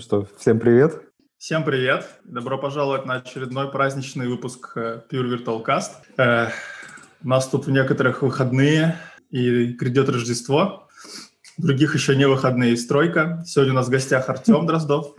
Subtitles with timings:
[0.00, 1.02] Что, всем привет.
[1.36, 2.08] Всем привет.
[2.24, 5.90] Добро пожаловать на очередной праздничный выпуск э, Pure Virtual Cast.
[6.16, 6.48] Э,
[7.22, 8.96] у нас тут в некоторых выходные
[9.28, 10.88] и грядет Рождество.
[11.58, 13.44] Других еще не выходные и стройка.
[13.46, 15.14] Сегодня у нас в гостях Артем Дроздов.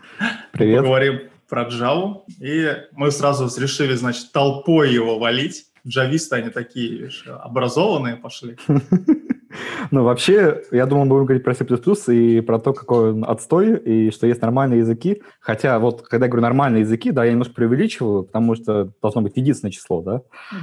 [0.52, 0.80] Привет.
[0.80, 2.23] Поговорим про Java.
[2.39, 5.68] И мы сразу решили, значит, толпой его валить.
[5.88, 8.57] Джависты, они такие видишь, образованные пошли.
[9.91, 11.65] Ну, вообще, я думал, мы будем говорить про C++
[12.13, 15.21] и про то, какой он отстой, и что есть нормальные языки.
[15.39, 19.33] Хотя вот, когда я говорю нормальные языки, да, я немножко преувеличиваю, потому что должно быть
[19.36, 20.21] единственное число, да?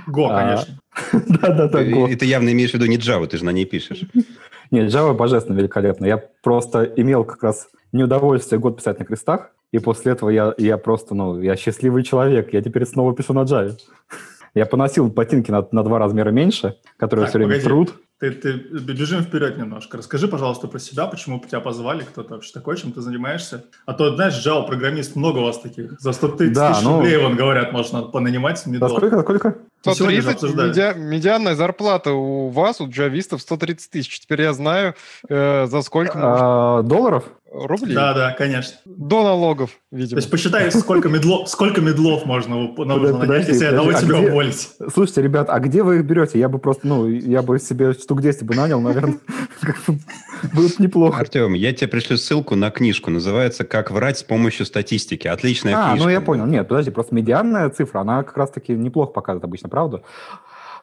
[0.08, 0.80] Go, а, конечно.
[1.40, 2.10] Да-да-да, Go.
[2.10, 4.02] И ты явно имеешь в виду не Java, ты же на ней пишешь.
[4.70, 6.06] Нет, Java божественно великолепно.
[6.06, 10.78] Я просто имел как раз неудовольствие год писать на крестах, и после этого я, я
[10.78, 12.52] просто, ну, я счастливый человек.
[12.52, 13.76] Я теперь снова пишу на Java.
[14.54, 17.68] Я поносил ботинки на, на два размера меньше, которые так, все время погоди.
[17.68, 17.94] трут.
[18.20, 19.96] Ты, ты бежим вперед немножко.
[19.96, 23.64] Расскажи, пожалуйста, про себя, почему тебя позвали, кто ты вообще такой, чем ты занимаешься.
[23.86, 26.00] А то, знаешь, Java программист, много у вас таких.
[26.00, 26.96] За 100 тысяч да, ну...
[26.96, 28.90] рублей, вон, говорят, можно понанимать медов.
[28.90, 29.58] За сколько, сколько?
[29.82, 34.18] 130, медиа, медианная зарплата у вас, у джавистов, 130 тысяч.
[34.18, 34.94] Теперь я знаю,
[35.28, 36.12] э, за сколько...
[36.16, 37.24] А, долларов?
[37.50, 37.94] Рублей?
[37.94, 38.78] Да, да, конечно.
[38.84, 40.10] До налогов, видимо.
[40.10, 44.68] То есть посчитай, сколько медлов, сколько медлов можно, можно нанять, если одного а тебя уволить.
[44.92, 46.38] Слушайте, ребят, а где вы их берете?
[46.38, 49.18] Я бы просто, ну, я бы себе штук 10 бы нанял, наверное.
[50.52, 51.20] Будет неплохо.
[51.20, 53.10] Артем, я тебе пришлю ссылку на книжку.
[53.10, 55.26] Называется «Как врать с помощью статистики».
[55.26, 56.02] Отличная а, книжка.
[56.02, 56.46] А, ну я понял.
[56.46, 60.02] Нет, подожди, просто медианная цифра, она как раз-таки неплохо показывает обычно, правда?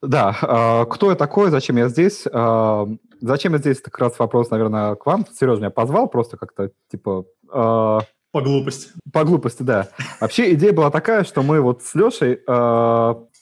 [0.02, 2.24] Да, э, кто я такой, зачем я здесь?
[2.32, 2.86] Э,
[3.22, 5.26] зачем я здесь, как раз вопрос, наверное, к вам.
[5.38, 7.26] Сережа меня позвал просто как-то, типа...
[7.52, 8.00] Э,
[8.32, 8.90] по глупости.
[9.14, 9.88] По глупости, да.
[10.20, 12.42] Вообще идея была такая, что мы вот с Лешей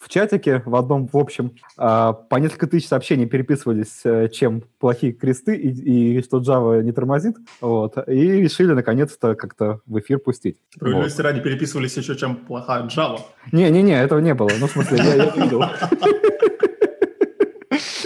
[0.04, 5.56] в чатике в одном, в общем, по несколько тысяч сообщений переписывались, э, чем плохие кресты
[5.56, 10.58] и, и что Java не тормозит, вот, и решили наконец-то как-то в эфир пустить.
[10.76, 11.24] Справедливости вот.
[11.24, 13.22] ради переписывались еще, чем плохая Java.
[13.52, 14.50] Не-не-не, этого не было.
[14.60, 15.64] Ну, в смысле, я, я видел.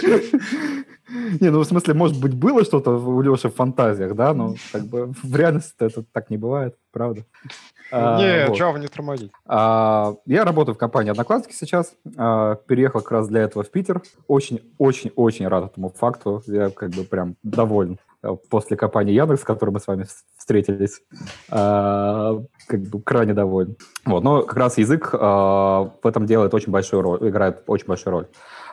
[1.40, 4.84] Не, ну в смысле, может быть, было что-то у Леши в фантазиях, да, но как
[4.84, 7.24] бы в реальности это так не бывает, правда.
[7.90, 8.58] А, не, вот.
[8.58, 9.32] Java не тормозит.
[9.46, 11.94] А, я работаю в компании Одноклассники сейчас.
[12.16, 14.02] А, переехал как раз для этого в Питер.
[14.26, 16.42] Очень-очень-очень рад этому факту.
[16.46, 21.00] Я как бы прям доволен э, после компании Яндекс, с которой мы с вами встретились,
[21.50, 23.76] а, как бы крайне доволен.
[24.04, 28.12] Вот, но как раз язык а, в этом делает очень большую роль, играет очень большую
[28.12, 28.26] роль.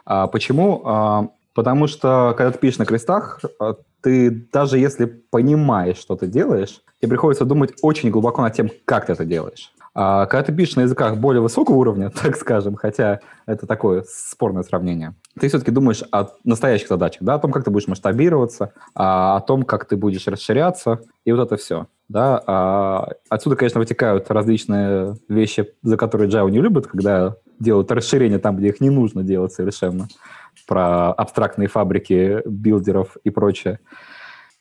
[0.06, 0.82] А, почему?
[0.86, 6.28] А, потому что, когда ты пишешь на крестах, а, ты даже если понимаешь, что ты
[6.28, 9.72] делаешь, тебе приходится думать очень глубоко над тем, как ты это делаешь.
[9.98, 14.64] А когда ты пишешь на языках более высокого уровня, так скажем, хотя это такое спорное
[14.64, 19.40] сравнение, ты все-таки думаешь о настоящих задачах, да, о том, как ты будешь масштабироваться, о
[19.42, 21.88] том, как ты будешь расширяться, и вот это все.
[22.08, 28.40] Да, а отсюда, конечно, вытекают различные вещи, за которые Java не любит, когда делают расширения
[28.40, 30.08] там, где их не нужно делать совершенно,
[30.68, 33.80] про абстрактные фабрики билдеров и прочее.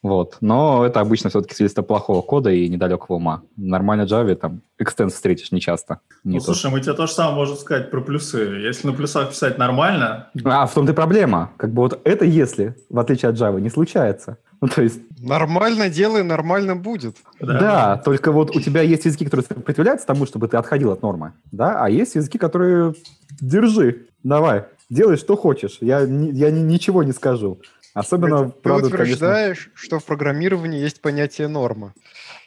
[0.04, 0.36] Вот.
[0.42, 3.42] Но это обычно все-таки свидетельство плохого кода и недалекого ума.
[3.56, 6.00] Нормально Java там экстенс встретишь нечасто.
[6.24, 6.44] Не ну, то.
[6.44, 8.38] слушай, мы тебе то же самое можем сказать про плюсы.
[8.38, 10.28] Если на плюсах писать нормально...
[10.44, 11.52] А, в том-то и проблема.
[11.56, 14.36] Как бы вот это если, в отличие от Java, не случается.
[14.60, 15.00] Ну, то есть...
[15.18, 17.16] Нормально делай, нормально будет.
[17.38, 21.02] Да, да, только вот у тебя есть языки, которые сопротивляются тому, чтобы ты отходил от
[21.02, 22.94] нормы, да, а есть языки, которые
[23.40, 27.58] держи, давай, делай, что хочешь, я, я ничего не скажу.
[27.94, 29.72] Особенно, ты, правда, ты утверждаешь, конечно...
[29.76, 31.92] что в программировании есть понятие нормы.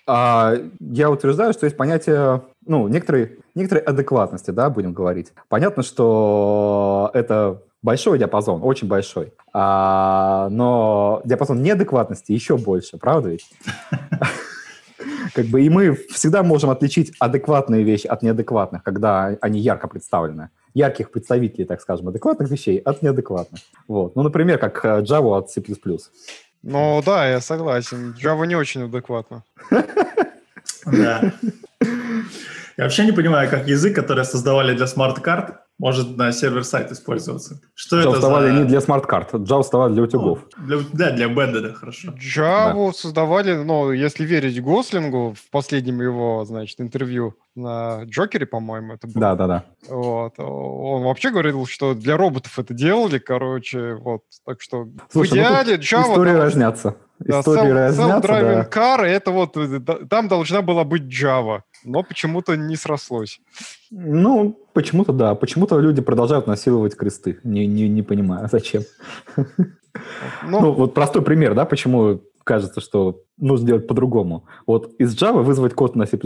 [0.05, 5.31] А, я утверждаю, что есть понятие, ну, некоторой, некоторой адекватности, да, будем говорить.
[5.47, 9.33] Понятно, что это большой диапазон, очень большой.
[9.53, 13.49] А, но диапазон неадекватности еще больше, правда ведь?
[15.33, 20.49] Как бы и мы всегда можем отличить адекватные вещи от неадекватных, когда они ярко представлены
[20.77, 23.61] ярких представителей, так скажем, адекватных вещей от неадекватных.
[23.87, 24.15] Вот.
[24.15, 25.61] Ну, например, как э, Java от C++.
[26.63, 28.15] Ну да, я согласен.
[28.23, 29.43] Java не очень адекватно.
[30.85, 31.33] Да.
[32.77, 37.61] Я вообще не понимаю, как язык, который создавали для смарт-карт, может на server-side использоваться.
[37.75, 38.53] Что Java это создавали за...
[38.53, 40.39] не для смарт-карт, Java создавали для утюгов.
[40.57, 42.13] Ну, для, да, для бенда, хорошо.
[42.13, 42.93] Java да.
[42.93, 49.21] создавали, ну, если верить Гослингу, в последнем его, значит, интервью на Джокере, по-моему, это было.
[49.21, 49.63] Да, да, да.
[49.87, 50.33] Вот.
[50.39, 54.21] Он вообще говорил, что для роботов это делали, короче, вот.
[54.45, 56.11] Так что Слушай, в ну идеале ну, Java...
[56.11, 56.95] Истории там, разнятся.
[57.19, 58.69] Да, истории разнятся, self-driving да.
[58.69, 59.57] car, это вот,
[60.09, 63.39] там должна была быть Java но почему-то не срослось.
[63.91, 65.35] Ну, почему-то да.
[65.35, 67.39] Почему-то люди продолжают насиловать кресты.
[67.43, 68.83] Не, не, не понимаю, зачем.
[69.35, 74.45] Ну, ну, вот простой пример, да, почему кажется, что нужно делать по-другому.
[74.65, 76.17] Вот из Java вызвать код на C++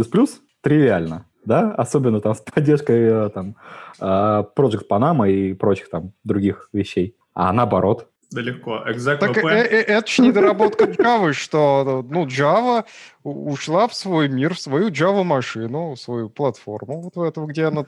[0.61, 3.55] тривиально, да, особенно там с поддержкой э, там
[3.99, 7.15] э, Project Panama и прочих там других вещей.
[7.33, 8.83] А наоборот, да легко.
[8.87, 12.85] Exec Так э, э, э, это же недоработка Java, что ну, Java
[13.23, 17.85] ушла в свой мир, в свою Java-машину, в свою платформу, вот в эту, где она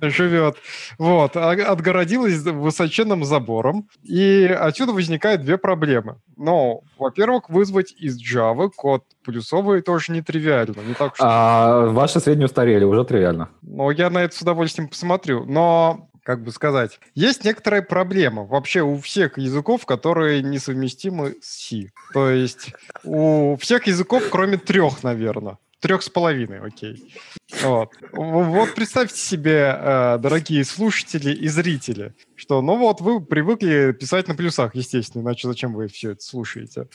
[0.00, 0.56] живет,
[0.98, 6.16] вот, а- отгородилась высоченным забором, и отсюда возникают две проблемы.
[6.36, 12.46] Ну, во-первых, вызвать из Java код плюсовый тоже нетривиально, не так уж а ваши сведения
[12.46, 13.50] устарели, уже тривиально.
[13.62, 15.44] ну, я на это с удовольствием посмотрю.
[15.44, 21.92] Но, как бы сказать, есть некоторая проблема вообще у всех языков, которые несовместимы с C.
[22.12, 22.72] То есть
[23.04, 25.58] у всех языков, кроме трех, наверное.
[25.78, 27.14] Трех с половиной, окей.
[27.62, 27.92] Вот.
[28.10, 34.34] Вот представьте себе, э, дорогие слушатели и зрители, что, ну вот, вы привыкли писать на
[34.34, 36.88] плюсах, естественно, иначе зачем вы все это слушаете?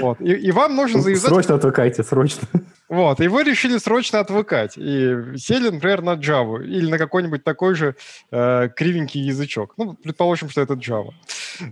[0.00, 0.20] Вот.
[0.20, 2.48] И, и вам нужно завязать Срочно отвыкайте, срочно.
[2.88, 4.76] вот, и вы решили срочно отвыкать.
[4.76, 7.96] И сели, например, на Java или на какой-нибудь такой же
[8.30, 9.74] э, кривенький язычок.
[9.76, 11.10] Ну, предположим, что это Java.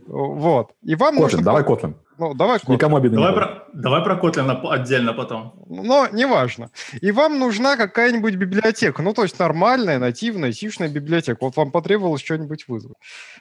[0.06, 0.72] Вот.
[0.82, 1.42] И вам Kotlin, нужно...
[1.42, 1.94] давай Kotlin.
[2.18, 2.72] Ну, давай Kotlin.
[2.72, 5.54] Никому обидно Давай про, давай про Kotlin отдельно потом.
[5.68, 6.70] Но неважно.
[7.00, 9.02] И вам нужна какая-нибудь библиотека.
[9.02, 11.38] Ну, то есть нормальная, нативная, сишная библиотека.
[11.40, 12.96] Вот вам потребовалось что-нибудь вызвать.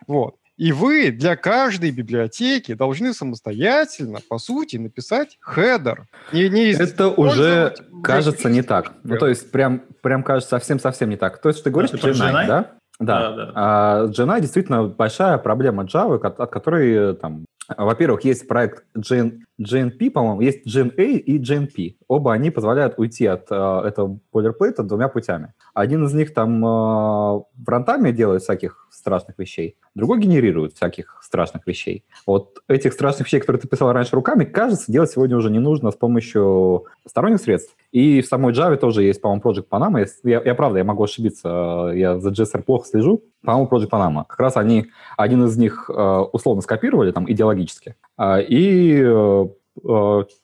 [0.08, 0.36] Вот.
[0.58, 6.08] И вы для каждой библиотеки должны самостоятельно, по сути, написать хедер.
[6.32, 8.94] Не, не Это уже кажется не так.
[9.04, 11.42] Ну, то есть прям, прям кажется совсем-совсем не так.
[11.42, 12.48] То есть ты говоришь ты про GNI?
[12.48, 12.48] да?
[12.48, 12.70] Да.
[13.00, 13.52] Да, да.
[13.56, 17.46] А Gemini действительно большая проблема Java, от, от которой э, там,
[17.76, 21.96] во-первых, есть проект GN, GNP, по-моему, есть GNA и GNP.
[22.08, 25.54] Оба они позволяют уйти от э, этого бойлерплейта двумя путями.
[25.74, 31.68] Один из них там э, в рантаме делает всяких страшных вещей, другой генерирует всяких страшных
[31.68, 32.06] вещей.
[32.26, 35.92] Вот этих страшных вещей, которые ты писал раньше руками, кажется, делать сегодня уже не нужно
[35.92, 37.76] с помощью сторонних средств.
[37.92, 40.06] И в самой Java тоже есть, по-моему, Project Panama.
[40.24, 43.24] Я, я правда, я могу ошибиться, э, я за JSR плохо слежу.
[43.42, 44.24] По-моему, Project Panama.
[44.28, 44.88] Как раз они,
[45.18, 45.94] один из них э,
[46.32, 47.96] условно скопировали там идеологически.
[48.50, 49.45] И э, э,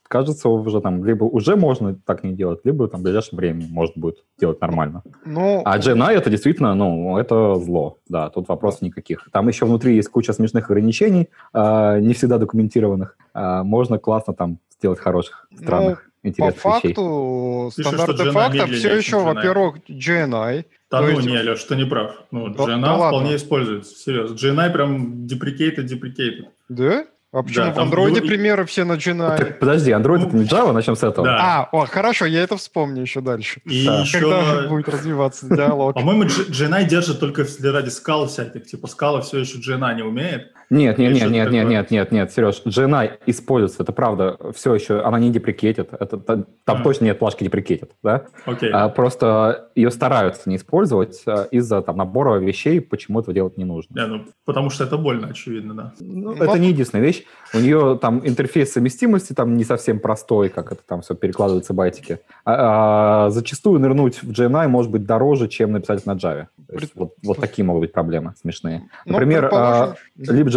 [0.08, 3.96] кажется, уже там либо уже можно так не делать, либо там в ближайшее время может
[3.96, 5.02] будет делать нормально.
[5.24, 7.98] Ну, А GNI это действительно, ну, это зло.
[8.08, 9.28] Да, тут вопросов никаких.
[9.32, 13.16] Там еще внутри есть куча смешных ограничений, э, не всегда документированных.
[13.34, 16.88] Э, можно классно там сделать хороших, странных, по интересных вещей.
[16.94, 19.34] факту, Пишут, стандарт что GNI де-факто медленнее, все еще, GNI.
[19.34, 20.64] во-первых, GNI.
[20.90, 22.10] Да То ну есть- не, Леш, ты не прав.
[22.30, 23.18] Ну, Да- GNA да ладно.
[23.18, 24.34] вполне используется, серьезно.
[24.34, 26.46] GNI прям deprecated, deprecated.
[26.68, 27.04] Да?
[27.32, 29.38] А почему в там андроиде ю- примеры все на GNI?
[29.38, 31.26] Так, подожди, Ну, это не Java, начнем с этого.
[31.26, 31.38] да.
[31.40, 33.60] А, о, хорошо, я это вспомню еще дальше.
[33.64, 34.04] И Да.
[34.12, 35.94] Когда еще, будет развиваться диалог.
[35.94, 38.64] по-моему, GNI держит только ради скал всяких.
[38.66, 40.52] Типа скала все еще GNI не умеет.
[40.72, 45.00] Нет, нет, нет, нет, нет, нет, нет, нет, Сереж, GNI используется, это правда, все еще,
[45.02, 46.82] она не деприкетит, это, та- там А.
[46.82, 48.24] точно нет плашки деприкетит, да?
[48.46, 48.70] Окей.
[48.72, 53.64] А, просто ее стараются не использовать а, из-за там набора вещей, почему этого делать не
[53.64, 53.94] нужно.
[53.94, 55.92] Не, ну, потому что это больно, очевидно, да.
[56.00, 57.24] Ну, Ну, это не единственная вещь.
[57.54, 62.20] У нее там интерфейс совместимости там не совсем простой, как это там все перекладывается байтики.
[62.46, 66.46] А, а, зачастую нырнуть в GNI может быть дороже, чем написать на Java.
[66.66, 68.88] Пред- вот, вот такие могут быть проблемы смешные.
[69.04, 69.94] Ну, Например, предположим,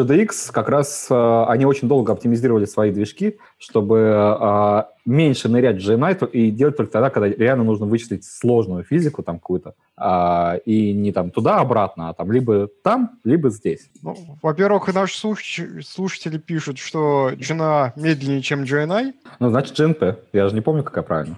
[0.06, 3.40] LibGDX как раз а, они очень долго оптимизировали свои движки,
[3.70, 8.24] чтобы а, меньше нырять в GNI то- и делать только тогда, когда реально нужно вычислить
[8.24, 13.90] сложную физику там какую-то, а, и не там туда-обратно, а там либо там, либо здесь.
[14.04, 19.14] ну, во-первых, и наши слуш- слушатели пишут, что GNA медленнее, чем GNI.
[19.40, 20.16] Ну, значит, GNP.
[20.34, 21.38] Я же не помню, какая правильно.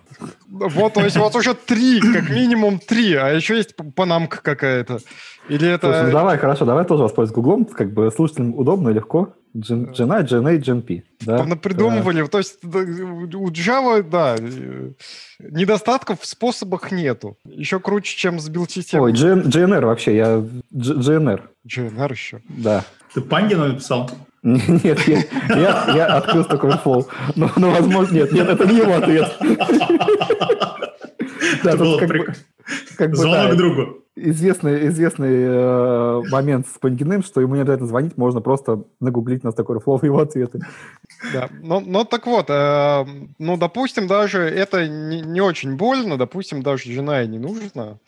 [0.49, 4.99] Вот, то есть у вас уже три, как минимум три, а еще есть панамка какая-то.
[5.49, 5.87] Или это...
[5.87, 8.89] Слушай, ну давай, хорошо, давай тоже воспользуемся гуглом, как бы слушателям удобно
[9.53, 9.73] и легко.
[9.73, 11.03] Gen- GNI, GNA, GNP.
[11.21, 11.37] Да?
[12.27, 14.35] То есть да, у Java, да,
[15.39, 17.37] недостатков в способах нету.
[17.45, 19.11] Еще круче, чем с билд-системой.
[19.11, 20.37] Ой, GN GNR вообще, я...
[20.71, 22.41] G- GNR, GNR еще.
[22.49, 22.83] да.
[23.13, 24.09] Ты Пангина написал?
[24.43, 27.07] Нет, я, я, я открыл Stack Overflow.
[27.35, 29.35] Ну, ну, возможно, нет, нет, это не его ответ.
[31.63, 33.15] Да, Это было как бы- прикольно.
[33.15, 34.03] Звонок да, другу.
[34.17, 39.49] Известный, известный э, момент с Пангиным, что ему не обязательно звонить, можно просто нагуглить на
[39.49, 40.59] Stack Overflow его ответы.
[41.33, 41.49] Да.
[41.61, 43.05] Но, но так вот, э,
[43.37, 47.99] ну, допустим, даже это не, не очень больно, допустим, даже жена и не нужно.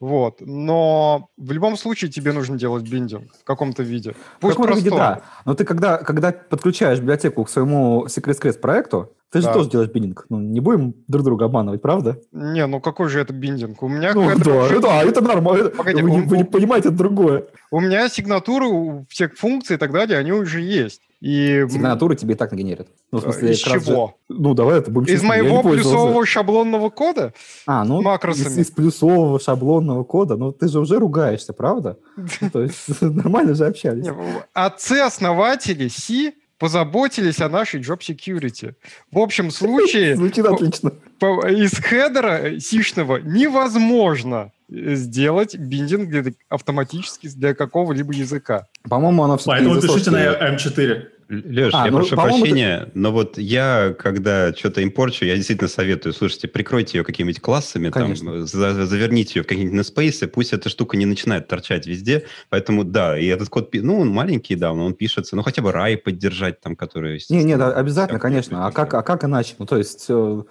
[0.00, 0.40] Вот.
[0.40, 4.12] Но в любом случае тебе нужно делать биндинг в каком-то виде.
[4.12, 5.16] В Пусть каком-то виде, простой.
[5.16, 5.22] да.
[5.44, 9.52] Но ты когда, когда подключаешь библиотеку к своему Secret Scratch проекту, ты же Да.
[9.52, 10.26] тоже делаешь биндинг.
[10.30, 12.18] Ну, не будем друг друга обманывать, правда?
[12.32, 13.82] Не, ну какой же это биндинг?
[13.82, 15.70] У меня, Ну, да, вообще- да, это нормально.
[15.76, 17.44] Погоди, вы, не, у- вы не у- понимаете, это другое.
[17.70, 21.02] у меня сигнатуры у всех функций и так далее, они уже есть.
[21.20, 21.66] И...
[21.68, 22.86] Сигнатуры тебе и так нагенерят.
[23.10, 24.14] Ну, в смысле, Из раз же- чего?
[24.28, 27.34] Ну, давай это будем Из честны, я не моего плюсового шаблонного кода?
[27.66, 28.46] А, ну, макросами.
[28.46, 31.98] из, из плюсового шаблонного кода, ну, ты же уже ругаешься, правда?
[32.40, 34.04] Ну, То есть нормально же общались.
[34.06, 34.12] Не,
[34.54, 38.74] Отцы-основатели C позаботились о нашей job security.
[39.12, 40.92] В общем случае Звучит отлично.
[41.18, 48.66] по- из хедера сишного невозможно э, сделать binding для- автоматически для какого-либо языка.
[48.88, 51.02] По-моему, оно все-таки Поэтому пишите на М4.
[51.28, 56.14] Леш, А, я ну, прошу прощения, но вот я, когда что-то импорчу, я действительно советую,
[56.14, 58.46] слушайте, прикройте ее какими-нибудь классами, там, Конечно.
[58.46, 63.18] за- заверните ее в какие-нибудь namespace, пусть эта штука не начинает торчать везде, поэтому да,
[63.18, 66.62] и этот код, ну, он маленький, да, но он пишется, ну, хотя бы RAI поддержать
[66.62, 67.20] там, который...
[67.28, 68.66] Не, не, да, естественно, обязательно, конечно.
[68.66, 69.54] А как, а как иначе?
[69.58, 70.42] Ну, то есть, э,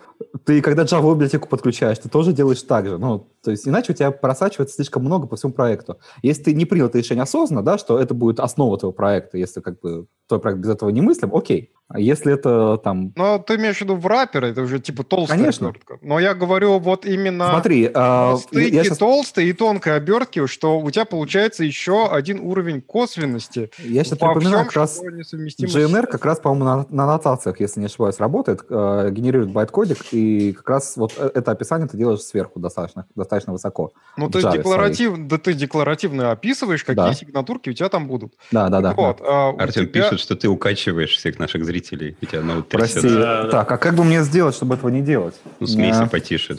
[0.45, 2.97] ты когда Java библиотеку подключаешь, ты тоже делаешь так же.
[2.97, 5.97] Ну, то есть, иначе у тебя просачивается слишком много по всему проекту.
[6.21, 9.61] Если ты не принял это решение осознанно, да, что это будет основа твоего проекта, если
[9.61, 11.73] как бы твой проект без этого не мыслим, окей.
[11.89, 13.13] А если это там...
[13.15, 15.69] Но ты имеешь в виду в рапперы, это уже типа толстая Конечно.
[15.69, 15.97] обертка.
[16.01, 20.45] Но я говорю вот именно Смотри, а, на стыке я щас- толстой и тонкой обертки,
[20.47, 23.71] что у тебя получается еще один уровень косвенности.
[23.79, 27.79] я сейчас во припоминаю, всем, как раз JNR как раз, по-моему, на, на нотациях, если
[27.79, 32.19] не ошибаюсь, работает, э, генерирует байт-кодик, и как раз вот э- это описание ты делаешь
[32.21, 33.93] сверху достаточно, достаточно высоко.
[34.17, 35.15] Ну, ты, декларатив...
[35.27, 37.13] да, ты декларативно описываешь, какие Да.
[37.13, 38.33] сигнатурки у тебя там будут.
[38.51, 38.93] Да, да, да.
[38.93, 41.76] вот, а, у Артем тебя- пишет, что ты укачиваешь всех наших зрителей.
[42.21, 43.01] У тебя ну, Прости.
[43.01, 43.49] Да, да.
[43.49, 45.35] Так, а как бы мне сделать, чтобы этого не делать?
[45.59, 46.57] Ну, смейся А, потише.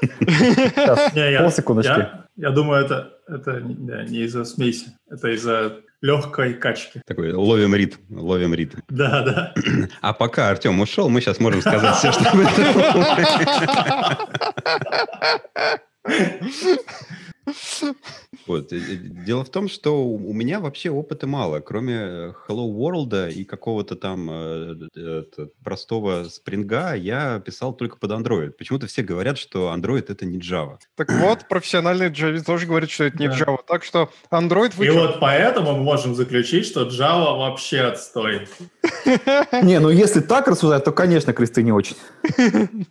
[0.00, 2.08] сейчас, Не, я, полсекундочки.
[2.36, 7.00] я, думаю, это, это не- да, не из-за смеси, это из-за легкой качки.
[7.06, 8.78] Такой, ловим ритм, ловим ритм.
[8.88, 9.54] Да, да.
[10.00, 14.16] А пока Артем ушел, мы сейчас можем сказать все, что мы думаем.
[18.46, 18.72] Вот.
[18.72, 18.96] э, э,
[19.26, 21.60] Дело в том, что у меня вообще опыта мало.
[21.60, 28.10] Кроме э, Hello World и какого-то там э, это, простого спринга, я писал только под
[28.12, 28.50] Android.
[28.52, 30.78] Почему-то все говорят, что Android это не Java.
[30.96, 33.34] Так вот, профессиональные Java тоже говорят, что это не Да.
[33.36, 33.58] Java.
[33.66, 34.94] Так что Android И вы чё?
[34.94, 38.48] вот поэтому мы можем заключить, что Java вообще отстой.
[39.62, 41.96] Не, ну если так рассуждать, то, конечно, кресты не очень.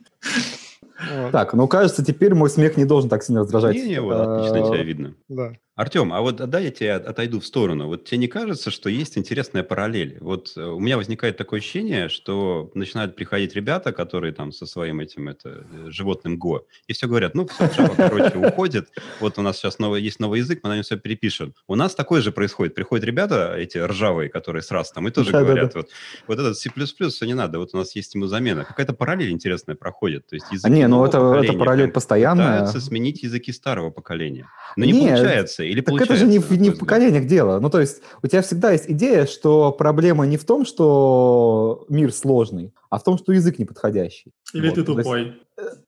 [1.09, 3.75] Вот, Так, ну кажется, теперь мой смех не должен так сильно раздражать.
[3.75, 5.15] Не-не, вот, отлично Э, тебя видно.
[5.29, 5.53] да.
[5.75, 7.87] Артем, а вот дай я тебя отойду в сторону.
[7.87, 10.17] Вот тебе не кажется, что есть интересная параллель?
[10.19, 14.99] Вот э, у меня возникает такое ощущение, что начинают приходить ребята, которые там со своим
[14.99, 18.89] этим это, э, животным Го, и все говорят, ну, все, Java, короче, уходит,
[19.21, 21.55] вот у нас сейчас новый, есть новый язык, мы на нем все перепишем.
[21.67, 22.75] У нас такое же происходит.
[22.75, 25.89] Приходят ребята, эти ржавые, которые с там, и тоже говорят, вот,
[26.27, 28.65] вот этот C++, все не надо, вот у нас есть ему замена.
[28.65, 30.27] Какая-то параллель интересная проходит.
[30.27, 32.59] То есть А языки не, ну это, это параллель постоянная.
[32.59, 34.49] пытаются сменить языки старого поколения.
[34.75, 35.60] Но не, Не, получается.
[35.63, 37.59] Или Так получается, это же не, не в поколениях дело.
[37.59, 42.13] Ну, то есть у тебя всегда есть идея, что проблема не в том, что мир
[42.13, 44.31] сложный, а в том, что язык неподходящий.
[44.53, 45.41] Или Вот, ты то есть, тупой.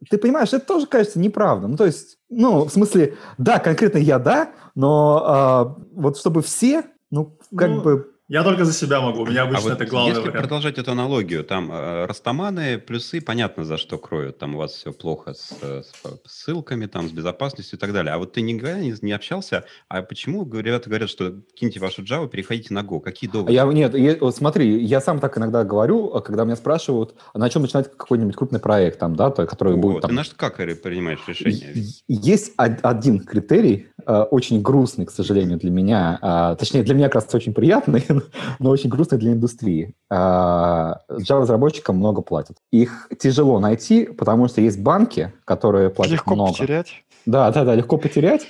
[0.09, 1.67] ты понимаешь, это тоже кажется неправда.
[1.67, 6.83] Ну, то есть, ну, в смысле, да, конкретно я да, но а, вот чтобы все,
[7.11, 8.12] ну, как Ну, бы...
[8.33, 10.39] Я только за себя могу, у меня А обычно вот это главный если вариант.
[10.39, 14.39] продолжать эту аналогию, там э, растаманы, плюсы, понятно, за что кроют.
[14.39, 18.11] Там у вас все плохо с, э, с ссылками, там, с безопасностью и так далее.
[18.11, 22.27] А вот ты никогда не, не общался, а почему ребята говорят, что киньте вашу Java,
[22.27, 23.01] переходите на Go?
[23.01, 23.53] Какие доводы?
[23.53, 27.37] Я, нет, я- вот смотри, я сам так иногда говорю, а когда меня спрашивают, а
[27.37, 30.15] на чем начинать какой-нибудь крупный проект, там, да, то- который О, будет ты там...
[30.15, 31.75] на что как ри- принимаешь решение?
[32.07, 36.17] Есть од- один критерий, э, очень грустный, к сожалению, для меня.
[36.23, 38.03] а, Точнее, для меня как раз очень приятный,
[38.59, 39.95] но очень грустный для индустрии.
[40.09, 42.57] А, Java-разработчикам много платят.
[42.71, 46.51] Их тяжело найти, потому что есть банки, которые платят Легко много.
[46.53, 47.03] потерять.
[47.25, 48.45] Да, да, да, легко потерять.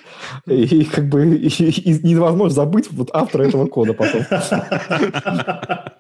[0.48, 4.22] И как бы и- и невозможно забыть вот автора этого кода потом.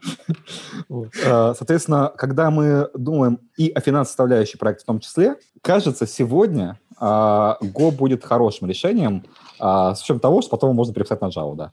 [1.25, 6.77] Э, Соответственно, когда мы думаем и о финансовой составляющей проекта в том числе, кажется, сегодня
[6.99, 9.23] а, Go будет хорошим решением
[9.59, 11.71] а, с учетом того, что потом можно переписать на Java, да.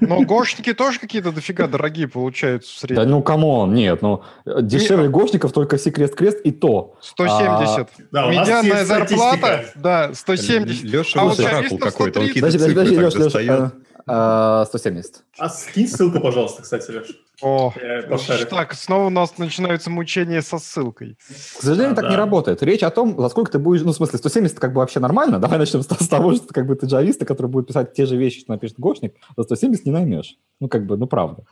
[0.00, 3.10] Но гошники тоже какие-то дофига дорогие получаются в Да среднем.
[3.10, 6.96] ну, come on, нет, ну, дешевле гошников только C-крест-крест и то.
[7.00, 7.88] 170.
[8.10, 9.78] Да, у нас Медианная зарплата, статистика.
[9.80, 10.84] да, 170.
[10.84, 12.28] Леша А а вот какой-то, он 130.
[12.28, 13.72] какие-то цифры подожди, так
[14.06, 14.60] Леш, Леш, достает.
[14.60, 15.24] э, э, 170.
[15.38, 17.08] А скинь ссылку, пожалуйста, кстати, Леш.
[17.40, 17.72] О,
[18.08, 18.46] пошарю.
[18.46, 21.16] так, снова у нас начинаются мучения со ссылкой.
[21.58, 22.10] К сожалению, А, так да.
[22.10, 22.62] не работает.
[22.62, 23.82] Речь о том, за сколько ты будешь...
[23.82, 25.40] Ну, в смысле, 170 как бы вообще нормально.
[25.40, 28.16] Давай начнем с, с того, что как бы ты джависта, который будет писать те же
[28.16, 30.36] вещи, что напишет Гошник, за 170 не наймешь.
[30.60, 31.42] Ну, как бы, ну, правда.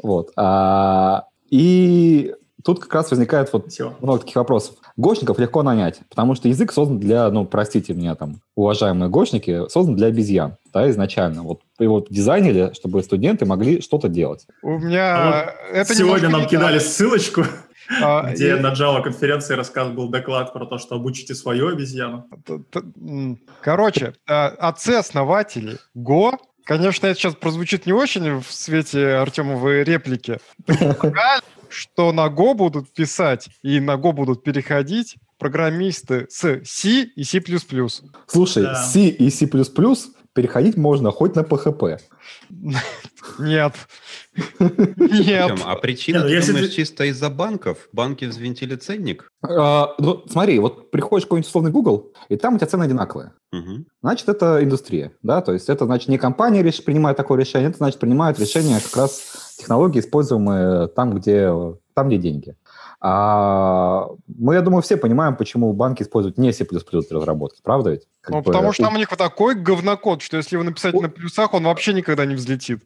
[0.00, 0.30] Вот.
[0.36, 3.94] А, и тут как раз возникает вот Все.
[4.00, 4.76] много таких вопросов.
[4.96, 9.96] Гошников легко нанять, потому что язык создан для, ну, простите меня там, уважаемые гошники, создан
[9.96, 11.42] для обезьян, да, изначально.
[11.42, 14.46] Вот его дизайнили, чтобы студенты могли что-то делать.
[14.62, 15.16] У меня...
[15.16, 17.44] А это Сегодня нам не кидали ссылочку,
[18.02, 22.26] А, где и- на Java конференции рассказ был доклад про то, что обучите свою обезьяну.
[23.60, 30.38] Короче, а, отцы-основатели Го, конечно, это сейчас прозвучит не очень в свете Артемовой реплики,
[31.72, 37.42] что на Го будут писать и на Го будут переходить программисты с C и C++.
[38.26, 38.74] Слушай, Да.
[38.74, 39.46] C и C++
[40.34, 41.98] переходить можно хоть на PHP.
[43.38, 43.74] Нет.
[44.58, 45.60] Нет.
[45.64, 47.88] А причина, ну ты думаешь, чисто из-за банков?
[47.92, 49.30] Банки взвинтили ценник?
[49.42, 53.32] А, ну, смотри, вот приходишь в какой-нибудь условный Google, и там у тебя цены одинаковые.
[54.02, 57.78] Значит, это индустрия, да, то есть это значит не компания реш- принимает такое решение, это
[57.78, 61.52] значит принимают решение как раз технологии, используемые там, где,
[61.94, 62.56] там, где деньги.
[63.04, 64.06] А
[64.38, 66.80] мы, я думаю, все понимаем, почему банки используют не C++ для
[67.10, 68.06] разработки, правда ведь?
[68.20, 70.94] Как Ну, бы, потому что у- там у них такой говнокод, что если его написать
[70.94, 72.82] У- на плюсах, он вообще никогда не взлетит.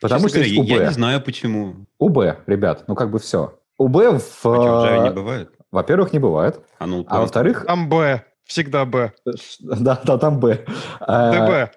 [0.00, 0.88] Потому Честно что есть говоря, я, я UB.
[0.90, 1.74] не знаю, почему.
[2.00, 3.58] UB, ребят, ну как бы все.
[3.80, 5.50] UB, в, А что, в Java не э, бывает?
[5.72, 8.24] во-первых, не бывает, А ну, а во-вторых, Там Б.
[8.44, 9.12] Всегда Б.
[9.60, 10.44] да, да, там.
[10.46, 10.58] Э,
[11.00, 11.70] ДБ.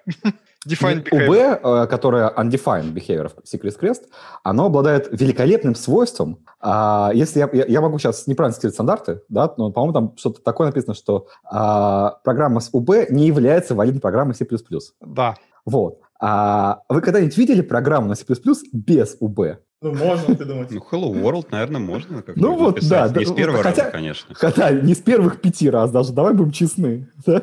[0.66, 1.28] Define behavior.
[1.62, 3.58] UB, э, которое undefined behavior в C++,
[4.42, 6.38] оно обладает великолепным свойством.
[6.60, 10.66] А, Если я, я, могу сейчас неправильно цитировать стандарты, да, но, по-моему, там что-то такое
[10.68, 14.46] написано, что а, программа с UB не является валидной программой C++.
[15.00, 15.36] Да.
[15.64, 16.00] Вот.
[16.20, 18.24] А вы когда-нибудь видели программу на C++
[18.72, 19.56] без UB?
[19.82, 20.70] Ну, можно придумать.
[20.70, 22.22] Ну, Hello World, наверное, можно.
[22.22, 23.12] как-то Ну вот, написать.
[23.12, 24.34] да, Не да, с первого хотя- раза, конечно.
[24.34, 27.08] Хотя не с первых пяти раз даже, давай будем честны.
[27.26, 27.42] да?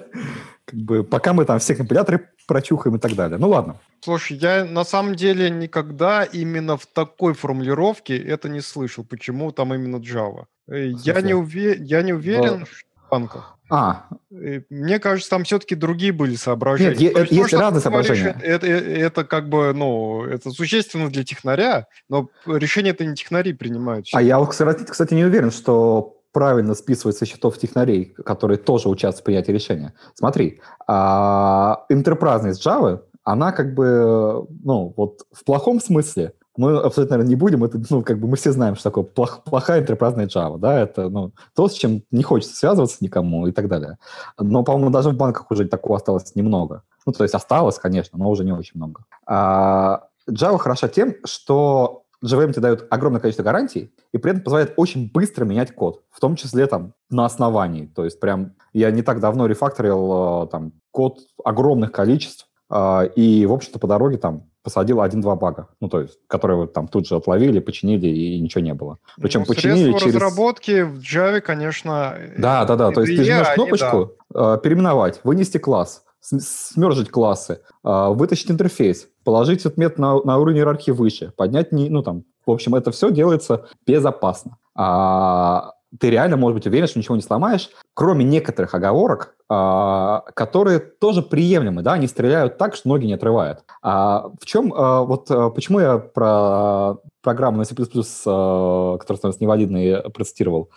[0.74, 3.38] Как бы, пока мы там все компиляторы прочухаем и так далее.
[3.38, 3.76] Ну ладно.
[4.02, 9.04] Слушай, я на самом деле никогда именно в такой формулировке это не слышал.
[9.06, 10.46] Почему там именно Java?
[10.68, 12.66] Э, Я не, уве- я не уверен Да.
[12.66, 12.76] что
[13.06, 13.58] в банках.
[13.70, 16.96] А, Э, Мне кажется, там все-таки другие были соображения.
[16.96, 18.36] Нет, есть есть то, разные соображения.
[18.42, 23.54] Это, это, это как бы, ну, это существенно для технаря, но решение это не технари
[23.54, 24.08] принимают.
[24.14, 29.52] а я, кстати, не уверен, что правильно списывается счетов технарей, которые тоже участвуют в принятии
[29.52, 29.94] решения.
[30.16, 37.36] Смотри, интерпразность Java, она как бы, ну, вот в плохом смысле, мы абсолютно, наверное, не
[37.36, 40.80] будем, это, ну, как бы мы все знаем, что такое плох- плохая интерпразная Java, да,
[40.80, 43.98] это, ну, то, с чем не хочется связываться никому и так далее.
[44.38, 46.84] Но, по-моему, даже в банках уже такого осталось немного.
[47.06, 49.04] Ну, то есть осталось, конечно, но уже не очень много.
[49.26, 54.74] А, Java хороша тем, что JVM тебе дает огромное количество гарантий и при этом позволяет
[54.78, 57.86] очень быстро менять код, в том числе там на основании.
[57.88, 63.46] То есть прям я не так давно рефакторил э, там код огромных количеств э, и,
[63.46, 67.06] в общем-то, по дороге там посадил один-два бага, ну, то есть, которые вот там тут
[67.06, 68.98] же отловили, починили, и ничего не было.
[69.18, 70.16] Причем Ну, починили через...
[70.16, 72.18] разработки в Java, конечно...
[72.38, 72.92] Да, да, да.
[72.92, 79.62] То есть ты жмешь кнопочку э, переименовать, вынести класс, см- смержить классы, вытащить интерфейс, положить
[79.62, 83.12] этот метод на, на уровень иерархии выше, поднять, не, ну там, в общем, это все
[83.12, 84.58] делается безопасно.
[84.76, 90.80] А, ты реально можешь быть уверен, что ничего не сломаешь, кроме некоторых оговорок, а, которые
[90.80, 93.64] тоже приемлемы, да, они стреляют так, что ноги не отрывают.
[93.82, 99.44] А в чем, а, вот а, почему я про программу на C++, а, которая становится
[99.44, 100.70] невалидной, процитировал?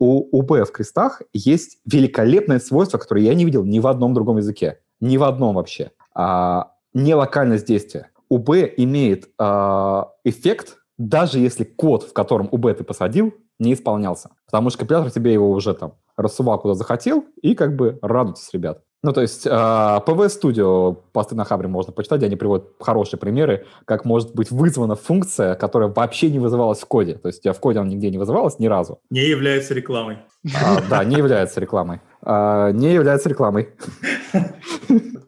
[0.00, 4.38] У UB в крестах есть великолепное свойство, которое я не видел ни в одном другом
[4.38, 4.80] языке.
[5.00, 5.92] Ни в одном вообще.
[6.14, 8.10] А, не локальность действия.
[8.32, 14.30] UB имеет а, эффект, даже если код, в котором UB ты посадил, не исполнялся.
[14.46, 18.82] Потому что компилятор тебе его уже там рассувал куда захотел, и как бы радуйтесь, ребят.
[19.04, 23.66] Ну, то есть а, PV Studio, посты на Хабре можно почитать, они приводят хорошие примеры,
[23.84, 27.16] как может быть вызвана функция, которая вообще не вызывалась в коде.
[27.16, 29.00] То есть у тебя в коде она нигде не вызывалась ни разу.
[29.10, 30.20] Не является рекламой.
[30.54, 32.00] А, да, не является рекламой.
[32.22, 33.68] А, не является рекламой.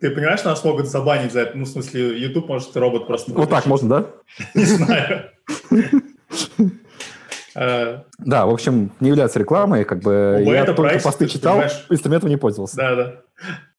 [0.01, 1.59] Ты понимаешь, что нас могут забанить за это?
[1.59, 3.31] Ну, в смысле, YouTube может робот просто...
[3.35, 4.07] Вот так можно, да?
[4.55, 5.31] Не знаю.
[7.57, 10.11] Э, Да, в общем, не является рекламой, как бы
[10.45, 12.77] UB я это только прайс, посты читал, инструментом не пользовался.
[12.77, 13.13] Да, да.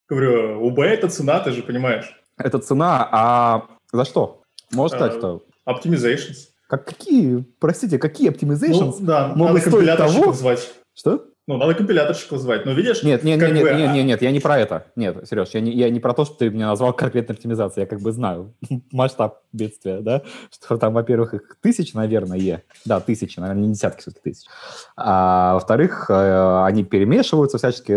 [0.08, 2.10] Говорю, УБ это цена, ты же понимаешь.
[2.38, 4.42] Это цена, а за что?
[4.72, 5.42] Можешь сказать, А, что?
[5.66, 6.48] Optimizations.
[6.68, 8.96] Как, какие, простите, какие Ну, optimizations?
[9.00, 10.32] да, могут стоить того?
[10.32, 10.72] звать.
[10.94, 11.24] Что?
[11.48, 12.66] Ну, надо компиляторщиков звать.
[12.66, 14.84] Ну, видишь, Нет, нет, нет, бы, нет, нет, а- нет, нет, я не про это.
[14.96, 17.84] Нет, Сереж, я не, я не про то, что ты меня назвал конкретной оптимизацией.
[17.84, 18.52] Я как бы знаю
[18.92, 20.20] масштаб бедствие, да,
[20.52, 24.46] что там, во-первых, их тысячи, наверное, да, тысячи, наверное, не десятки все-таки тысяч.
[24.94, 27.94] А во-вторых, э, они перемешиваются всячески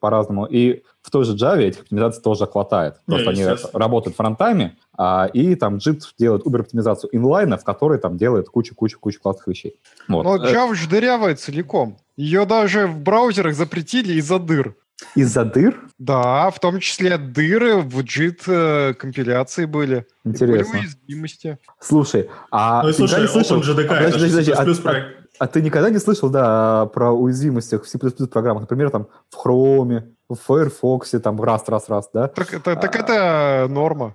[0.00, 2.96] по-разному, и в той же Java этих оптимизаций тоже хватает.
[3.06, 8.50] Просто они работают фронтами, а, и там JIT делает убер-оптимизацию инлайна, в которой там делает
[8.50, 9.74] кучу-кучу-кучу классных вещей.
[10.06, 10.24] Вот.
[10.24, 11.96] Но Java же дырявая целиком.
[12.16, 14.74] Ее даже в браузерах запретили из-за дыр.
[15.14, 15.80] Из-за дыр?
[15.98, 20.06] Да, в том числе дыры в JIT э, компиляции были.
[20.24, 20.72] Интересно.
[20.72, 21.58] Были уязвимости.
[21.80, 23.60] Слушай, а ну, слушай, не слышал?
[23.60, 27.88] JDK, а, подожди, подожди, а, а, а ты никогда не слышал, да, про уязвимостях в
[27.88, 28.62] C++ программах?
[28.62, 32.28] Например, там в Chrome, в Firefox, там раз, раз, раз, да?
[32.28, 34.14] Так, это, так это норма.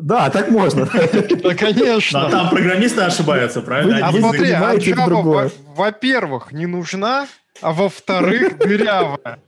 [0.00, 0.86] Да, так можно.
[1.42, 2.26] Да, конечно.
[2.26, 4.06] А там программисты ошибаются, правильно?
[4.06, 7.26] А смотри, а Java, во-первых, не нужна,
[7.60, 9.38] а во-вторых, дырявая.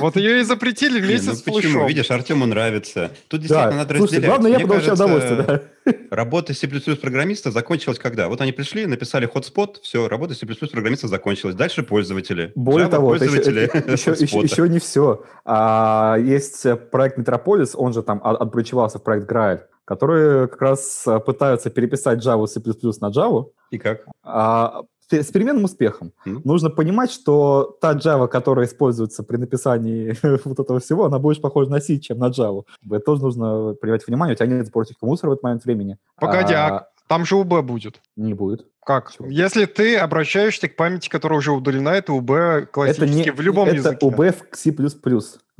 [0.00, 1.88] Вот ее и запретили вместе ну, с почему?
[1.88, 3.10] Видишь, Артему нравится.
[3.28, 3.76] Тут действительно да.
[3.78, 4.24] надо разделять.
[4.24, 5.62] главное, я получаю удовольствие, да.
[6.10, 8.28] Работа C++ программиста закончилась когда?
[8.28, 11.54] Вот они пришли, написали hotspot, все, работа C++ программиста закончилась.
[11.56, 12.52] Дальше пользователи.
[12.54, 15.24] Более Java того, пользователи это еще, еще, еще, еще не все.
[15.44, 21.70] А, есть проект Metropolis, он же там отбручевался в проект Graal, которые как раз пытаются
[21.70, 23.46] переписать Java C++ на Java.
[23.70, 24.06] И как?
[24.22, 24.82] А,
[25.22, 26.12] с переменным успехом.
[26.26, 26.40] Mm-hmm.
[26.44, 31.70] Нужно понимать, что та Java, которая используется при написании вот этого всего, она больше похожа
[31.70, 32.64] на C, чем на Java.
[32.90, 34.34] Это тоже нужно принимать внимание.
[34.34, 35.98] У тебя нет сборщика мусора в этот момент времени.
[36.16, 38.00] Погоди, а, а там же УБ будет.
[38.16, 38.66] Не будет.
[38.84, 39.12] Как?
[39.12, 39.28] Чего?
[39.28, 43.68] Если ты обращаешься к памяти, которая уже удалена, это УБ классически это не, в любом
[43.68, 43.96] это языке.
[43.96, 44.74] Это УБ в C++.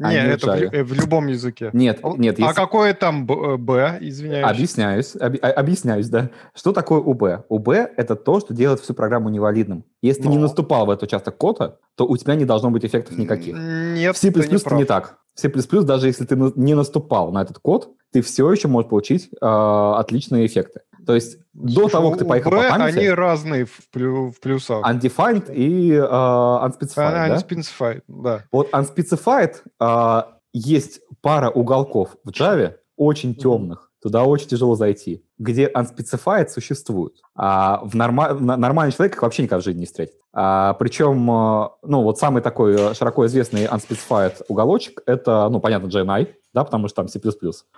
[0.01, 1.71] А нет, это в, э, в любом языке.
[1.73, 2.39] Нет, нет.
[2.39, 2.55] А если...
[2.55, 4.45] какое там Б, Б, извиняюсь?
[4.45, 6.31] Объясняюсь, об, а, объясняюсь, да.
[6.53, 7.47] Что такое УБ?
[7.49, 9.85] УБ— это то, что делает всю программу невалидным.
[10.03, 10.31] Если Но...
[10.31, 13.55] ты не наступал в этот участок кода, то у тебя не должно быть эффектов никаких.
[13.57, 15.19] Нет, В C++ это не, это не так.
[15.35, 15.49] В C++,
[15.83, 20.47] даже если ты не наступал на этот код, ты все еще можешь получить э, отличные
[20.47, 20.81] эффекты.
[21.05, 22.99] То есть Слушай, до того, как ты поехал по памяти...
[22.99, 24.85] они разные в, плю, в плюсах.
[24.85, 28.23] Undefined и uh, unspecified, uh, Unspecified, да?
[28.23, 28.45] да.
[28.51, 35.69] Вот unspecified uh, есть пара уголков в Java, очень темных, туда очень тяжело зайти, где
[35.69, 37.15] unspecified существует.
[37.37, 38.35] А в норма...
[38.35, 40.15] нормальный человек их вообще никогда в жизни не встретит.
[40.33, 46.65] А, причем, ну, вот самый такой широко известный unspecified уголочек— это, ну, понятно, JNI, да,
[46.65, 47.21] потому что там C++.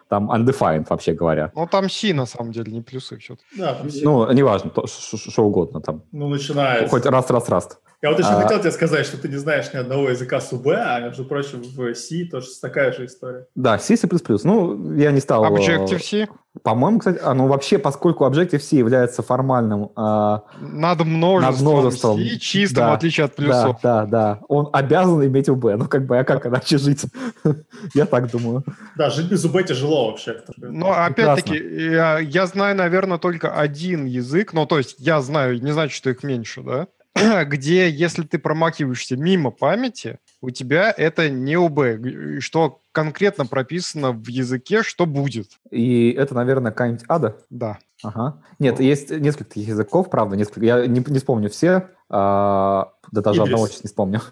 [0.08, 1.50] Там undefined, вообще говоря.
[1.54, 4.00] Ну, там C, на самом деле, не плюсы все Да, там C.
[4.04, 6.02] Ну, неважно, что угодно там.
[6.12, 6.88] Ну, начинается.
[6.88, 7.80] Хоть раз-раз-раз.
[8.02, 8.42] Я вот еще а...
[8.42, 11.62] хотел тебе сказать, что ты не знаешь ни одного языка с UB, а, между прочим,
[11.62, 13.46] в C тоже такая же история.
[13.54, 14.06] Да, C, C++.
[14.44, 15.44] Ну, я не стал...
[15.46, 16.28] Objective-C?
[16.62, 19.90] По-моему, кстати, а, ну вообще, поскольку Objective-C является формальным...
[19.96, 23.76] Э, над множеством, над множеством C, чистым, да, в отличие от плюсов.
[23.82, 24.40] Да, да, да.
[24.48, 25.76] Он обязан иметь UB.
[25.76, 27.04] Ну, как бы, а как иначе жить?
[27.94, 28.64] я так думаю.
[28.96, 30.42] Да, жить без UB тяжело вообще.
[30.56, 34.52] Но, опять-таки, я, я знаю, наверное, только один язык.
[34.52, 36.86] Ну, то есть, я знаю, не значит, что их меньше, да?
[37.44, 44.26] где, если ты промахиваешься мимо памяти, у тебя это не УБ, что конкретно прописано в
[44.26, 45.50] языке, что будет.
[45.70, 47.36] И это, наверное, какая-нибудь ада?
[47.50, 47.76] Да.
[48.02, 48.40] Ага.
[48.58, 50.64] Нет, есть несколько таких языков, правда, несколько.
[50.64, 53.52] Я не, не вспомню все, а, да даже Идрис.
[53.52, 54.22] одного сейчас не вспомню.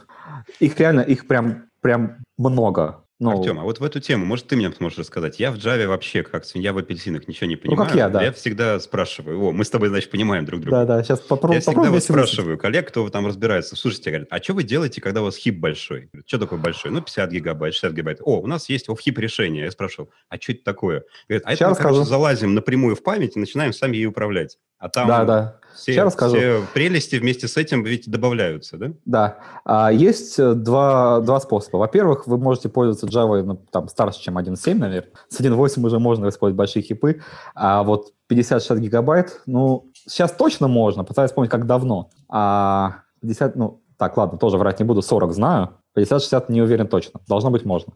[0.60, 3.03] Их реально, их прям, прям много.
[3.20, 5.38] Ну, Артем, а вот в эту тему, может, ты мне сможешь рассказать?
[5.38, 7.78] Я в Java вообще, как свинья в апельсинах, ничего не понимаю.
[7.78, 8.20] Ну, как я, да.
[8.20, 9.40] Я всегда спрашиваю.
[9.40, 10.78] О, мы с тобой, значит, понимаем друг друга.
[10.78, 11.58] Да, да, сейчас попробуем.
[11.58, 13.76] Я всегда вот спрашиваю коллег, кто там разбирается.
[13.76, 16.10] Слушайте, говорят, а что вы делаете, когда у вас хип большой?
[16.26, 16.90] Что такое большой?
[16.90, 18.18] Ну, 50 гигабайт, 60 гигабайт.
[18.20, 19.64] О, у нас есть оф-хип решение.
[19.64, 21.04] Я спрашивал, а что это такое?
[21.28, 24.58] Говорят, а это мы, короче, залазим напрямую в память и начинаем сами ей управлять.
[24.78, 25.60] А там да, да.
[25.74, 26.36] Все, Сейчас расскажу.
[26.36, 28.92] все прелести вместе с этим ведь добавляются, да?
[29.04, 29.38] Да.
[29.64, 31.78] А, есть э, два, два способа.
[31.78, 35.12] Во-первых, вы можете пользоваться Java ну, там, старше, чем 1.7, наверное.
[35.28, 37.20] С 1.8 уже можно использовать большие хипы.
[37.54, 41.04] А вот 50-60 гигабайт, ну, сейчас точно можно.
[41.04, 42.10] Пытаюсь вспомнить, как давно.
[42.28, 45.70] А 50, ну, так, ладно, тоже врать не буду, 40 знаю.
[45.96, 47.20] 50-60 не уверен точно.
[47.28, 47.92] Должно быть можно.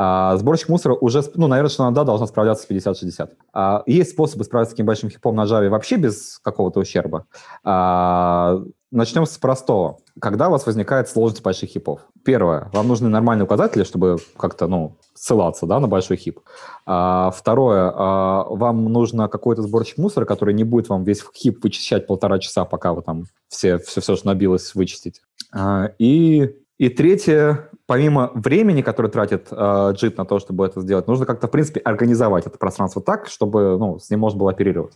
[0.00, 3.30] А, сборщик мусора уже, ну, наверное, что да, должна справляться с 50-60.
[3.52, 7.26] А, есть способы справиться с таким большим хипом на Java вообще без какого-то ущерба.
[7.64, 9.98] А, начнем с простого.
[10.20, 12.02] Когда у вас возникает сложность больших хипов?
[12.24, 16.38] Первое, вам нужны нормальные указатели, чтобы как-то, ну, ссылаться, да, на большой хип.
[16.86, 22.06] А, второе, а, вам нужно какой-то сборщик мусора, который не будет вам весь хип вычищать
[22.06, 25.22] полтора часа, пока вы там все, все, все что набилось, вычистить.
[25.52, 31.08] А, и и третье, помимо времени, которое тратит э, JIT на то, чтобы это сделать,
[31.08, 34.94] нужно как-то, в принципе, организовать это пространство так, чтобы ну, с ним можно было оперировать.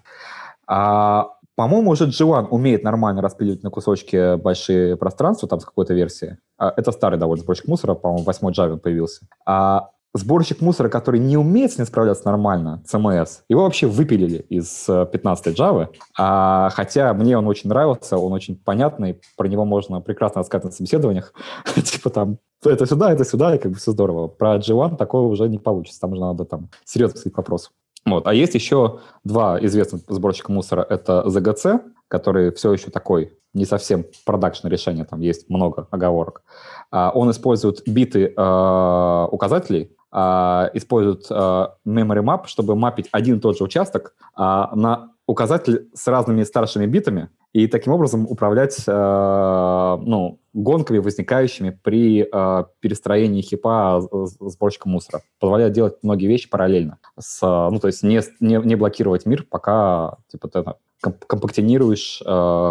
[0.67, 6.39] А, по-моему, уже G1 умеет нормально распиливать на кусочки большие пространства, там с какой-то версии.
[6.57, 9.27] А, это старый довольно сборщик мусора, по-моему, 8 Java появился.
[9.45, 14.87] А сборщик мусора, который не умеет с ним справляться нормально, CMS, его вообще выпилили из
[14.87, 20.41] 15 Java, а, хотя мне он очень нравился, он очень понятный, про него можно прекрасно
[20.41, 21.33] рассказать на собеседованиях,
[21.75, 24.29] типа там это сюда, это сюда, и как бы все здорово.
[24.29, 27.71] Про G1 такого уже не получится, там уже надо там серьезно к вопросу.
[28.05, 28.27] Вот.
[28.27, 30.85] А есть еще два известных сборщика мусора.
[30.89, 36.43] Это ZGC, который все еще такой не совсем продакшн решение, там есть много оговорок.
[36.91, 43.57] А, он использует биты а, указателей, а, использует memory map, чтобы мапить один и тот
[43.59, 51.79] же участок на указатель с разными старшими битами, и таким образом управлять ну, гонками, возникающими
[51.83, 52.25] при
[52.81, 54.07] перестроении хипа
[54.41, 55.23] сборщика мусора.
[55.39, 56.99] Позволяет делать многие вещи параллельно.
[57.19, 60.65] С, ну, то есть не, не, не блокировать мир, пока типа, ты
[61.27, 62.23] компактинируешь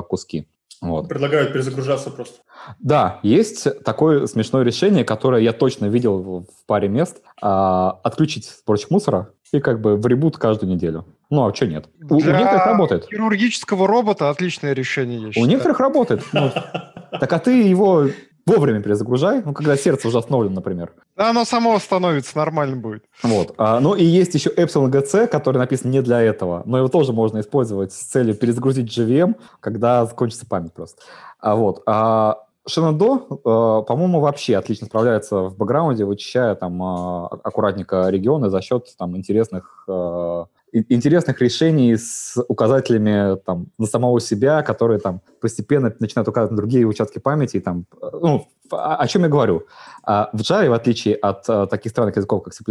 [0.08, 0.48] куски.
[0.82, 1.08] Вот.
[1.08, 2.40] Предлагают перезагружаться просто.
[2.80, 7.22] Да, есть такое смешное решение, которое я точно видел в паре мест.
[7.40, 11.06] А, отключить сборщик мусора и как бы в ребут каждую неделю.
[11.30, 11.88] Ну, а что нет?
[12.10, 13.06] У, Для у некоторых работает.
[13.06, 15.46] хирургического робота отличное решение, я считаю.
[15.46, 16.24] У некоторых работает.
[16.34, 16.52] Ну,
[17.20, 18.08] так а ты его
[18.52, 20.92] Вовремя перезагружай, ну, когда сердце уже остановлено, например.
[21.16, 23.06] Да, оно само остановится, нормально будет.
[23.24, 23.54] Вот.
[23.58, 27.14] А, ну и есть еще Epsilon GC, который написан не для этого, но его тоже
[27.14, 31.02] можно использовать с целью перезагрузить JVM, когда закончится память просто.
[31.40, 31.82] А, вот.
[31.86, 38.62] А, Shenandoah, э, по-моему, вообще отлично справляется в бэкграунде, вычищая там э, аккуратненько регионы за
[38.62, 45.94] счет там интересных э, интересных решений с указателями там, на самого себя, которые там постепенно
[46.00, 47.60] начинают указывать на другие участки памяти.
[47.60, 49.66] Там, ну, о, о чем я говорю?
[50.04, 52.64] А, в Java, в отличие от а, таких странных языков, как C++,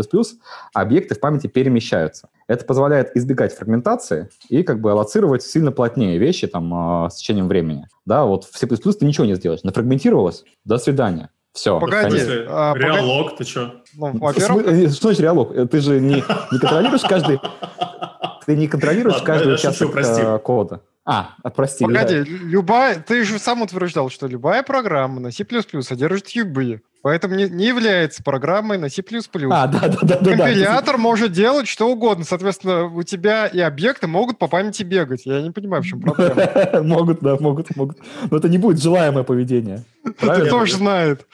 [0.75, 2.29] объекты в памяти перемещаются.
[2.47, 7.49] Это позволяет избегать фрагментации и как бы аллоцировать сильно плотнее вещи там, а, с течением
[7.49, 7.87] времени.
[8.07, 9.63] Да, вот в C++ ты ничего не сделаешь.
[9.63, 10.45] Нафрагментировалось?
[10.65, 11.31] До свидания.
[11.53, 11.81] Все.
[11.81, 12.19] Погоди.
[12.49, 13.83] А, реалог, ты что?
[13.95, 14.67] Ну, во-первых...
[14.67, 15.53] Э, что значит реалог?
[15.71, 17.41] Ты же не, не контролируешь каждый...
[18.47, 20.83] Ты не контролируешь Ладно, каждый участок шучу, э, кода.
[21.05, 21.85] А, прости.
[21.85, 22.25] Погоди, да.
[22.25, 23.01] любая...
[23.01, 25.45] Ты же сам утверждал, что любая программа на C++
[25.83, 26.83] содержит юбы.
[27.03, 29.03] Поэтому не, не является программой на C++.
[29.51, 30.37] А, да, да, да.
[30.37, 32.25] Компилятор да, может делать что угодно.
[32.25, 35.25] Соответственно, у тебя и объекты могут по памяти бегать.
[35.25, 36.83] Я не понимаю, в чем проблема.
[36.91, 37.99] Могут, да, могут, могут.
[38.31, 39.85] Но это не будет желаемое поведение.
[40.19, 41.27] Ты тоже знает.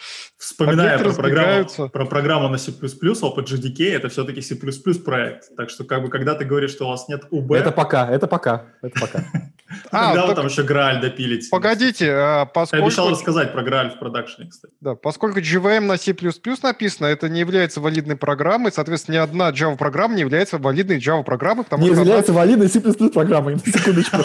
[0.46, 5.56] Вспоминая про программу, про программу на C++, OpenJDK, это все-таки C++ проект.
[5.56, 7.52] Так что, как бы, когда ты говоришь, что у вас нет UB...
[7.56, 9.24] Это пока, это пока, это пока.
[9.90, 11.50] А, Когда вы там еще Грааль допилить?
[11.50, 12.84] Погодите, а поскольку...
[12.84, 14.72] Я обещал рассказать про Грааль в продакшене, кстати.
[14.80, 16.14] Да, поскольку JVM на C++
[16.62, 21.82] написано, это не является валидной программой, соответственно, ни одна Java-программа не является валидной Java-программой, потому
[21.82, 21.96] не что...
[21.96, 22.40] Не является она...
[22.42, 24.18] валидной C++ программой, на секундочку.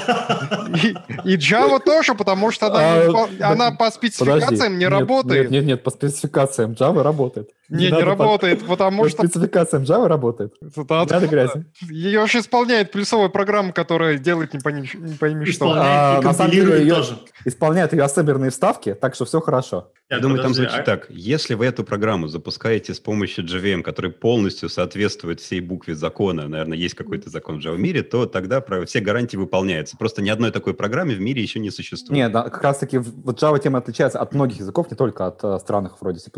[1.25, 5.49] И, Java тоже, потому что она, а, по спецификациям не работает.
[5.49, 7.49] Нет, нет, нет, по спецификациям Java работает.
[7.69, 9.23] Не, не, не работает, потому что...
[9.25, 10.53] спецификациям Java работает.
[10.61, 11.65] Это Надо грязи.
[11.89, 15.73] Ее же исполняет плюсовая программа, которая делает не пойми, не пойми что.
[15.75, 17.17] А, на самом деле ее тоже.
[17.45, 19.91] исполняет ее особенные вставки, так что все хорошо.
[20.11, 20.83] Я думаю, там звучит а...
[20.83, 21.07] так.
[21.09, 26.77] Если вы эту программу запускаете с помощью JVM, который полностью соответствует всей букве закона, наверное,
[26.77, 29.95] есть какой-то закон в Java мире, то тогда все гарантии выполняются.
[29.95, 32.11] Просто ни одной такой программы в мире еще не существует.
[32.11, 35.57] Нет, да, как раз-таки вот Java тема отличается от многих языков, не только от uh,
[35.59, 36.29] странных вроде C++.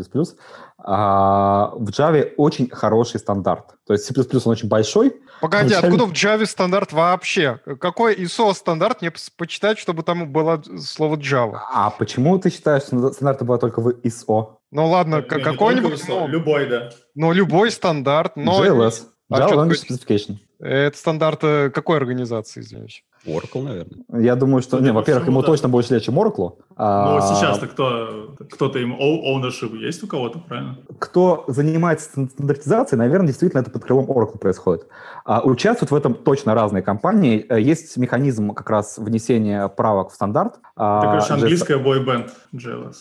[0.77, 3.75] А, в Java очень хороший стандарт.
[3.87, 5.19] То есть C++ он очень большой.
[5.41, 5.85] Погоди, Java...
[5.85, 7.59] откуда в Java стандарт вообще?
[7.79, 11.59] Какой ISO стандарт мне почитать, чтобы там было слово Java?
[11.73, 14.57] А почему ты считаешь, что стандарты бывают только в ISO?
[14.71, 16.07] Ну ладно, какой-нибудь...
[16.07, 16.89] Ну, любой, да.
[17.15, 18.63] Ну, любой стандарт, но...
[18.63, 19.03] JLS.
[19.29, 20.37] А Java Language Specification.
[20.63, 23.03] Это стандарт какой организации, извиняюсь?
[23.25, 24.21] Oracle, наверное.
[24.21, 26.57] Я думаю, что, не, во-первых, ему точно больше лет, чем Oracle.
[26.75, 27.19] А...
[27.19, 30.77] Ну, сейчас-то кто, кто-то им ownership есть у кого-то, правильно?
[30.99, 34.87] Кто занимается стандартизацией, наверное, действительно это под крылом Oracle происходит.
[35.25, 37.45] А участвуют в этом точно разные компании.
[37.47, 40.55] Э, есть механизм как раз внесения правок в стандарт.
[40.75, 42.97] Это, короче, английская бойбенд JLS.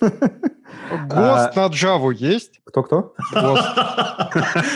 [1.06, 2.60] ГОСТ на Java есть?
[2.64, 3.14] Кто-кто?
[3.32, 3.76] ГОСТ.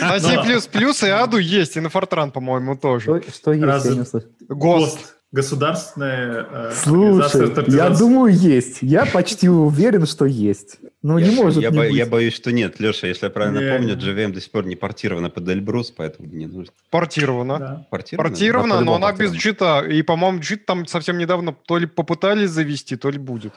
[0.01, 0.19] На
[0.99, 3.21] C++ и Аду есть, и на Fortran, по-моему, тоже.
[3.29, 4.13] Что есть?
[4.47, 5.15] ГОСТ.
[5.33, 8.83] Государственная э, Слушай, я думаю, есть.
[8.83, 10.77] Я почти уверен, что есть.
[11.01, 11.95] Ну, не может я, не бо, быть.
[11.95, 13.07] я боюсь, что нет, Леша.
[13.07, 16.45] Если я правильно не, помню, JVM до сих пор не портирована под Эльбрус, поэтому не
[16.45, 16.71] нужно.
[16.91, 17.57] Портирована.
[17.57, 17.87] Да.
[17.89, 19.79] Портирована, портирована но она без джита.
[19.79, 23.53] И, по-моему, джит там совсем недавно то ли попытались завести, то ли будет.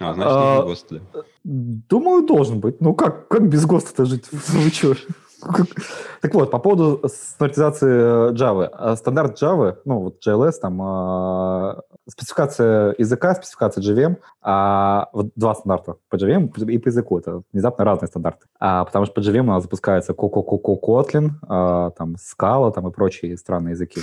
[0.00, 1.22] А, значит, а, ГОСТ, да.
[1.46, 2.80] Думаю, должен быть.
[2.80, 4.24] Ну, как, как без ГОСТа-то жить?
[4.32, 4.94] Вы что?
[6.20, 8.68] Так вот, по поводу стандартизации Java.
[8.72, 15.54] А Стандарт Java, ну, вот JLS, там, а, спецификация языка, спецификация JVM, а, вот два
[15.54, 17.18] стандарта по JVM и по языку.
[17.18, 18.46] Это внезапно разные стандарты.
[18.58, 23.36] А, потому что по JVM у нас запускается Kotlin, а, там, Scala там, и прочие
[23.36, 24.00] странные языки.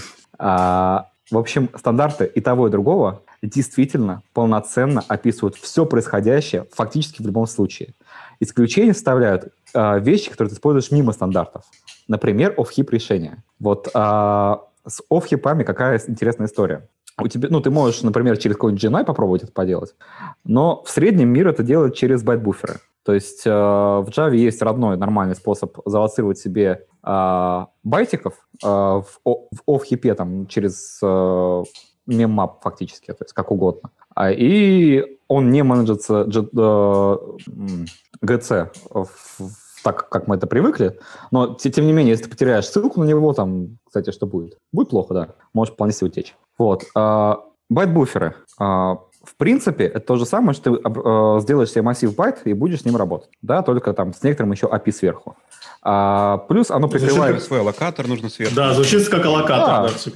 [1.33, 7.47] В общем, стандарты и того, и другого действительно полноценно описывают все происходящее фактически в любом
[7.47, 7.95] случае.
[8.39, 11.65] Исключения составляют э, вещи, которые ты используешь мимо стандартов.
[12.07, 13.43] Например, off-heap решения.
[13.59, 16.87] Вот э, с off-heap ами какая интересная история.
[17.19, 19.95] У тебя, ну, ты можешь, например, через какой-нибудь JNI попробовать это поделать,
[20.43, 22.79] но в среднем мир это делает через байт-буферы.
[23.03, 29.05] То есть э, в Java есть родной нормальный способ залоцировать себе э, байтиков э, в,
[29.67, 31.63] off-heap е там, через э,
[32.05, 33.89] memmap фактически, то есть как угодно.
[34.15, 37.01] А, и он не менеджится GC
[38.95, 39.03] э,
[39.83, 40.97] так, как мы это привыкли,
[41.31, 44.57] но тем не менее, если ты потеряешь ссылку на него, там, кстати, что будет?
[44.71, 45.35] Будет плохо, да.
[45.51, 46.37] Может вполне себе утечь.
[46.57, 46.85] Вот.
[46.95, 48.35] Байт-буферы.
[49.23, 52.81] В принципе, это то же самое, что ты э, сделаешь себе массив байт и будешь
[52.81, 53.29] с ним работать.
[53.41, 55.37] Да, только там с некоторым еще API сверху.
[55.81, 57.15] А, плюс оно прикрывает...
[57.15, 58.55] Звучит как свой аллокатор нужно сверху.
[58.55, 60.11] Да, звучит как аллокатор, да, да C++.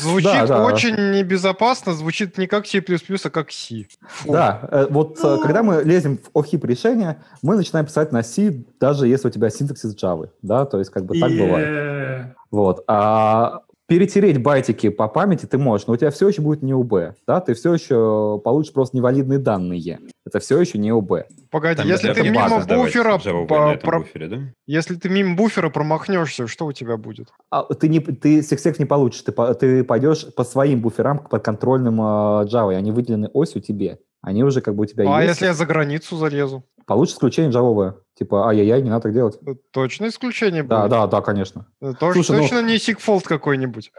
[0.00, 0.64] Звучит да, да.
[0.64, 3.86] очень небезопасно, звучит не как C++, а как C.
[4.00, 4.32] Фу.
[4.32, 5.40] Да, э, вот ну...
[5.40, 9.50] когда мы лезем в OHIP решение, мы начинаем писать на C, даже если у тебя
[9.50, 11.38] синтаксис Java, да, то есть как бы так yeah.
[11.38, 12.36] бывает.
[12.50, 12.84] Вот.
[12.86, 17.16] А перетереть байтики по памяти ты можешь, но у тебя все еще будет не УБ,
[17.26, 19.98] да, ты все еще получишь просто невалидные данные.
[20.26, 21.22] Это все еще не УБ.
[21.50, 24.00] Погоди, Там если ты мимо буфера, по, про...
[24.00, 24.38] буфере, да?
[24.66, 27.28] если ты мимо буфера промахнешься, что у тебя будет?
[27.50, 32.00] А, ты не, ты сексек не получишь, ты, ты пойдешь по своим буферам под контрольным
[32.00, 33.98] uh, Java, они выделены осью тебе.
[34.20, 35.28] Они уже как бы у тебя а есть.
[35.28, 36.64] А если я за границу залезу?
[36.88, 37.96] Получишь исключение джавовое.
[38.18, 39.38] Типа, ай-яй-яй, не надо так делать.
[39.46, 40.70] Э, точно исключение будет?
[40.70, 41.66] Да, да, да, конечно.
[41.82, 43.92] Э, тоже, Слушай, ну точно ну, не сикфолд какой-нибудь?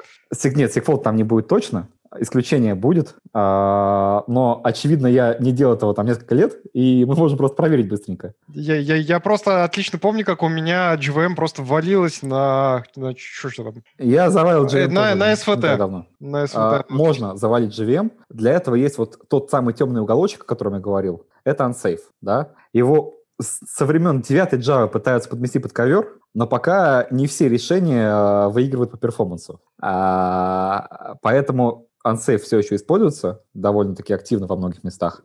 [0.44, 1.88] Нет, сикфолд там не будет точно.
[2.20, 7.38] Исключение будет, а, но, очевидно, я не делал этого там несколько лет, и мы можем
[7.38, 8.34] просто проверить быстренько.
[8.52, 12.84] Я, я, я просто отлично помню, как у меня GVM просто ввалилось на...
[12.96, 13.84] на что, что там?
[14.00, 14.90] Я завалил GVM.
[14.90, 15.78] На, на SVT.
[15.78, 16.08] Давно.
[16.20, 16.56] На SVT.
[16.56, 18.12] А, можно завалить GVM.
[18.30, 21.28] Для этого есть вот тот самый темный уголочек, о котором я говорил.
[21.50, 22.52] Это unsafe, да?
[22.74, 28.50] Его со времен 9 Java пытаются подмести под ковер, но пока не все решения а,
[28.50, 29.62] выигрывают по перформансу.
[29.82, 35.24] А, поэтому Unsafe все еще используется довольно-таки активно во многих местах.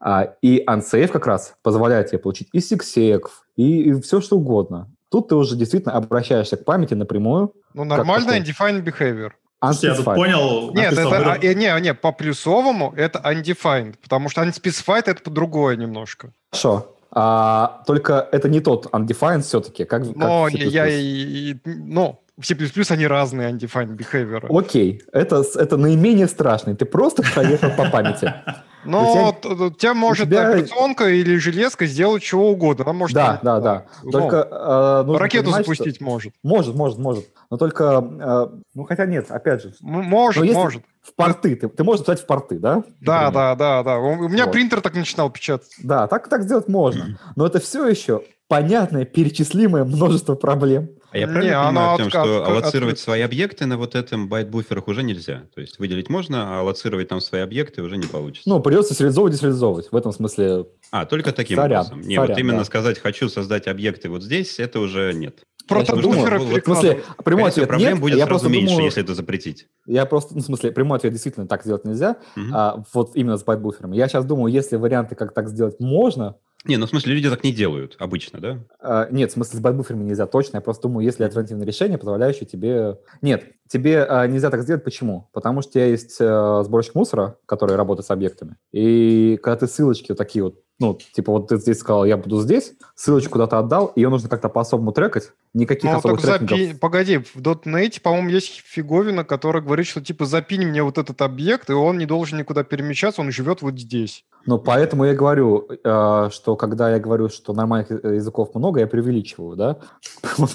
[0.00, 4.90] А, и Unsafe как раз позволяет тебе получить и сиксек, и, и все что угодно.
[5.10, 7.52] Тут ты уже действительно обращаешься к памяти напрямую.
[7.74, 9.32] Ну, нормальный undefined behavior.
[9.72, 10.72] Слушайте, я тут понял.
[10.74, 15.76] Нет, это, а, не, не, по плюсовому это undefined, потому что unspecified это по другое
[15.76, 16.32] немножко.
[16.50, 16.92] Хорошо.
[17.10, 22.54] А, только это не тот undefined все-таки, как, Но как я, и, ну, в C++
[22.90, 24.46] они разные undefined behavior.
[24.50, 26.76] Окей, это, это наименее страшный.
[26.76, 28.34] Ты просто проехал по памяти.
[28.86, 32.84] Но у тебя может операционка или железка сделать чего угодно.
[32.84, 33.14] Она может...
[33.14, 33.86] Да, да, да.
[34.10, 36.32] Только ракету запустить может.
[36.42, 37.26] Может, может, может.
[37.50, 39.72] Но только, э, ну хотя нет, опять же.
[39.80, 40.82] Может, может.
[41.02, 42.82] В порты, ты, ты можешь писать в порты, да?
[43.00, 43.98] Да, да, да, да.
[43.98, 44.52] У меня вот.
[44.52, 45.70] принтер так начинал печатать.
[45.80, 47.18] Да, так, так сделать можно.
[47.36, 50.90] Но это все еще понятное, перечислимое множество проблем.
[51.10, 54.88] А я правильно не, понимаю, тем, что от, аллоцировать свои объекты на вот этом байт-буферах
[54.88, 55.44] уже нельзя?
[55.54, 58.48] То есть выделить можно, а аллоцировать там свои объекты уже не получится?
[58.48, 59.88] Ну, придется сериализовывать и сериализовывать.
[59.90, 60.66] В этом смысле...
[60.90, 62.00] А, только таким сорян, образом.
[62.02, 62.64] Не, сорян, вот именно да.
[62.64, 65.42] сказать «хочу создать объекты вот здесь», это уже нет.
[65.66, 69.66] Протодумеры в смысле, прямой ответ проблем нет, будет я сразу меньше, думаю, если это запретить.
[69.86, 72.46] Я просто, ну, в смысле, прямой ответ действительно так сделать нельзя, угу.
[72.52, 73.92] а, вот именно с байт-буфером.
[73.92, 76.36] Я сейчас думаю, если варианты, как так сделать, можно,
[76.68, 78.58] не, ну в смысле люди так не делают обычно, да?
[78.80, 80.58] А, нет, в смысле с байт-буферами нельзя точно.
[80.58, 82.98] Я просто думаю, есть ли альтернативное решение, позволяющее тебе...
[83.22, 84.84] Нет, тебе а, нельзя так сделать.
[84.84, 85.28] Почему?
[85.32, 88.56] Потому что у тебя есть а, сборщик мусора, который работает с объектами.
[88.72, 92.40] И когда ты ссылочки вот такие вот ну, типа, вот ты здесь сказал, я буду
[92.42, 96.74] здесь, ссылочку куда-то отдал, ее нужно как-то по-особому трекать, никаких ну, особых запи...
[96.74, 101.70] Погоди, в .NET, по-моему, есть фиговина, которая говорит, что, типа, запинь мне вот этот объект,
[101.70, 104.24] и он не должен никуда перемещаться, он живет вот здесь.
[104.44, 109.56] Ну, поэтому я говорю, э, что когда я говорю, что нормальных языков много, я преувеличиваю,
[109.56, 109.78] да?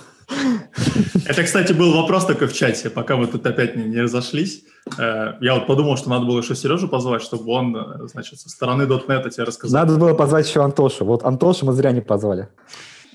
[1.25, 4.63] Это, кстати, был вопрос только в чате, пока мы тут опять не, не разошлись.
[4.97, 8.49] Э, я вот подумал, что надо было еще Сережу позвать, чтобы он, э, значит, со
[8.49, 9.81] стороны .NET тебе рассказал.
[9.81, 11.05] Надо было позвать еще Антошу.
[11.05, 12.49] Вот Антошу мы зря не позвали.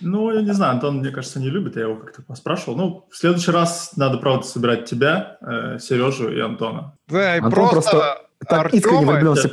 [0.01, 2.77] Ну, я не знаю, Антон, мне кажется, не любит, я его как-то поспрашивал.
[2.77, 6.95] Ну, в следующий раз надо, правда, собирать тебя, э, Сережу и Антона.
[7.09, 8.79] Да, и Антон просто, просто так Артема...
[8.79, 9.49] искренне влюблен в C++,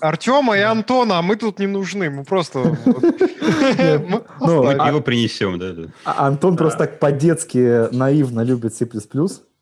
[0.00, 2.58] Артема и Антона, а мы тут не нужны, мы просто...
[2.84, 4.96] мы Ну, Мы оставим.
[4.96, 5.82] а- принесем, да, да.
[6.04, 6.58] А Антон Да.
[6.58, 8.86] просто так по-детски наивно любит C++.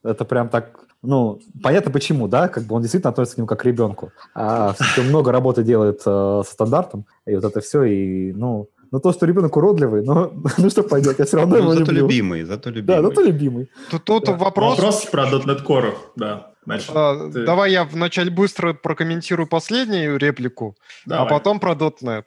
[0.05, 3.61] Это прям так, ну, понятно почему, да, как бы он действительно относится к нему как
[3.61, 4.11] к ребенку.
[4.35, 9.01] А он много работы делает э, со стандартом, и вот это все, и, ну, ну
[9.01, 12.03] то, что ребенок уродливый, ну, ну что пойдет, я все равно Ну, его зато люблю.
[12.07, 13.03] любимый, зато Да, любимый.
[13.03, 13.71] ну то любимый.
[13.91, 14.33] Тут, тут Да.
[14.33, 14.77] вопрос...
[14.79, 16.53] Вопрос про .NET Core, да.
[16.65, 21.29] Значит, А, ты- Давай я вначале быстро прокомментирую последнюю реплику, а давай.
[21.31, 22.25] потом про .NET.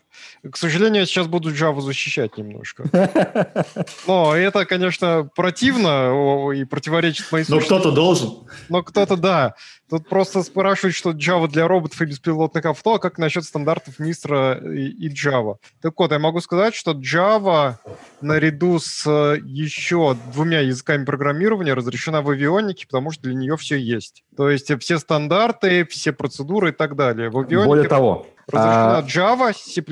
[0.50, 2.84] К сожалению, я сейчас буду Java защищать немножко.
[4.08, 7.68] Но это, конечно, противно и противоречит моей сущности.
[7.68, 8.32] кто-то должен.
[8.70, 9.56] Но кто-то, да.
[9.90, 14.54] Тут просто спрашивают, что Java для роботов и беспилотных авто, а как насчет стандартов Мистра
[14.54, 15.56] и, и Java?
[15.82, 17.76] Так вот, я могу сказать, что Java
[18.22, 23.76] наряду с э, еще двумя языками программирования разрешена в авионике, потому что для нее все
[23.78, 24.24] есть.
[24.36, 27.30] То есть все стандарты, все процедуры и так далее.
[27.30, 29.84] В Более того, разрешена а, Java, C++,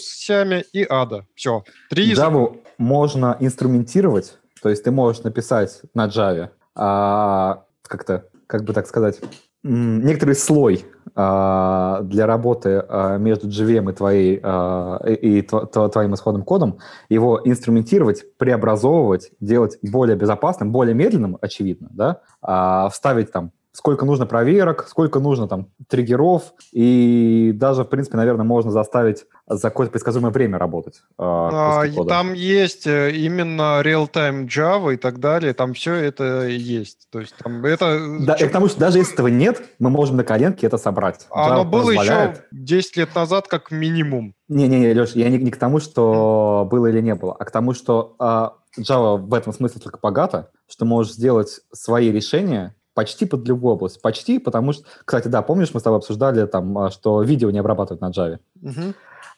[0.00, 1.22] Сями и Ada.
[1.34, 1.64] Все.
[1.90, 2.14] Три.
[2.14, 8.86] Java можно инструментировать, то есть ты можешь написать на Java а, как-то, как бы так
[8.86, 9.20] сказать,
[9.64, 16.14] некоторый слой а, для работы а, между JVM и, твоей, а, и, и тво- твоим
[16.14, 16.78] исходным кодом,
[17.08, 24.26] его инструментировать, преобразовывать, делать более безопасным, более медленным, очевидно, да, а, вставить там сколько нужно
[24.26, 30.32] проверок, сколько нужно там триггеров, и даже, в принципе, наверное, можно заставить за какое-то предсказуемое
[30.32, 31.02] время работать.
[31.16, 37.06] а, А, там есть э, именно real-time Java и так далее, там все это есть.
[37.12, 38.00] То есть там это...
[38.18, 41.28] Да, и к тому, что даже если этого нет, мы можем на коленке это собрать.
[41.30, 42.30] Оно Java было позволяет.
[42.36, 44.34] еще 10 лет назад как минимум.
[44.48, 47.74] Не-не-не, Леш, я не, не к тому, что было или не было, а к тому,
[47.74, 53.46] что а, Java в этом смысле только богата, что можешь сделать свои решения почти под
[53.46, 54.02] любую область.
[54.02, 54.84] Почти, потому что...
[55.04, 58.38] Кстати, да, помнишь, мы с тобой обсуждали, там, а, что видео не обрабатывают на Java?
[58.60, 58.92] Мгм.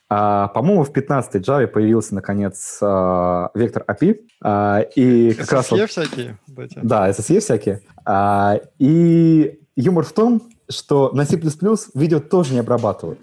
[0.08, 5.70] А, по-моему, в 15-й Java появился, наконец, а, вектор API, а, и как раз...
[5.70, 6.38] вот- SSE всякие.
[6.56, 6.78] эти.
[6.82, 7.82] Да, SSE всякие.
[8.06, 10.40] А, и юмор в том,
[10.70, 13.20] что на C++ видео тоже не обрабатывают.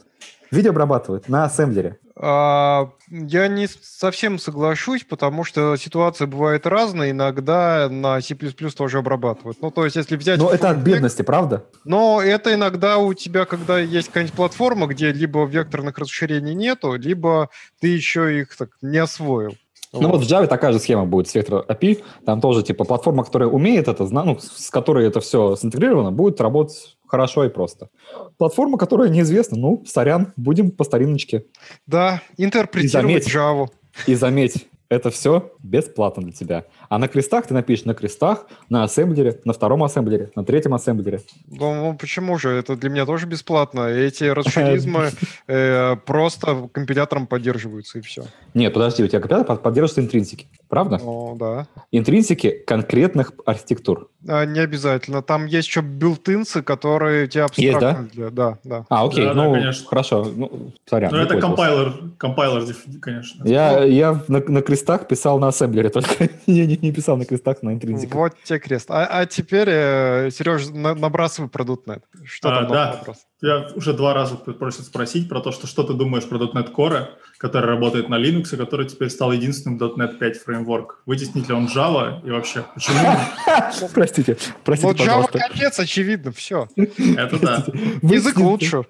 [0.51, 1.99] Видео обрабатывают на ассемблере.
[2.19, 7.11] А, я не совсем соглашусь, потому что ситуация бывает разная.
[7.11, 9.61] Иногда на C++ тоже обрабатывают.
[9.61, 10.39] Ну, то есть, если взять...
[10.39, 11.65] Но это от бедности, правда?
[11.85, 17.49] Но это иногда у тебя, когда есть какая-нибудь платформа, где либо векторных расширений нету, либо
[17.79, 19.55] ты еще их так не освоил.
[19.93, 22.03] Ну вот в Java такая же схема будет с вектор API.
[22.25, 26.96] Там тоже типа платформа, которая умеет это, ну, с которой это все синтегрировано, будет работать
[27.07, 27.89] хорошо и просто.
[28.37, 31.45] Платформа, которая неизвестна, ну, сорян, будем по стариночке.
[31.85, 33.35] Да, интерпретировать заметь.
[33.35, 33.67] Java.
[34.05, 36.63] И заметь, это все бесплатно для тебя.
[36.89, 41.21] А на крестах ты напишешь на крестах, на ассемблере, на втором ассемблере, на третьем ассемблере.
[41.47, 42.49] Ну, ну, почему же?
[42.49, 43.81] Это для меня тоже бесплатно.
[43.87, 45.11] Эти расширизмы
[45.47, 48.23] э, просто компилятором поддерживаются, и все.
[48.53, 50.99] Нет, подожди, у тебя компилятор под- поддерживает интринсики, правда?
[51.03, 51.67] Ну, да.
[51.91, 54.09] Интринсики конкретных архитектур.
[54.27, 55.21] А, не обязательно.
[55.21, 57.89] Там есть еще билтинсы, которые тебя Есть, да?
[57.89, 58.85] абстрактно для- Да, да.
[58.89, 59.55] А, окей, ну,
[59.87, 61.11] хорошо, ну, сорян.
[61.11, 62.63] Ну, это компайлер, компайлер,
[63.01, 63.45] конечно.
[63.47, 67.63] Я, я на, на крестах писал на ассемблере, только я не, не писал на крестах
[67.63, 68.15] на интринсиках.
[68.15, 68.89] Вот тебе крест.
[68.91, 72.01] А, а теперь, э, Сереж, на- набрасывай про .NET.
[72.23, 73.01] Что А, там да.
[73.39, 77.05] Я уже два раза просят спросить про то, что, что ты думаешь про .NET Core,
[77.37, 81.03] который работает на Linux, и который теперь стал единственным .NET 5 фреймворк.
[81.05, 82.97] Вытеснит ли он Java и вообще почему?
[83.93, 86.67] Простите, простите, Вот Java капец, очевидно, все.
[86.75, 87.65] Это да.
[88.01, 88.83] Язык лучше.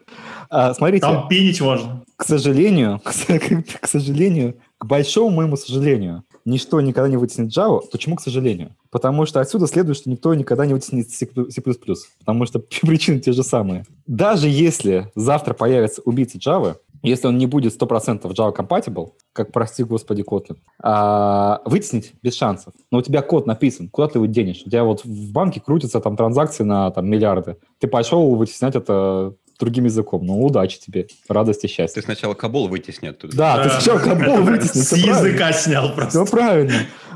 [0.49, 2.05] А, смотрите, Там пинить можно.
[2.15, 7.81] к сожалению, к сожалению, к большому моему сожалению, ничто никогда не вытеснит Java.
[7.91, 8.75] Почему к сожалению?
[8.91, 11.27] Потому что отсюда следует, что никто никогда не вытеснит C++,
[12.19, 13.85] потому что причины те же самые.
[14.05, 19.83] Даже если завтра появится убийца Java, если он не будет 100% Java compatible, как, прости
[19.83, 22.73] господи, Kotlin, а, вытеснить без шансов.
[22.91, 24.63] Но у тебя код написан, куда ты его денешь?
[24.65, 27.57] У тебя вот в банке крутятся там транзакции на там, миллиарды.
[27.79, 30.25] Ты пошел вытеснять это другим языком.
[30.25, 32.01] Ну, удачи тебе, радости, счастья.
[32.01, 33.35] Ты сначала кабол вытесни оттуда.
[33.35, 34.81] Да, ты сначала кабол вытесни.
[34.81, 36.23] С языка снял просто.
[36.25, 36.73] Все правильно.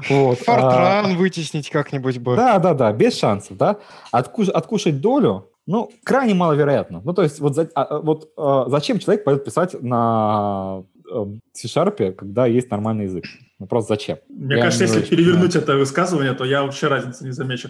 [0.10, 0.39] Вот.
[0.42, 2.36] а, Фортран вытеснить как-нибудь бы.
[2.36, 3.78] Да, да, да, без шансов, да.
[4.12, 7.02] Откуш- откушать долю, ну, крайне маловероятно.
[7.04, 10.84] Ну, то есть, вот, за- а, вот а, зачем человек пойдет писать на
[11.14, 13.26] э, C-Sharp, когда есть нормальный язык?
[13.62, 14.18] Ну, просто зачем?
[14.28, 17.70] Мне Я кажется, если очень перевернуть это высказывание, то я вообще разницы не замечу.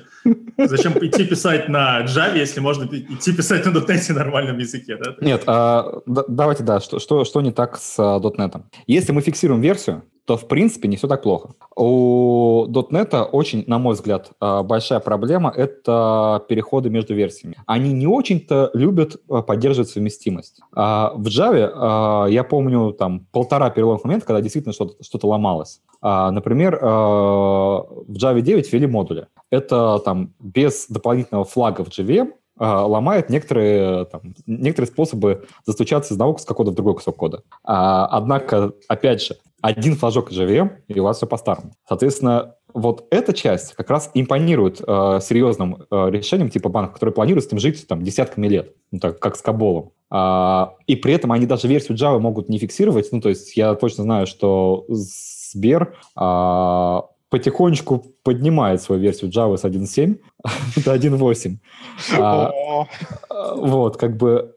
[0.58, 5.18] Зачем идти писать на Java, если можно идти писать на .NET нормальном языке, да?
[5.20, 8.62] Нет, а, да- давайте, да, что, что, что не так с а, .NET?
[8.88, 11.52] Если мы фиксируем версию, то в принципе не все так плохо.
[11.76, 17.58] У .NET очень, на мой взгляд, а, большая проблема— это переходы между версиями.
[17.66, 20.60] Они не очень-то любят а, поддерживать совместимость.
[20.76, 25.82] А в Java я помню там полтора переломных момента, когда действительно что-то что ломалось.
[26.02, 29.28] Например, в Java 9 ввели модули.
[29.52, 36.34] Это там без дополнительного флага в JVM ломает некоторые, там, некоторые способы застучаться из одного
[36.34, 37.44] куска кода в другой кусок кода.
[37.64, 41.72] А, однако, опять же, один флажок JVM, и у вас все по-старому.
[41.88, 47.44] Соответственно, вот эта часть как раз импонирует э, серьезным э, решением типа банка, который планирует
[47.44, 49.92] с этим жить там десятками лет, ну, так, как с Каболом.
[50.10, 53.10] А, и при этом они даже версию Java могут не фиксировать.
[53.12, 59.64] Ну, то есть я точно знаю, что Сбер а, потихонечку поднимает свою версию Java с
[59.64, 60.20] 1.7
[60.86, 61.58] до 1.8.
[62.20, 62.52] А,
[63.56, 64.54] вот, как бы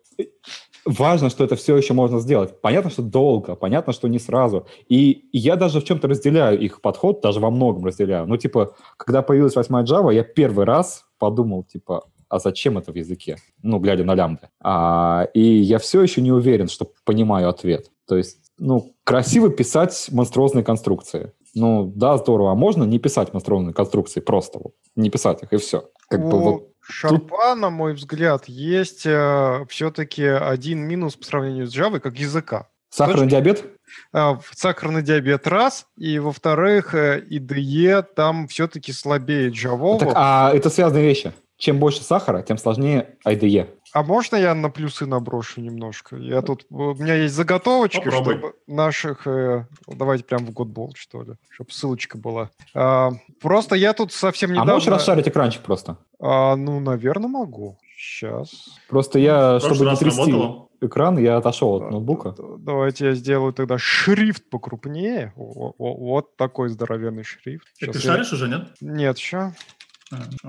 [0.84, 2.60] важно, что это все еще можно сделать.
[2.60, 4.66] Понятно, что долго, понятно, что не сразу.
[4.88, 8.26] И я даже в чем-то разделяю их подход, даже во многом разделяю.
[8.26, 12.96] Ну, типа, когда появилась восьмая Java, я первый раз подумал, типа, а зачем это в
[12.96, 13.36] языке?
[13.62, 14.48] Ну, глядя на лямбды.
[14.60, 17.92] А, и я все еще не уверен, что понимаю ответ.
[18.08, 21.32] То есть, ну, красиво писать монструозные конструкции.
[21.54, 22.52] Ну, да, здорово.
[22.52, 24.58] А можно не писать монструозные конструкции просто?
[24.58, 25.88] Вот, не писать их, и все.
[26.08, 31.74] Как бы вот Шарпа, на мой взгляд, есть э, все-таки один минус по сравнению с
[31.74, 32.68] Java как языка.
[32.90, 33.30] Сахарный Точно?
[33.30, 33.64] диабет?
[34.12, 39.98] Э, сахарный диабет раз, и во-вторых, э, IDE там все-таки слабее Java.
[39.98, 41.32] Так, а это связанные вещи.
[41.56, 43.68] Чем больше сахара, тем сложнее IDE.
[43.94, 46.16] А можно я на плюсы наброшу немножко?
[46.16, 48.34] Я тут, у меня есть заготовочки, Попробуй.
[48.34, 52.50] чтобы наших, э, давайте прям в Godball, что ли, чтобы ссылочка была.
[52.74, 54.72] А, просто я тут совсем недавно...
[54.72, 55.98] А можешь расшарить экранчик просто?
[56.18, 57.78] А, ну, наверное, могу.
[57.96, 58.76] Сейчас.
[58.88, 60.68] Просто я, чтобы не трясти работало.
[60.80, 62.34] экран, я отошел от ноутбука.
[62.58, 65.32] Давайте я сделаю тогда шрифт покрупнее.
[65.36, 67.68] Вот такой здоровенный шрифт.
[67.78, 68.66] Ты шаришь уже, нет?
[68.80, 69.52] Нет, еще.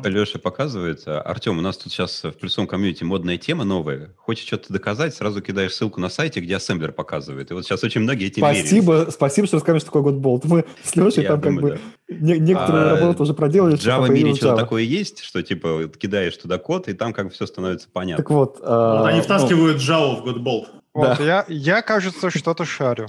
[0.04, 1.04] Леша показывает.
[1.08, 4.14] Артем, у нас тут сейчас в плюсовом комьюнити модная тема новая.
[4.18, 7.52] Хочешь что-то доказать, сразу кидаешь ссылку на сайте, где ассемблер показывает.
[7.52, 9.12] И вот сейчас очень многие этим Спасибо, меряются.
[9.12, 10.42] спасибо, что рассказываешь, что такое Godbolt.
[10.46, 13.76] Мы с Лешей Я там думаю, как бы не, некоторую а, работу уже проделали.
[13.76, 17.32] В Java мире что-то такое есть, что типа кидаешь туда код, и там как бы
[17.32, 18.24] все становится понятно.
[18.24, 18.60] Так вот.
[18.62, 20.66] А, вот они втаскивают ну, Java в Godbolt.
[20.94, 21.24] Вот, да.
[21.24, 23.08] я, я, кажется, что-то шарю.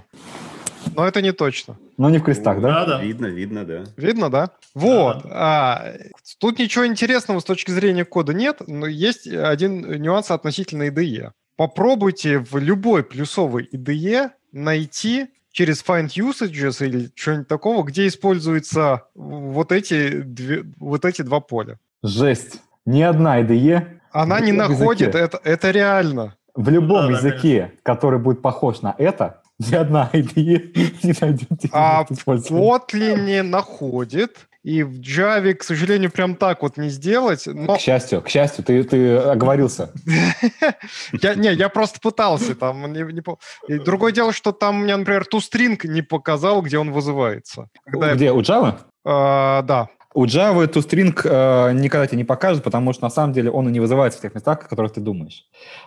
[0.97, 1.77] Но это не точно.
[1.99, 2.85] Но не в крестах, да?
[2.85, 3.03] Да, да.
[3.03, 3.85] Видно, видно, да.
[3.97, 4.51] Видно, да?
[4.75, 5.23] Вот.
[5.25, 5.31] Да.
[5.31, 5.93] А,
[6.39, 11.33] тут ничего интересного с точки зрения кода нет, но есть один нюанс относительно IDE.
[11.57, 19.73] Попробуйте в любой плюсовой IDE найти через find usages или что-нибудь такого, где используются вот
[19.73, 21.79] эти, две, вот эти два поля.
[22.03, 22.61] Жесть.
[22.85, 23.87] Ни одна IDE...
[24.13, 26.37] Она не находит, это, это реально.
[26.55, 27.79] В любом да, языке, конечно.
[27.83, 35.01] который будет похож на это, ни одна IDE не найдет А Kotlin находит, и в
[35.01, 37.47] Java, к сожалению, прям так вот не сделать.
[37.47, 37.77] Но...
[37.77, 39.93] К счастью, к счастью, ты, ты оговорился.
[41.23, 42.57] я, не, я просто пытался.
[42.57, 43.23] Там, не, не,
[43.69, 47.69] и другое дело, что там мне, например, ToString не показал, где он вызывается.
[47.85, 48.35] Когда где, я...
[48.35, 48.81] у Java?
[49.05, 49.89] А, да.
[50.15, 53.71] У Java ToString э, никогда тебе не покажет, потому что на самом деле он и
[53.71, 55.45] не вызывается в тех местах, о которых ты думаешь.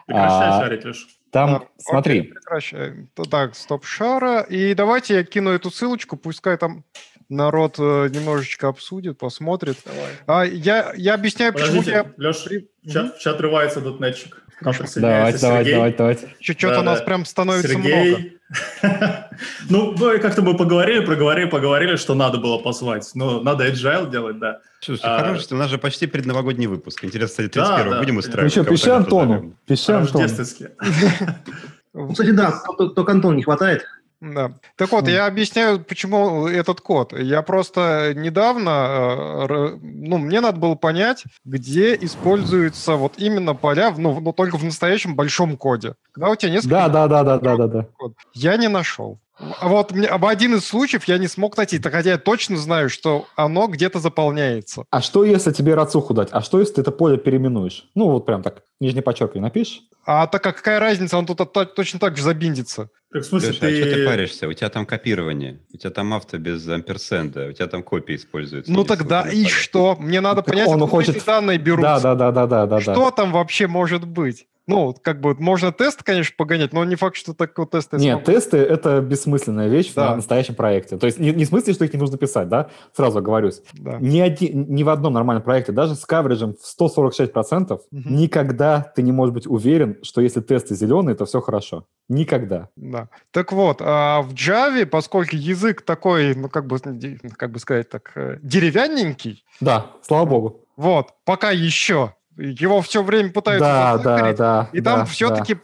[0.08, 1.19] Прекращай а, шарить, Леш.
[1.32, 2.20] Там, да, смотри.
[2.20, 3.10] Окей, прекращаем.
[3.30, 4.42] Так, стоп шара.
[4.42, 6.84] И давайте я кину эту ссылочку, пускай там
[7.30, 9.78] народ э, немножечко обсудит, посмотрит.
[9.86, 10.12] Давай.
[10.26, 12.28] А, я, я объясняю, Подождите, почему я...
[12.30, 14.44] Леш, в чат, в чат рывается дотнетчик.
[14.62, 16.36] Давайте, давайте, давайте, давайте.
[16.42, 17.06] Что-то да, у нас да.
[17.06, 18.10] прям становится Сергей.
[18.10, 19.30] много.
[19.70, 23.10] Ну, как-то мы поговорили, проговорили, поговорили, что надо было позвать.
[23.14, 24.60] Ну, надо agile делать, да.
[24.82, 27.04] Слушай, а, хорошо, что у нас же почти предновогодний выпуск.
[27.04, 28.56] Интересно, кстати, 31 да, да, будем устраивать?
[28.56, 29.54] Ну что, пиши Антону.
[29.66, 30.28] Пиши Антону.
[32.12, 32.54] Кстати, да,
[32.96, 33.86] только Антон не хватает.
[34.22, 34.52] Да.
[34.76, 37.18] Так вот, я объясняю, почему этот код.
[37.18, 44.20] Я просто недавно, э, ну, мне надо было понять, где используются вот именно поля, ну,
[44.20, 45.96] но только в настоящем большом коде.
[46.12, 46.70] Когда у тебя несколько...
[46.76, 47.88] Да, да, да, да, да, да, да.
[48.34, 49.20] Я не нашел.
[49.40, 52.58] А вот мне, об один из случаев я не смог найти, так хотя я точно
[52.58, 54.84] знаю, что оно где-то заполняется.
[54.90, 56.30] А что, если тебе рацуху дать?
[56.32, 57.90] А что, если ты это поле переименуешь?
[57.96, 59.82] Ну, вот прям так, нижнее подчеркивание напишешь.
[60.06, 61.40] А так а какая разница, он тут
[61.76, 62.90] точно так же забиндится.
[63.12, 63.68] Так, в смысле, Леша, ты...
[63.68, 64.48] а что ты паришься?
[64.48, 68.72] У тебя там копирование, у тебя там авто без амперсенда, у тебя там копии используются.
[68.72, 69.96] Ну тогда и что?
[70.00, 71.16] Мне надо понять, он хочет...
[71.16, 72.00] эти данные берутся.
[72.02, 72.82] Да, да, да, да, да, да.
[72.82, 73.12] Что да.
[73.12, 74.48] там вообще может быть?
[74.70, 78.26] Ну, как бы можно тест, конечно, погонять, но не факт, что такой тест Нет, смогу.
[78.26, 80.14] тесты— это бессмысленная вещь Да.
[80.14, 80.98] в настоящем проекте.
[80.98, 82.70] То есть не, не в смысле, что их не нужно писать, да?
[82.96, 83.62] Сразу оговорюсь.
[83.74, 83.98] Да.
[84.00, 88.16] Ни, один, ни в одном нормальном проекте, даже с кавериджем в 146%, Мгм.
[88.16, 91.86] никогда ты не можешь быть уверен, что если тесты зеленые, то все хорошо.
[92.08, 92.70] Никогда.
[92.76, 93.10] Да.
[93.32, 97.90] Так вот, а в Java, поскольку язык такой, ну, как бы, ди- как бы сказать
[97.90, 100.66] так, э, деревянненький, Да, слава богу.
[100.78, 104.70] вот, пока еще, его все время пытаются Да, да, да.
[104.72, 105.56] И там да, все-таки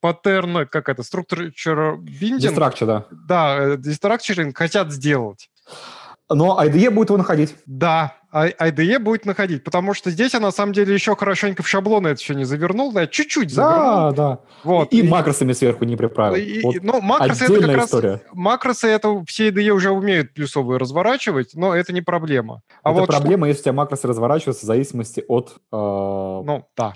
[0.00, 1.96] паттерн, как это, структура да.
[1.96, 3.04] биндинг, Дистракчер, да.
[3.10, 3.76] да, э,
[4.54, 5.50] хотят сделать.
[6.30, 7.54] Но IDE будет его находить.
[7.64, 12.08] Да, IDE будет находить, потому что здесь я на самом деле еще хорошенько в шаблоны
[12.08, 13.78] это все не завернул, да, чуть-чуть завернул.
[13.78, 14.38] Да, да.
[14.64, 14.92] Вот.
[14.92, 16.36] И, макросами сверху не приправил.
[16.36, 17.86] и- Вот и- ну, макросы это как раз...
[17.86, 18.20] история.
[18.34, 22.60] Макросы это все IDE уже умеют плюсовые разворачивать, но это не проблема.
[22.82, 25.54] А Это вот что- проблема, если у тебя макросы разворачиваются в зависимости от...
[25.72, 26.92] э, Ну, да.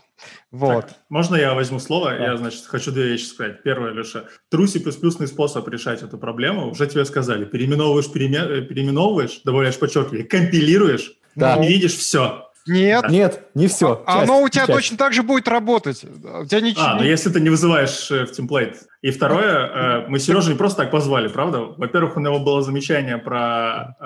[0.51, 0.87] Вот.
[0.87, 2.11] Так, можно я возьму слово?
[2.11, 2.25] Да.
[2.33, 3.63] Я, значит, хочу две вещи сказать.
[3.63, 4.25] Первое, Леша.
[4.55, 6.71] True C++ способ решать эту проблему.
[6.71, 7.45] Уже тебе сказали.
[7.45, 11.57] Переименовываешь, переименовываешь, добавляешь подчеркивание, компилируешь, Да.
[11.57, 12.49] и видишь все.
[12.65, 14.05] Нет, Нет, не все.
[14.07, 16.05] а оно у тебя точно так же будет работать.
[16.05, 16.85] У тебя ничего...
[16.85, 18.77] А, ну если ты не вызываешь э, в темплейт.
[19.01, 19.67] И второе,
[20.05, 21.59] э, мы Сережу не просто так позвали, правда?
[21.77, 23.97] Во-первых, у него было замечание про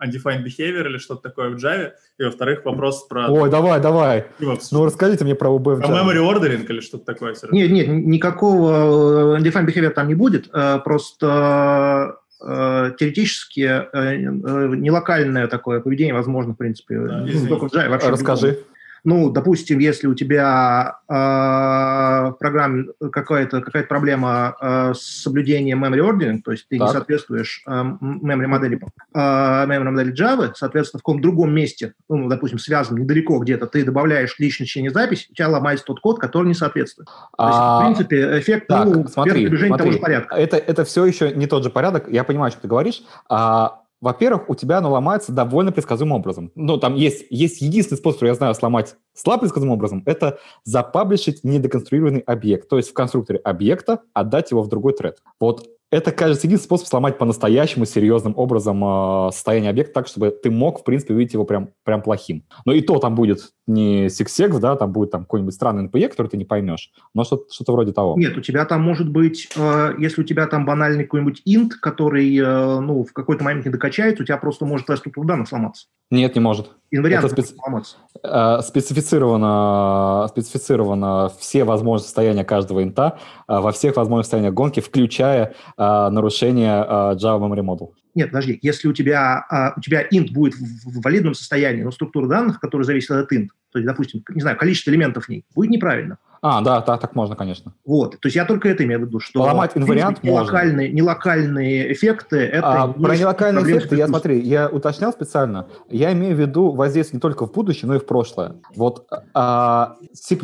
[0.00, 1.90] э, undefined behavior или что-то такое в Java.
[2.18, 3.28] И во-вторых, вопрос про...
[3.28, 4.24] Ой, давай, давай.
[4.40, 4.68] DevOps.
[4.72, 6.06] Ну, расскажите мне про УБ в Про Java.
[6.06, 7.52] memory ordering или что-то такое, Сереж?
[7.52, 10.48] Нет, нет, никакого э, undefined behavior там не будет.
[10.54, 17.48] э, Просто э, теоретически э, э, нелокальное такое поведение возможно, в принципе, Да, ну, извини.
[17.48, 17.88] только в Java.
[17.88, 18.10] вообще.
[18.10, 18.58] Расскажи.
[19.06, 26.00] Ну, допустим, если у тебя э, в программе какая-то какая проблема э, с соблюдением memory
[26.00, 26.90] ordering, то есть ты не Так.
[26.90, 28.80] соответствуешь э, memory модели,
[29.14, 33.84] э, memory модели Java, соответственно, в каком-то другом месте, ну, допустим, связанном недалеко где-то, ты
[33.84, 37.06] добавляешь личное чтение запись, у тебя ломается тот код, который не соответствует.
[37.06, 39.92] То есть, А, в принципе, эффект так, ну, смотри, движения того смотри.
[39.92, 40.34] же порядка.
[40.34, 42.08] Это, это все еще не тот же порядок.
[42.10, 43.02] Я понимаю, что ты говоришь.
[43.28, 46.52] А, во-первых, у тебя оно ломается довольно предсказуемым образом.
[46.54, 51.44] Ну, там есть, есть единственный способ, который я знаю, сломать слабо предсказуемым образом, это запаблишить
[51.44, 52.68] недеконструированный объект.
[52.68, 55.22] То есть в конструкторе объекта отдать его в другой тред.
[55.40, 60.50] Вот это, кажется, единственный способ сломать по-настоящему серьезным образом э, состояние объекта так, чтобы ты
[60.50, 62.44] мог, в принципе, увидеть его прям, прям плохим.
[62.64, 66.28] Но и то там будет не сиксекс, да, там будет там какой-нибудь странный NPE, который
[66.28, 68.16] ты не поймешь, но что-то, что-то вроде того.
[68.18, 72.36] Нет, у тебя там может быть, э, если у тебя там банальный какой-нибудь int, который,
[72.36, 75.86] э, ну, в какой-то момент не докачается, у тебя просто может твоя структура данных сломаться.
[76.10, 76.70] Нет, не может.
[76.90, 77.96] Инвариант Это специ- сломаться.
[78.22, 85.54] Э, специфицировано, специфицировано все возможные состояния каждого инта э, во всех возможных состояниях гонки, включая
[85.76, 86.84] э, нарушение
[87.16, 87.88] Java Memory Model.
[88.14, 91.90] Нет, подожди, если у тебя, а, у тебя int будет в, в валидном состоянии, но
[91.90, 95.44] структура данных, которая зависит от int, то есть, допустим, не знаю, количество элементов в ней,
[95.54, 96.16] будет неправильно.
[96.42, 97.72] А, да, так, так можно, конечно.
[97.84, 98.12] Вот.
[98.20, 100.40] То есть я только это имею в виду, что Поломать в принципе, инвариант можно.
[100.40, 102.82] нелокальные, нелокальные эффекты, это...
[102.82, 105.68] А, про нелокальные эффекты, я смотри, я уточнял специально.
[105.88, 108.56] Я имею в виду воздействие не только в будущее, но и в прошлое.
[108.74, 110.38] Вот а, C++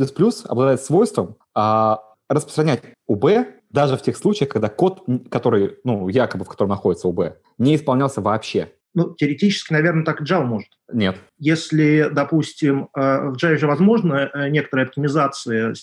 [0.49, 3.27] обладает свойством а, распространять УБ
[3.71, 8.21] даже в тех случаях, когда код, который, ну, якобы в котором находится УБ, не исполнялся
[8.21, 8.73] вообще.
[8.95, 10.69] Ну, теоретически, наверное, так и Java может.
[10.93, 11.17] Нет.
[11.39, 15.75] Если, допустим, э, в Java же возможно э, некоторая оптимизация.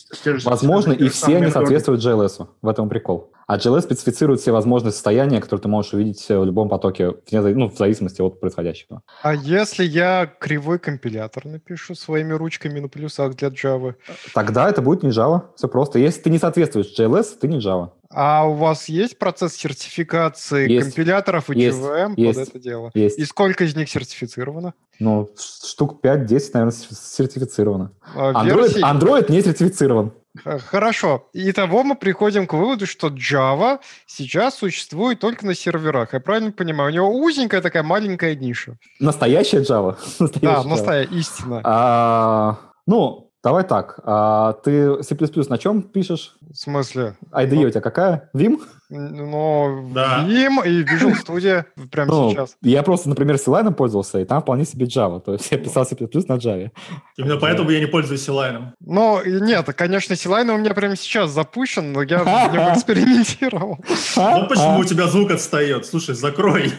[0.43, 2.47] Возможно, и все они соответствуют JLS.
[2.61, 3.31] В этом прикол.
[3.47, 7.75] А JLS специфицирует все возможные состояния, которые ты можешь увидеть в любом потоке, ну, в
[7.75, 9.01] зависимости от происходящего.
[9.23, 13.95] А если я кривой компилятор напишу своими ручками на плюсах для Java?
[14.35, 15.45] Тогда это будет не Java.
[15.55, 15.97] Все просто.
[15.97, 17.89] Если ты не соответствуешь JLS, ты не Java.
[18.11, 20.87] А у вас есть процесс сертификации Есть.
[20.87, 21.77] компиляторов и Есть.
[21.79, 22.39] ЧВМ Есть.
[22.39, 22.91] под это дело?
[22.95, 23.19] Есть.
[23.19, 24.73] И сколько из них сертифицировано?
[24.99, 27.91] Ну, штук 5-10, наверное, сертифицировано.
[28.15, 28.81] А, Android?
[28.81, 30.11] Android не сертифицирован.
[30.43, 31.27] Хорошо.
[31.33, 36.13] Итого мы приходим к выводу, что Java сейчас существует только на серверах.
[36.13, 36.91] Я правильно понимаю?
[36.91, 38.77] У него узенькая такая маленькая ниша.
[38.99, 39.97] Настоящая Java.
[40.19, 40.67] Да, Настоящая Java.
[40.67, 41.61] настоящая истина.
[41.63, 43.99] А, ну, давай так.
[44.03, 45.15] А, ты C++
[45.49, 46.35] на чем пишешь?
[46.41, 47.17] В смысле?
[47.31, 48.29] IDE у тебя какая?
[48.33, 48.61] Vim?
[48.89, 50.25] Ну, Да.
[50.27, 52.55] Vim и Visual Studio прямо Ну, сейчас.
[52.61, 55.19] я просто, например, C-Line пользовался, и там вполне себе Java.
[55.19, 56.71] То есть я писал C++ на Java.
[57.17, 58.73] Именно поэтому я не пользуюсь Силайном.
[58.79, 63.77] Ну, нет, конечно, Силайн у меня прямо сейчас запущен, но я в нем экспериментировал.
[64.17, 65.85] А, Вот почему у тебя звук отстает.
[65.85, 66.73] Слушай, закрой.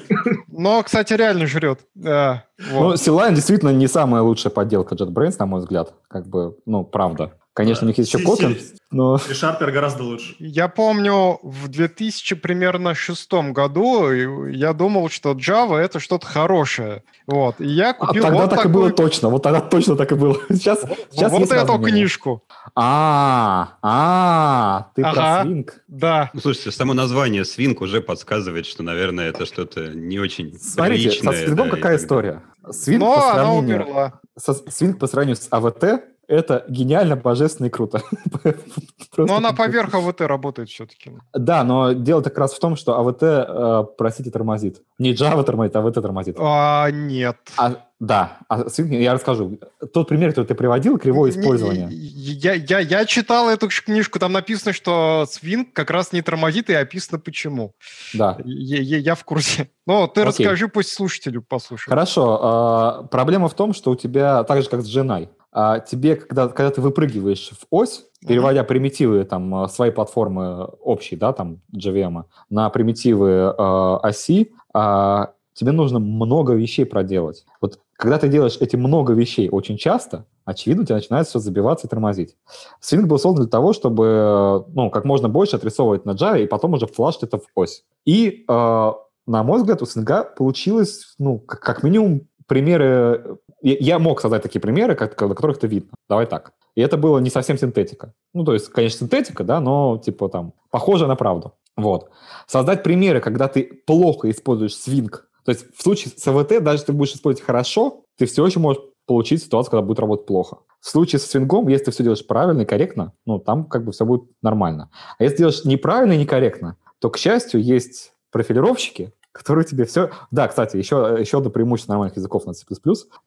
[0.49, 1.81] Но, кстати, реально жрет.
[1.95, 2.97] Да, Ну.
[2.97, 5.95] C-Line действительно не самая лучшая подделка JetBrains, на мой взгляд.
[6.09, 7.33] Как бы, ну, правда.
[7.53, 8.57] Конечно, у них есть еще Kotlin,
[8.93, 9.19] но...
[9.19, 10.37] C-Sharp гораздо лучше.
[10.39, 17.03] Я помню, в 2000 примерно шестом году и я думал, что Java это что-то хорошее.
[17.27, 17.57] Вот.
[17.61, 20.13] И я А купил тогда вот так и такую- было точно, вот тогда точно так
[20.13, 20.37] и было.
[20.51, 22.45] Сейчас, сейчас вот эту книжку.
[22.77, 25.15] А, а, ты Ага.
[25.15, 25.83] про свинг.
[25.89, 26.31] Да.
[26.33, 31.19] Ну, слушайте, само название свинг уже подсказывает, что, наверное, это что-то не очень Смотрите, со
[31.21, 32.43] приличное, свингом да, и какая история?
[32.71, 33.77] Свинг Но по она сравнению...
[33.87, 34.21] умерла.
[34.39, 38.03] со- свинг по сравнению с АВТ это гениально, божественно и круто.
[39.17, 41.13] Но она поверх АВТ работает все-таки.
[41.35, 44.81] Да, но дело как раз в том, что АВТ, э, простите, тормозит.
[44.99, 46.37] Не Java тормозит, а АВТ тормозит.
[46.39, 47.37] А, нет.
[47.57, 49.59] А, да, а я расскажу.
[49.93, 51.89] Тот пример, который ты приводил, кривое использование.
[51.91, 56.75] Я, я, я читал эту книжку, там написано, что Swing как раз не тормозит, и
[56.75, 57.73] описано почему.
[58.15, 58.39] Да.
[58.45, 59.69] Я, я- я в курсе.
[59.87, 60.47] Ну, ты Окей.
[60.47, 61.91] расскажи, пусть слушателю послушает.
[61.91, 62.39] Хорошо.
[62.41, 66.49] а, проблема в том, что у тебя, так же как с Женой, а, тебе, когда,
[66.49, 72.25] когда ты выпрыгиваешь в ось, переводя примитивы там а, своей платформы общей, да, там JVM,
[72.51, 77.45] на примитивы а, оси, а, тебе нужно много вещей проделать.
[77.61, 81.87] Вот когда ты делаешь эти много вещей очень часто, очевидно, у тебя начинает все забиваться
[81.87, 82.35] и тормозить.
[82.83, 86.75] Swing был создан для того, чтобы ну, как можно больше отрисовывать на Java и потом
[86.75, 87.85] уже флашить это в ось.
[88.07, 88.93] И, э,
[89.27, 93.39] на мой взгляд, у Swing получилось, ну, как, как минимум, примеры...
[93.63, 95.91] Я, мог создать такие примеры, как, на которых это видно.
[96.09, 96.53] Давай так.
[96.75, 98.13] И это было не совсем синтетика.
[98.35, 101.55] Ну, то есть, конечно, синтетика, да, но, типа, там, похоже на правду.
[101.77, 102.11] Вот.
[102.49, 105.29] Создать примеры, когда ты плохо используешь свинг.
[105.45, 108.83] То есть в случае с АВТ, даже ты будешь использовать хорошо, ты все еще можешь
[109.07, 110.59] получить ситуацию, когда будет работать плохо.
[110.81, 113.93] В случае с свингом, если ты все делаешь правильно и корректно, ну, там как бы
[113.93, 114.91] все будет нормально.
[115.19, 120.11] А если делаешь неправильно и некорректно, то, к счастью, есть профилировщики, которые тебе все...
[120.31, 122.65] Да, кстати, еще, еще одно преимущество нормальных языков на C++,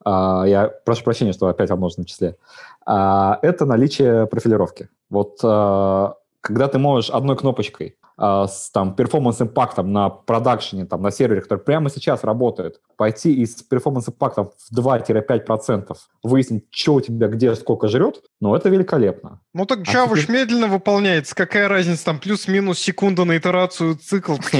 [0.04, 2.36] а, я прошу прощения, что опять во множественном числе,
[2.84, 4.90] а, это наличие профилировки.
[5.08, 11.40] Вот а, когда ты можешь одной кнопочкой с там перформанс-импактом на продакшене, там, на сервере,
[11.40, 17.54] который прямо сейчас работает, пойти и с перформанс-импактом в 2-5% выяснить, что у тебя где,
[17.54, 19.40] сколько жрет, ну, это великолепно.
[19.52, 21.34] Ну так А Java ж теперь- медленно выполняется.
[21.34, 24.36] Какая разница, там плюс-минус секунда на итерацию цикл.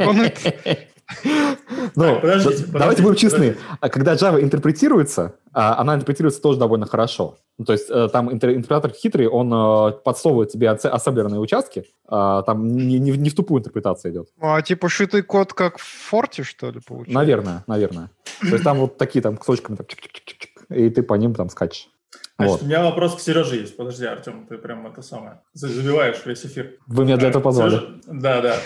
[0.00, 0.24] Ну
[1.94, 2.20] Ну,
[2.72, 3.56] давайте будем честны.
[3.80, 7.38] А Когда Java интерпретируется, а, она интерпретируется тоже довольно хорошо.
[7.62, 12.42] Ну, то есть э, там интер- интерпретатор хитрый, он э, подсовывает тебе особенные участки, а,
[12.42, 14.28] там не, не в- не в тупую интерпретацию идет.
[14.40, 17.14] А типа шитый код как в форте, что ли, получается?
[17.14, 18.10] Наверное, наверное.
[18.40, 19.78] То есть там вот такие там кусочками,
[20.70, 21.88] и ты по ним там скачешь.
[22.38, 22.62] Значит, Вот.
[22.62, 23.76] у меня вопрос к Сереже есть.
[23.76, 26.76] Подожди, Артем, ты прям это самое забиваешь весь эфир.
[26.86, 27.76] Вы меня для этого позвали.
[27.76, 28.56] Сережа- Да, да.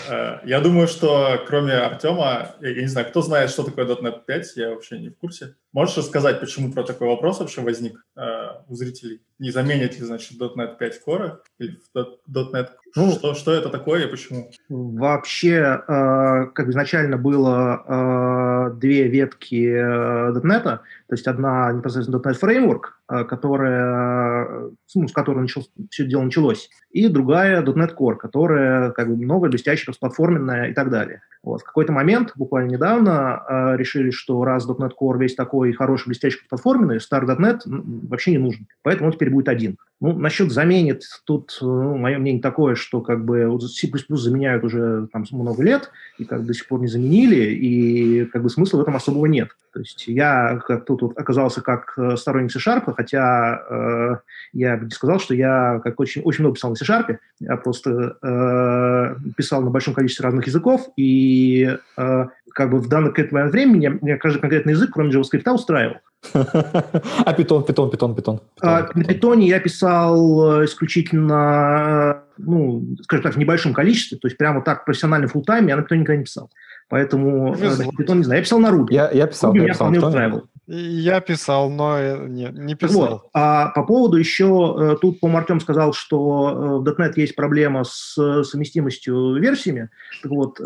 [0.43, 4.25] Э, Я думаю, что кроме Артема, я я не знаю, кто знает, что такое .NET
[4.25, 5.55] 5, я вообще не в курсе.
[5.73, 9.21] Можешь рассказать, почему про такой вопрос вообще возник э, у зрителей?
[9.37, 12.69] Не заменит ли, значит, .NET 5 Core или .NET?
[12.97, 14.49] Ну, что, что это такое и почему?
[14.69, 20.81] Вообще, э, как изначально было э, две ветки э, .NET, то
[21.11, 26.71] есть одна непосредственно .NET Framework, э, которая, э, ну, с которой началось, все дело началось,
[26.89, 31.21] и другая .NET Core, которая как бы новая, блестящая, расплатформенная и так далее.
[31.43, 31.61] Вот.
[31.61, 36.39] В какой-то момент, буквально недавно, э, решили, что раз .NET Core весь такой хороший, блестящий,
[36.49, 38.67] платформенный, старый .NET м, вообще не нужен.
[38.81, 39.77] Поэтому он теперь будет один.
[39.99, 45.25] Ну, насчет заменит, тут ну, мое мнение такое, что как бы C++ заменяют уже там
[45.31, 45.89] много лет,
[46.19, 49.49] и как до сих пор не заменили, и как бы смысла в этом особого нет.
[49.73, 54.15] То есть я как тут вот оказался как э, сторонник C-Sharp, хотя э,
[54.53, 59.15] я бы сказал, что я как очень, очень много писал на C-Sharp, я просто э,
[59.35, 62.25] писал на большом количестве разных языков, и э,
[62.57, 65.97] как бы в данный момент времени меня, каждый конкретный язык, кроме JavaScript, устраивал.
[66.33, 68.41] А питон, питон, питон, питон.
[68.61, 74.27] А, На питоне я писал э, исключительно, э, ну, скажем так, в небольшом количестве, то
[74.27, 76.49] есть прямо так профессионально full time я на питоне никогда не писал.
[76.89, 78.39] Поэтому э, питон не знаю.
[78.39, 78.87] Я писал на Ruby.
[78.89, 79.87] Я, я писал, Ruby я меня писал.
[79.87, 80.49] вполне устраивал.
[80.67, 82.99] Я писал, но э, не, не писал.
[82.99, 83.29] Вот.
[83.33, 87.85] А по поводу еще, э, тут, по-моему, Артем сказал, что э, в .NET есть проблема
[87.85, 89.89] с совместимостью версиями.
[90.21, 90.59] Так вот,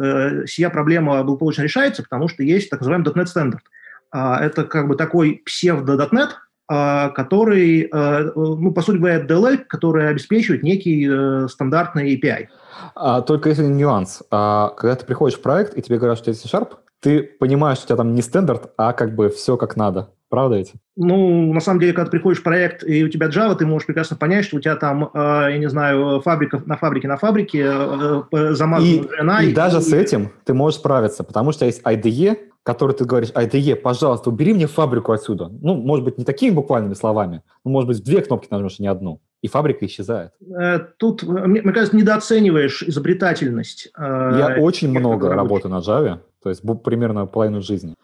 [0.47, 3.63] сия проблема благополучно решается, потому что есть так называемый .NET стандарт.
[4.11, 6.29] А, Это как бы такой псевдо-.NET,
[6.67, 12.47] а, который, ну, по сути говоря, DLL, который обеспечивает некий стандартный API.
[12.95, 14.23] А, только если нюанс.
[14.31, 17.85] А, когда ты приходишь в проект, и тебе говорят, что тебя C-Sharp, ты понимаешь, что
[17.85, 20.11] у тебя там не стандарт, а как бы все как надо.
[20.29, 20.71] Правда ведь?
[20.95, 23.85] Ну, на самом деле, когда ты приходишь в проект, и у тебя Java, ты можешь
[23.85, 25.17] прекрасно понять, что у тебя там, э,
[25.51, 29.81] я не знаю, фабрика на фабрике на фабрике, э, э, замазана И, жена, и даже
[29.81, 34.53] с этим ты можешь справиться, потому что есть IDE, который ты говоришь, IDE, пожалуйста, убери
[34.53, 35.49] мне фабрику отсюда.
[35.49, 38.87] Ну, может быть, не такими буквальными словами, но, может быть, две кнопки нажмешь, а не
[38.87, 39.19] одну.
[39.41, 40.31] И фабрика исчезает.
[40.59, 43.89] Э, Тут, э, мне, кажется, недооцениваешь изобретательность.
[43.97, 44.01] э,
[44.37, 47.95] Я очень много работаю на Java, то есть примерно половину жизни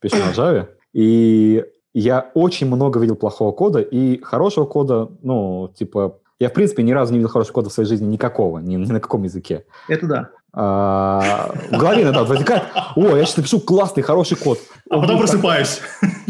[0.00, 6.18] пишу на Java, и я очень много видел плохого кода, и хорошего кода, ну, типа,
[6.38, 8.92] я, в принципе, ни разу не видел хорошего кода в своей жизни никакого, ни, ни
[8.92, 9.64] на каком языке.
[9.88, 10.30] Это да.
[10.58, 12.62] А, в голове иногда возникает,
[12.96, 14.58] о, я сейчас напишу классный, хороший код.
[14.88, 15.80] А потом просыпаюсь.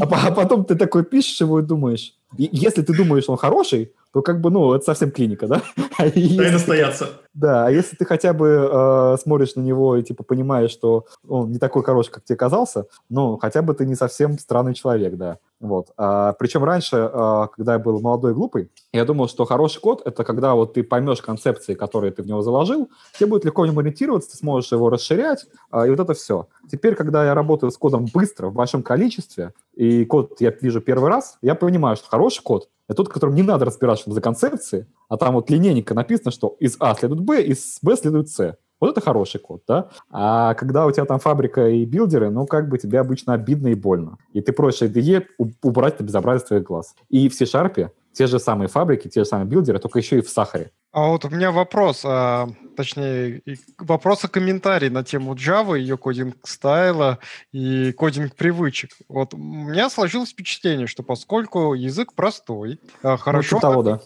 [0.01, 3.93] а, а потом ты такой пишешь его и думаешь, если ты думаешь, что он хороший,
[4.13, 5.63] то как бы, ну, это совсем клиника, да?
[5.99, 7.09] А Дай настояться.
[7.35, 11.53] да, а если ты хотя бы э, смотришь на него и типа понимаешь, что он
[11.53, 15.39] не такой хороший, как тебе казался, ну, хотя бы ты не совсем странный человек, да.
[15.59, 15.89] Вот.
[15.97, 20.03] А, причем раньше, э, когда я был молодой и глупый, я думал, что хороший код—
[20.05, 23.67] это когда вот ты поймешь концепции, которые ты в него заложил, тебе будет легко в
[23.67, 26.49] нем ориентироваться, ты сможешь его расширять, а, и вот это все.
[26.71, 31.09] Теперь, когда я работаю с кодом быстро, в большом количестве, и код я вижу первый
[31.09, 34.87] раз, я понимаю, что хороший код— это тот, в котором не надо разбираться за концепции,
[35.09, 38.57] а там вот линейненько написано, что из А следует Б, из Б следует С.
[38.81, 39.89] Вот это хороший код, да?
[40.11, 43.75] А когда у тебя там фабрика и билдеры, ну, как бы тебе обычно обидно и
[43.75, 44.19] больно.
[44.33, 45.27] И ты просишь IDE
[45.63, 46.95] убрать это безобразие с твоих глаз.
[47.09, 50.31] И в C-Sharp те же самые фабрики, те же самые билдеры, только еще и в
[50.31, 50.73] сахаре.
[50.91, 53.43] А вот у меня вопрос, а, точнее,
[53.79, 57.19] вопрос и комментарий на тему Java, ее кодинг стайла
[57.53, 58.93] и кодинг привычек.
[59.07, 64.01] Вот у меня сложилось впечатление, что поскольку язык простой, а, хорошо типа того, да.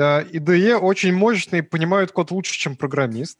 [0.00, 3.38] IDE очень мощный, понимают код лучше, чем программист.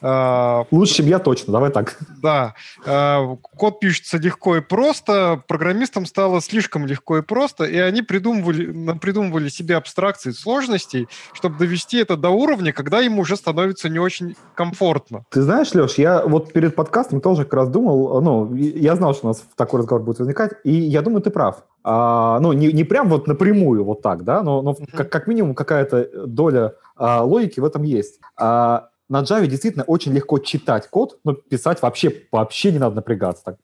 [0.00, 1.98] А, Лучше, чем я точно, давай так.
[2.22, 2.54] Да,
[2.84, 8.96] э, код пишется легко и просто, программистам стало слишком легко и просто, и они придумывали,
[8.98, 14.36] придумывали себе абстракции сложностей, чтобы довести это до уровня, когда им уже становится не очень
[14.54, 15.24] комфортно.
[15.30, 19.26] Ты знаешь, Леш, я вот перед подкастом тоже как раз думал, ну, я знал, что
[19.26, 21.64] у нас такой разговор будет возникать, и я думаю, ты прав.
[21.90, 24.86] А, ну, не, не прям вот напрямую вот так, да, но, но Мгм.
[24.92, 28.20] как, как минимум какая-то доля а, логики в этом есть.
[28.36, 33.42] А, на Java действительно очень легко читать код, но писать вообще, вообще не надо напрягаться.
[33.42, 33.56] Так.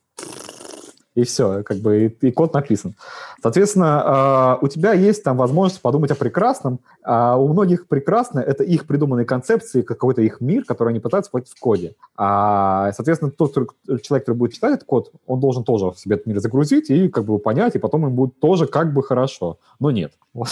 [1.15, 2.97] И все, как бы и, и код написан.
[3.41, 8.65] Соответственно, а, у тебя есть там возможность подумать о прекрасном, а у многих прекрасно это
[8.65, 11.95] их придуманные концепции, какой-то их мир, который они пытаются вплоть в коде.
[12.17, 16.27] А, соответственно, тот человек, который будет читать этот код, он должен тоже в себе этот
[16.27, 19.59] мир загрузить и как бы понять, и потом ему будет тоже как бы хорошо.
[19.79, 20.13] Но нет.
[20.35, 20.49] Вот,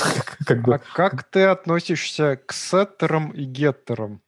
[0.47, 4.21] как бы А как ты относишься к сеттерам и геттерам?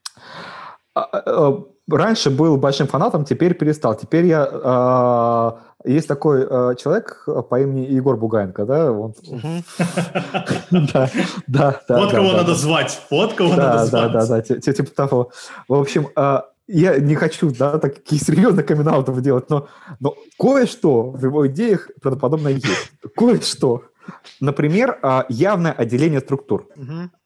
[0.94, 1.52] А, э,
[1.90, 3.94] раньше был большим фанатом, теперь перестал.
[3.94, 4.48] Теперь я...
[4.50, 8.92] а, есть такой а, человек по имени Егор Бугаенко, да?
[8.92, 9.14] Он-
[10.70, 11.10] Да,
[11.46, 11.98] да, да.
[11.98, 12.54] Вот да, кого да, надо да.
[12.54, 13.00] звать.
[13.10, 14.12] Вот кого Да, надо да, звать.
[14.12, 15.30] да, да, ти- типа того.
[15.68, 18.88] В общем, а, я не хочу, да, таких серьезных камин
[19.22, 19.68] делать, но,
[20.00, 22.92] но кое-что в его идеях правдоподобно есть.
[23.16, 23.82] Кое-что.
[24.40, 26.68] Например, явное отделение структур.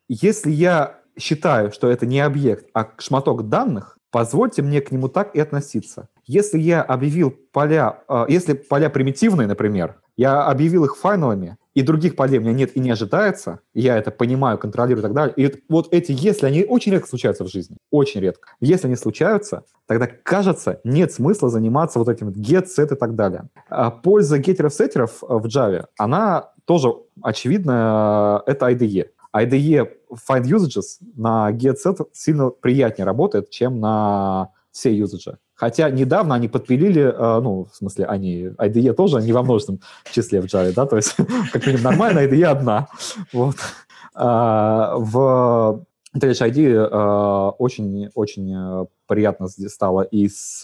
[0.08, 5.34] Если я считаю, что это не объект, а шматок данных, позвольте мне к нему так
[5.34, 6.08] и относиться.
[6.26, 12.16] Если я объявил поля, э, если поля примитивные, например, я объявил их файналами, и других
[12.16, 15.34] полей у меня нет и не ожидается, я это понимаю, контролирую и так далее.
[15.36, 17.76] И вот- эти «если» они очень редко случаются в жизни.
[17.92, 18.48] Очень редко.
[18.58, 23.44] Если они случаются, тогда, кажется, нет смысла заниматься вот этим get, set и так далее.
[23.70, 29.10] А Польза геттеров-сеттеров в Java, она тоже очевидно, это IDE.
[29.34, 29.88] IDE
[30.28, 35.38] find usages на getSet сильно приятнее работает, чем на все юзаджи.
[35.54, 39.80] Хотя недавно они подпилили, э, ну, в смысле, они, IDE тоже не во множественном
[40.12, 41.16] числе в Java, да, то есть,
[41.52, 42.86] как минимум, нормально, IDE одна.
[43.32, 43.56] Вот.
[44.14, 45.84] А, В
[46.16, 50.62] Touch ID э, очень-очень э, приятно здесь стало и с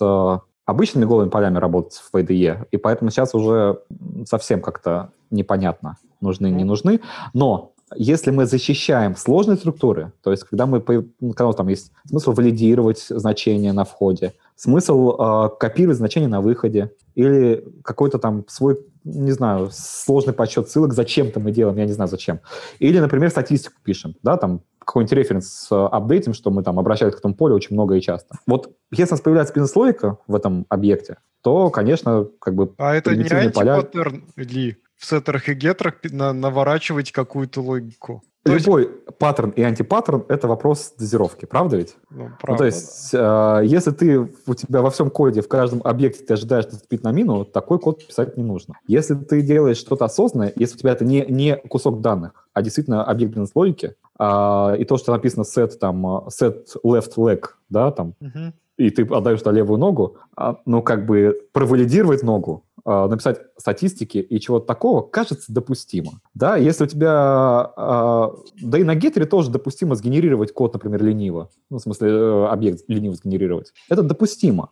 [0.64, 3.80] обычными голыми полями работать в IDE, и поэтому сейчас уже
[4.26, 7.00] совсем как-то непонятно, нужны, не нужны.
[7.32, 10.82] Но если мы защищаем сложные структуры, то есть когда мы,
[11.20, 16.92] ну, когда там есть смысл валидировать значения на входе, смысл э, копировать значения на выходе,
[17.14, 22.08] или какой-то там свой, не знаю, сложный подсчет ссылок зачем-то мы делаем, я не знаю
[22.08, 22.40] зачем.
[22.78, 27.18] Или, например, статистику пишем, да, там какой-нибудь референс э, апдейтим, что мы там обращались к
[27.18, 28.36] этому полю очень много и часто.
[28.46, 33.10] Вот если у нас появляется бизнес-логика в этом объекте, то, конечно, как бы А это
[33.10, 38.22] не примитивные поля- антипаттерн ли в сеттерах и геттерах пи- на- наворачивать какую-то логику?
[38.42, 38.86] То есть- любой
[39.18, 41.96] паттерн и антипаттерн— это вопрос дозировки, правда ведь?
[42.10, 45.80] Ну, Ну, правда, то есть, э, если ты, у тебя во всем коде, в каждом
[45.82, 48.74] объекте ты ожидаешь наступить на мину, такой код писать не нужно.
[48.86, 53.04] Если ты делаешь что-то осознанное, если у тебя это не, не кусок данных, а действительно
[53.04, 57.40] объект бизнес-логики, а, и то, что написано set, там, э, set left leg,
[57.70, 58.28] да, там, да.
[58.28, 58.54] Мгм.
[58.76, 64.18] и ты отдаешь на левую ногу, а, ну, как бы провалидировать ногу, э, написать статистики
[64.18, 66.20] и чего-то такого, кажется допустимо.
[66.34, 67.72] Да, если у тебя...
[67.76, 68.28] Э,
[68.60, 71.50] да и на гетере тоже допустимо сгенерировать код, например, лениво.
[71.70, 73.72] Ну, в смысле, э, объект лениво сгенерировать.
[73.88, 74.70] Это допустимо.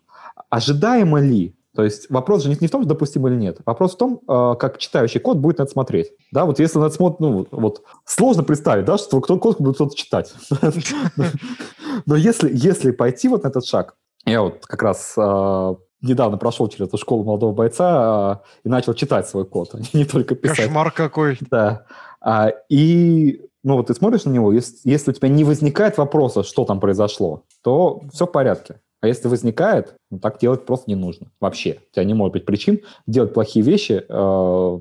[0.50, 1.56] Ожидаемо ли?
[1.74, 3.60] То есть вопрос же не, в том, допустимо или нет.
[3.64, 6.12] Вопрос в том, э, как читающий код будет на это смотреть.
[6.30, 9.76] Да, вот если на это смотрит, ну, вот сложно представить, да, что кто код будет
[9.76, 10.34] кто-то читать.
[12.06, 13.96] Но если, если пойти вот на этот шаг,
[14.26, 18.94] я вот как раз э, недавно прошел через эту школу молодого бойца э, и начал
[18.94, 20.58] читать свой код, не только писать.
[20.58, 21.38] Кошмар какой.
[21.50, 21.86] Да.
[22.20, 26.42] А, и ну вот ты смотришь на него, если, если у тебя не возникает вопроса,
[26.42, 28.80] что там произошло, то все в порядке.
[29.00, 31.26] А если возникает, ну, так делать просто не нужно.
[31.40, 31.80] Вообще.
[31.90, 34.78] У тебя не может быть причин делать плохие вещи, э,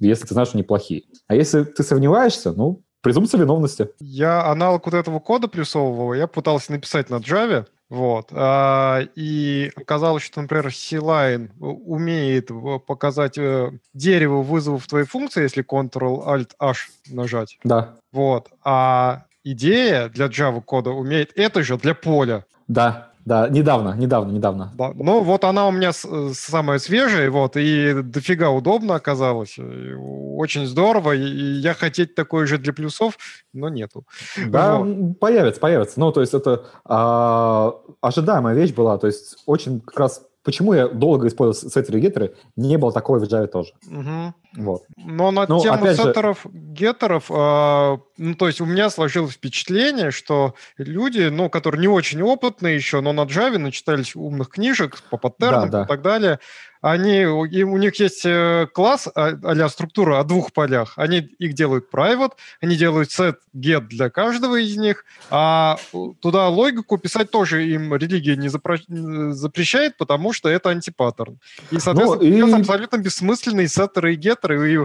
[0.00, 1.04] если ты знаешь, что они плохие.
[1.26, 3.90] А если ты сомневаешься, ну, презумпция виновности.
[4.00, 8.28] Я аналог вот этого кода плюсового, я пытался написать на Java, вот.
[8.32, 12.50] А, и оказалось, что, например, C-Line умеет
[12.86, 16.76] показать э, дерево вызовов твоей функции, если Ctrl-Alt-H
[17.08, 17.58] нажать.
[17.64, 17.94] Да.
[18.12, 18.50] Вот.
[18.62, 22.44] А идея для Java кода умеет это же для поля.
[22.66, 24.72] Да, да, недавно, недавно, недавно.
[24.78, 29.58] Да, ну вот она у меня самая свежая, вот, и дофига удобно оказалось.
[29.58, 33.18] Очень здорово, и я хотеть такое же для плюсов,
[33.52, 34.06] но нету.
[34.46, 35.18] Да, вот.
[35.20, 36.00] появится, появится.
[36.00, 40.88] Ну, то есть это а, ожидаемая вещь была, то есть очень как раз почему я
[40.88, 43.74] долго использовал сеттеры и геттеры, не было такого в Java тоже.
[43.86, 44.62] Угу.
[44.62, 44.84] Вот.
[44.96, 46.50] Но на ну, тему сеттеров, же...
[46.52, 52.22] геттеров, э, ну, то есть у меня сложилось впечатление, что люди, ну, которые не очень
[52.22, 55.84] опытные еще, но на Java начитались умных книжек по паттернам да, да.
[55.84, 56.38] и так далее,
[56.80, 60.94] они, и у них есть э, класс а структура о двух полях.
[60.96, 65.76] Они их делают private, они делают set get для каждого из них, а
[66.20, 68.78] туда логику писать тоже им религия не запро...
[68.88, 71.38] запрещает, потому что это антипаттерн.
[71.70, 72.60] И, соответственно, ну, и...
[72.60, 74.72] абсолютно бессмысленные сеттеры и геттеры.
[74.72, 74.78] И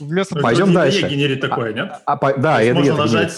[0.00, 0.38] вместо...
[0.40, 1.08] Пойдем дальше.
[1.08, 1.92] генерит такое, нет?
[2.04, 3.32] А, а, да, это можно нажать...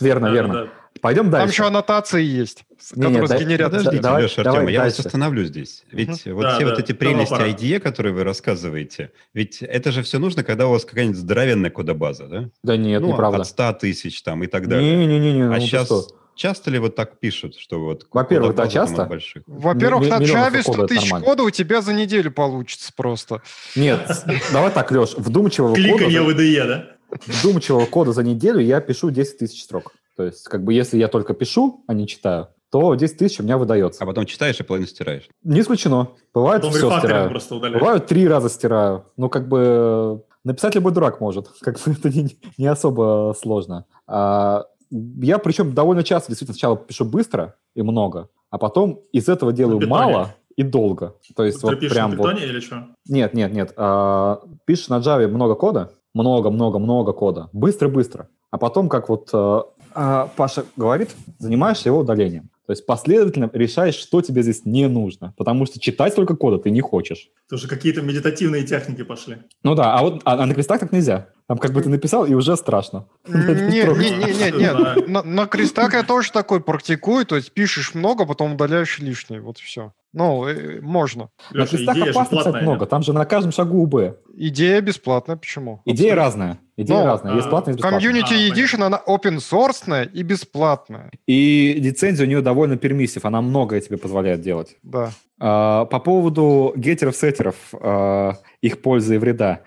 [0.00, 0.54] Верно, да, верно.
[0.54, 0.68] Да.
[1.00, 1.46] Пойдем дальше.
[1.46, 2.64] Там еще аннотации есть,
[2.94, 3.70] не, которые не, сгенерят.
[3.70, 4.96] Подождите, давай, Леша, Артем, давай я дальше.
[4.96, 5.84] вас остановлю здесь.
[5.90, 6.36] Ведь угу.
[6.36, 6.70] вот да, все да.
[6.70, 10.84] вот эти прелести IDE, которые вы рассказываете, ведь это же все нужно, когда у вас
[10.84, 12.50] какая-нибудь здоровенная кодобаза, да?
[12.62, 13.42] Да нет, ну, неправда.
[13.42, 14.96] От 100 тысяч там и так далее.
[14.96, 15.42] Не-не-не.
[15.44, 15.90] А ну, сейчас...
[16.36, 18.08] Часто ли вот так пишут, что вот...
[18.10, 19.08] Во-первых, да, часто.
[19.46, 23.40] Во-первых, на Java 100 тысяч кода у тебя за неделю получится просто.
[23.76, 24.10] Нет,
[24.52, 25.82] давай так, Леш, вдумчивого кода...
[25.82, 26.90] Кликанье в IDE, да?
[27.26, 29.92] Вдумчивого кода за неделю я пишу 10 тысяч строк.
[30.16, 33.42] То есть, как бы, если я только пишу, а не читаю, то 10 тысяч у
[33.44, 34.02] меня выдается.
[34.02, 35.28] А потом читаешь и половину стираешь?
[35.44, 36.08] Не исключено.
[36.32, 37.30] Бывает потом все стираю.
[37.30, 39.04] Просто Бывают три раза стираю.
[39.16, 41.48] Ну, как бы, написать любой дурак может.
[41.60, 43.86] Как бы это не, не особо сложно.
[44.06, 49.52] А, я причем довольно часто действительно сначала пишу быстро и много, а потом из этого
[49.52, 51.16] делаю мало и долго.
[51.34, 52.48] То есть Ты вот пишешь прям на питоне вот...
[52.48, 52.88] или что?
[53.08, 53.72] Нет, нет, нет.
[53.76, 58.28] А, пишешь на Java много кода, много-много-много кода, быстро-быстро.
[58.50, 59.60] А потом, как вот э,
[59.94, 62.50] Паша говорит, занимаешься его удалением.
[62.66, 65.34] То есть последовательно решаешь, что тебе здесь не нужно.
[65.36, 67.28] Потому что читать только кода ты не хочешь.
[67.48, 69.36] Тоже какие-то медитативные техники пошли.
[69.62, 71.28] Ну да, а вот а, а на крестах так нельзя.
[71.46, 73.06] Там как бы ты написал, и уже страшно.
[73.26, 75.08] Нет, нет, нет, нет.
[75.08, 77.26] На, на крестах я тоже такой практикую.
[77.26, 79.42] То есть пишешь много, потом удаляешь лишнее.
[79.42, 79.92] Вот все.
[80.14, 81.28] Ну, э, можно.
[81.50, 82.86] на крестах опасно писать много.
[82.86, 84.16] Там же на каждом шагу УБ.
[84.34, 85.36] Идея бесплатная.
[85.36, 85.82] Почему?
[85.84, 86.60] Идея разная.
[86.76, 87.34] Идея ну, разная.
[87.34, 88.10] Есть платная, есть бесплатная.
[88.10, 91.10] Community а, Edition, она open source и бесплатная.
[91.26, 93.24] И лицензия у нее довольно пермиссив.
[93.26, 94.76] Она многое тебе позволяет делать.
[94.82, 95.10] Да.
[95.38, 99.60] А, по поводу геттеров-сеттеров, а, их пользы и вреда.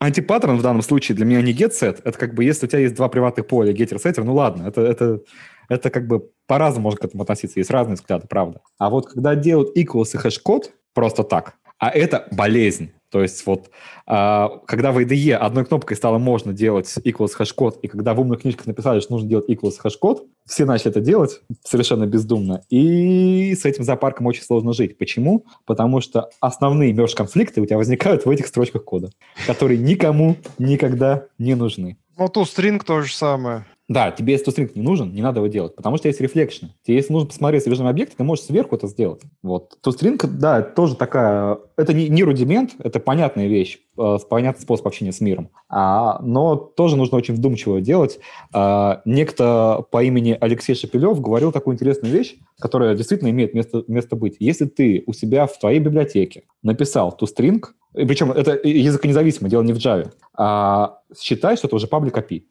[0.00, 2.00] Антипаттерн в данном случае для меня не get-set.
[2.04, 5.20] Это как бы если у тебя есть два приватных поля, getter-setter, ну ладно, это, это,
[5.68, 7.58] это как бы по-разному можно к этому относиться.
[7.58, 8.60] Есть разные взгляды, правда.
[8.78, 12.92] А вот когда делают equals и hashCode просто так, а это болезнь.
[13.14, 13.70] То есть вот
[14.06, 18.40] а, когда в IDE одной кнопкой стало можно делать equals hashCode, и когда в умных
[18.40, 22.62] книжках написали, что нужно делать equals hashCode, все начали это делать совершенно бездумно.
[22.70, 24.98] И с этим зоопарком очень сложно жить.
[24.98, 25.46] Почему?
[25.64, 29.10] Потому что основные мерж-конфликты у тебя возникают в этих строчках кода,
[29.46, 31.96] которые никому никогда не нужны.
[32.18, 33.64] Ну, тут string то же самое.
[33.86, 36.66] Да, тебе если toString не нужен, не надо его делать, потому что есть рефлекшн.
[36.86, 39.20] Тебе если нужно посмотреть содержимое объекта, ты можешь сверху это сделать.
[39.42, 39.76] Вот.
[39.84, 41.58] toString, да, тоже такая...
[41.76, 45.50] Это не, не рудимент, это понятная вещь, э, понятный способ общения с миром.
[45.68, 48.20] А, но тоже нужно очень вдумчиво делать.
[48.54, 54.16] А, некто по имени Алексей Шапилев говорил такую интересную вещь, которая действительно имеет место, место
[54.16, 54.36] быть.
[54.38, 57.62] Если ты у себя в твоей библиотеке написал toString,
[57.92, 62.44] причем это языконезависимо, дело не в Java, а считай, что это уже паблик API.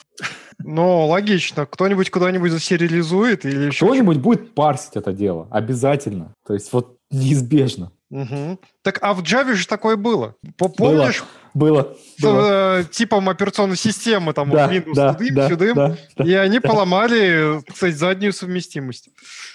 [0.63, 1.65] Ну, логично.
[1.65, 6.33] Кто-нибудь куда-нибудь засериализует или Кто-нибудь будет парсить это дело, обязательно.
[6.45, 7.91] То есть вот неизбежно.
[8.09, 8.59] Мгм.
[8.83, 10.35] Так, а в Java же такое было.
[10.57, 11.23] По- Помнишь,
[11.55, 11.95] Было.
[12.17, 12.79] с, было.
[12.79, 16.59] э, типом операционной системы, там, Да, Windows да, тудым, да, сюдым, да, да, и они
[16.59, 19.09] поломали, кстати, заднюю совместимость.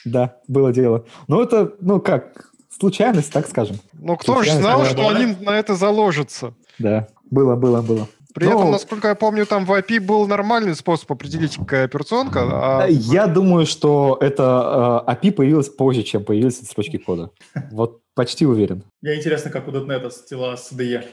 [0.05, 1.05] да, было дело.
[1.29, 3.77] Ну, это, ну, как, случайность, так скажем.
[3.93, 6.53] Но кто же знал, что они на это заложатся?
[6.81, 8.09] Да, было, было, было.
[8.35, 12.41] При Ну, этом, насколько я помню, там в API был нормальный способ определить, какая операционка.
[12.43, 17.31] а Э, Я думаю, что это э, API появилось позже, чем появились эти строчки кода.
[17.73, 18.83] Вот почти уверен.
[19.03, 21.05] Мне интересно, как у .NET дела с IDE.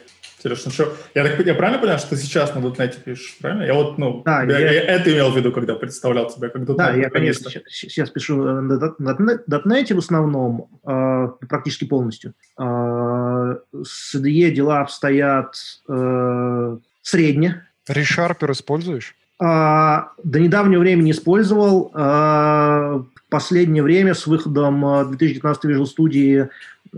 [0.42, 3.62] Сереж, ну что, я, так, я правильно понимаю, что ты сейчас на .NET пишешь, правильно?
[3.64, 6.62] Я вот, ну, Да, я, я- я это имел в виду, когда представлял тебя как
[6.62, 12.34] .NET Да, я, конечно, щ- сейчас пишу э, на .NET в основном, э, практически полностью.
[12.60, 15.54] Э, С IDE дела обстоят
[15.88, 17.62] э, средне.
[17.88, 19.14] ReSharper используешь?
[19.38, 21.90] А, До недавнего времени использовал.
[21.94, 26.48] а, В последнее время с выходом а, 2019 Visual Studio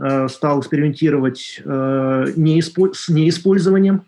[0.01, 4.03] а, стал экспериментировать а, не испо- с неиспользованием.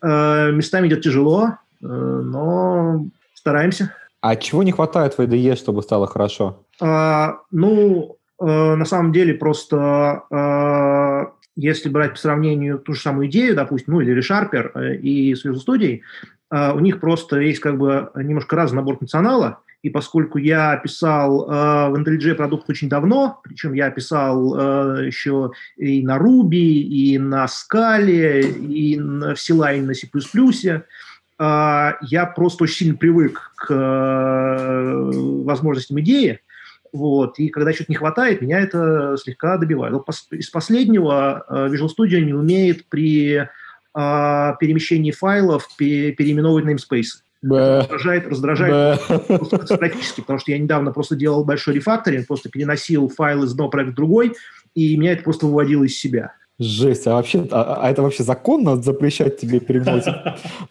[0.00, 1.42] А, Местами идет тяжело,
[1.82, 3.92] а, но стараемся.
[4.20, 6.64] А чего не хватает в IDE, чтобы стало хорошо?
[6.80, 10.34] А, ну, э, на самом деле просто э,
[11.56, 15.44] если брать по сравнению ту же самую идею, допустим, ну или ReSharper э, и с
[15.44, 16.00] Visual Studio,
[16.50, 21.44] э, у них просто есть как бы немножко разный набор функционала, и поскольку я писал
[21.44, 27.18] э, в IntelliJ продукт очень давно, причем я писал э, еще и на Ruby, и
[27.18, 30.08] на Scala, и на, в C-Line, на C++,
[31.36, 35.10] а, я просто очень сильно привык к э,
[35.44, 36.40] возможностям идеи,
[36.94, 39.92] вот, и когда что-то не хватает, меня это слегка добивает.
[39.92, 43.48] Вот из последнего э, Visual Studio не умеет при
[43.92, 47.22] а, перемещении файлов пе- переименовывать namespace.
[47.80, 53.52] Раздражает, раздражает катастрофически, потому что я недавно просто делал большой рефакторинг, просто переносил файл из
[53.52, 54.34] одного проекта в другой,
[54.74, 56.34] и меня это просто выводило из себя.
[56.60, 60.14] Жесть, а вообще, а, а это вообще законно запрещать тебе переносить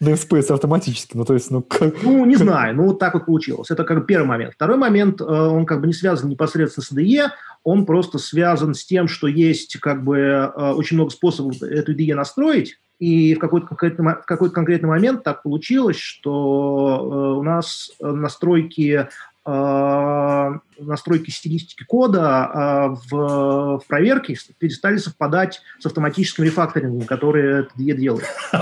[0.00, 1.14] namespace автоматически?
[1.14, 2.02] Ну, то есть, ну, как...
[2.02, 3.70] Ну, не знаю, ну вот так вот получилось.
[3.70, 4.54] Это как первый момент.
[4.54, 7.28] Второй момент, э, он как бы не связан непосредственно с IDE,
[7.64, 12.14] он просто связан с тем, что есть как бы э, очень много способов эту IDE
[12.14, 17.90] настроить, и в какой-то конкретный, в какой-то конкретный момент так получилось, что э, у нас
[18.00, 19.06] настройки
[19.46, 28.24] настройки стилистики кода э, в, в проверке перестали совпадать с автоматическим рефакторингом, который IDE делает.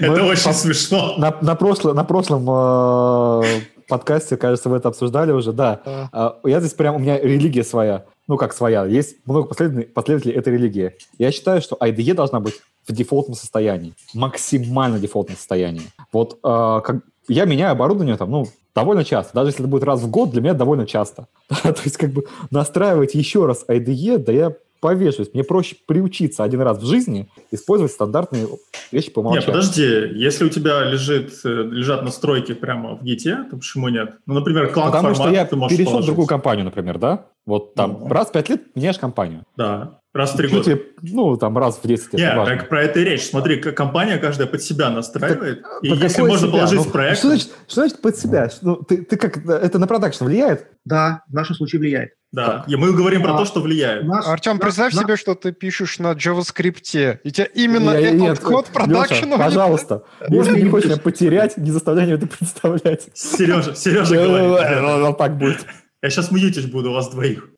[0.00, 1.14] Это очень смешно.
[1.16, 5.80] На, на, прошло- на прошлом э, подкасте, кажется, вы это обсуждали уже, да.
[6.12, 8.04] А, Я здесь прям, у меня религия своя.
[8.28, 8.84] Ну, как своя.
[8.84, 10.92] Есть много последователей, этой религии.
[11.18, 12.54] Я считаю, что IDE должна быть
[12.86, 13.94] в дефолтном состоянии.
[14.14, 15.82] Максимально дефолтном состоянии.
[16.12, 16.96] Вот э, как,
[17.28, 19.34] я меняю оборудование там, ну, довольно часто.
[19.34, 21.26] Даже если это будет раз в год, для меня довольно часто.
[21.48, 25.34] То есть, как бы настраивать еще раз IDE, да я повешусь.
[25.34, 28.46] Мне проще приучиться один раз в жизни использовать стандартные
[28.92, 29.46] вещи по умолчанию.
[29.48, 29.82] подожди,
[30.14, 34.14] если у тебя лежит, э, лежат настройки прямо в гите, то почему нет?
[34.26, 37.26] Ну, например, клан Потому что я перешел в другую компанию, например, да?
[37.44, 38.08] Вот там Ну.
[38.08, 39.42] раз в пять лет меняешь компанию.
[39.56, 40.64] Да, раз в три года.
[40.64, 42.20] тебе, ну, там раз в 10 лет.
[42.20, 42.56] Нет, неважно.
[42.56, 43.26] так про это и речь.
[43.28, 45.62] Смотри, как компания каждая под себя настраивает.
[45.82, 46.52] и Под если можно себя?
[46.58, 47.18] положить Ну, в проект...
[47.18, 48.50] Что значит, что значит под себя?
[48.62, 50.66] Ну, ты, ты как, это на продакшн влияет?
[50.84, 52.10] Да, в нашем случае влияет.
[52.30, 54.04] Да, и мы говорим про А, то, что влияет.
[54.04, 57.90] У нас- Артем, на- представь на- себе, что ты пишешь на JavaScript, и тебе именно
[57.92, 62.16] Я- этот нет, код Леша, продакшена пожалуйста, если не хочешь меня потерять, не заставляй меня
[62.16, 63.08] это представлять.
[63.14, 65.00] Сережа, Сережа говорит.
[65.00, 65.64] Вот так будет.
[66.02, 67.48] Я сейчас мьютить буду вас двоих.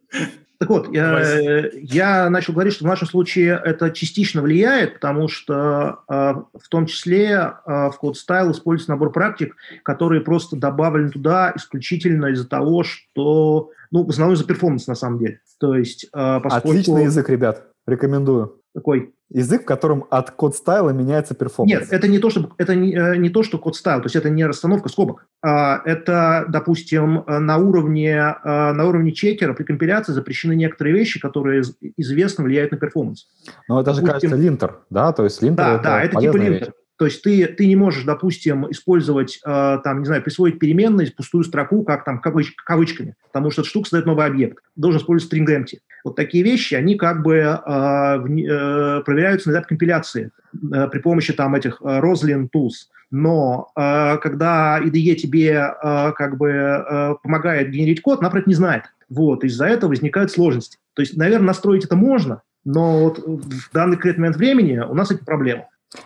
[0.61, 6.01] Так вот, я, я начал говорить, что в нашем случае это частично влияет, потому что
[6.07, 11.51] э, в том числе э, в Code Style используется набор практик, которые просто добавлены туда
[11.57, 15.41] исключительно из-за того, что, ну, в основном из-за перформанса на самом деле.
[15.59, 16.69] То есть, э, поскольку...
[16.69, 17.65] Отличный язык, ребят.
[17.87, 18.60] Рекомендую.
[18.75, 21.73] Такой, Язык, в котором от code style а меняется performance.
[21.73, 24.17] Нет, это не то, что это не, э, не то, что code style, то есть
[24.17, 25.27] это не расстановка скобок.
[25.41, 31.21] А, Это, допустим, э, на уровне э, на уровне чекера при компиляции запрещены некоторые вещи,
[31.21, 33.29] которые из- известно влияют на performance.
[33.69, 35.13] Но это же, допустим- кажется, линтер, да?
[35.13, 36.51] То есть линтер Да, это да, это типа линтер.
[36.53, 36.69] вещь.
[37.01, 41.45] То есть ты, ты не можешь, допустим, использовать, э, там, не знаю, присвоить переменной пустую
[41.45, 44.63] строку, как там кавыч- кавычками, потому что эта штука создает новый объект.
[44.77, 45.79] Должен использовать string empty.
[46.05, 51.33] Вот такие вещи, они как бы э, э, проверяются на этапе компиляции э, при помощи
[51.33, 52.91] там этих э, Roslyn tools.
[53.11, 58.83] Но э, когда IDE тебе э, как бы э, помогает генерить код, она не знает.
[59.09, 60.77] Вот, из-за этого возникают сложности.
[60.93, 65.11] То есть, наверное, настроить это можно, но вот в данный конкретный момент времени у нас
[65.11, 65.65] эти проблемы.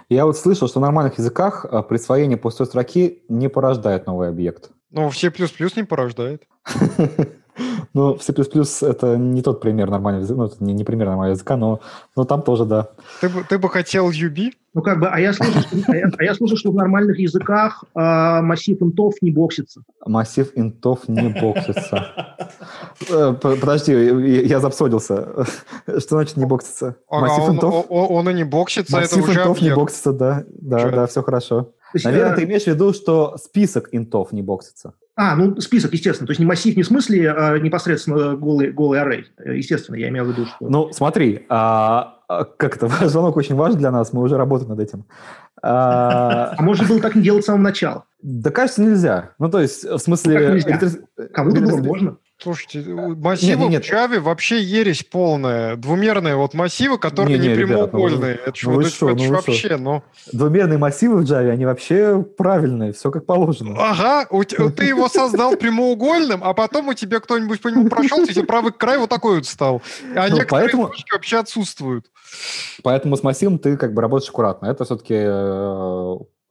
[0.09, 4.71] Я вот слышал, что в нормальных языках а, присвоение пустой строки не порождает новый объект.
[4.91, 5.33] Ну, в C++
[5.77, 6.45] не порождает.
[7.93, 11.57] Ну, C++ это не тот пример нормального языка, ну, это не, не пример нормального языка,
[11.57, 11.81] но,
[12.17, 12.89] но там тоже, да.
[13.21, 14.53] Ты бы, ты бы хотел UB?
[14.75, 17.19] Ну, как бы, а я слышу, что, а я, а я слышу, что в нормальных
[17.21, 19.83] языках а, массив интов не боксится.
[20.05, 22.37] Массив интов не боксится.
[23.09, 25.47] Э, Подожди, я запсодился.
[25.87, 26.97] Что значит не боксится?
[27.09, 27.87] Массив интов?
[27.89, 30.45] он и не боксится, это Массив уже интов не боксится, да.
[30.49, 31.73] Да, да, все хорошо.
[32.03, 34.95] Наверное, э, ты имеешь в виду, что список интов не боксится.
[35.17, 36.27] А, ну, список, естественно.
[36.27, 39.25] То есть не массив не в смысле а, непосредственно голый, голый array.
[39.55, 40.57] Естественно, я имел в виду, что...
[40.69, 44.81] Ну, смотри, а, а, как это, звонок очень важен для нас, мы уже работаем над
[44.81, 45.05] этим.
[45.63, 48.05] А, А может было так не делать с самого начала?
[48.23, 49.31] Да, кажется, нельзя.
[49.39, 50.39] Ну, то есть, в смысле...
[50.39, 50.71] Как нельзя?
[50.79, 52.17] ретрос- Кому-то было можно.
[52.37, 53.85] Слушайте, массивы нет.
[53.87, 55.77] в Java вообще ересь полная.
[55.77, 58.35] Двумерные вот массивы, которые Не, не, не, ребят, ну прямоугольные.
[58.35, 60.03] это ну это шо, это ну вообще, ну...
[60.33, 63.77] Двумерные массивы в Java, они вообще правильные, все как положено.
[63.79, 68.27] Ага, у ты его создал прямоугольным, а потом у тебя кто-нибудь по нему прошел, у
[68.27, 69.81] тебя правый край вот такой вот стал.
[70.15, 72.07] А Ну, некоторые поэтому- точки вообще отсутствуют.
[72.83, 74.67] Поэтому с массивом ты как бы работаешь аккуратно.
[74.67, 75.15] Это все-таки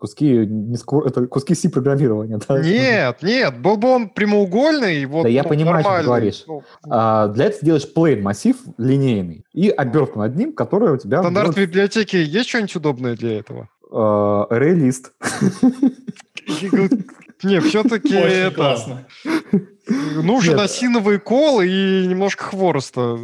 [0.03, 2.37] куски, не ску- это куски C программирования.
[2.45, 2.61] Да?
[2.61, 6.43] Нет, нет, был бы он прямоугольный, вот, Да я ну, понимаю, что ты говоришь.
[6.45, 10.97] Ну, А, для этого ты делаешь plain массив линейный и обертку над ним, которая у
[10.97, 13.69] тебя Стандарт будет, библиотеки есть что-нибудь удобное для этого?
[13.91, 15.13] э, array-лист.
[17.43, 18.55] Не, все-таки это...
[18.55, 19.07] классно.
[19.87, 20.63] Нужен Нет.
[20.63, 23.17] осиновый кол и немножко хвороста.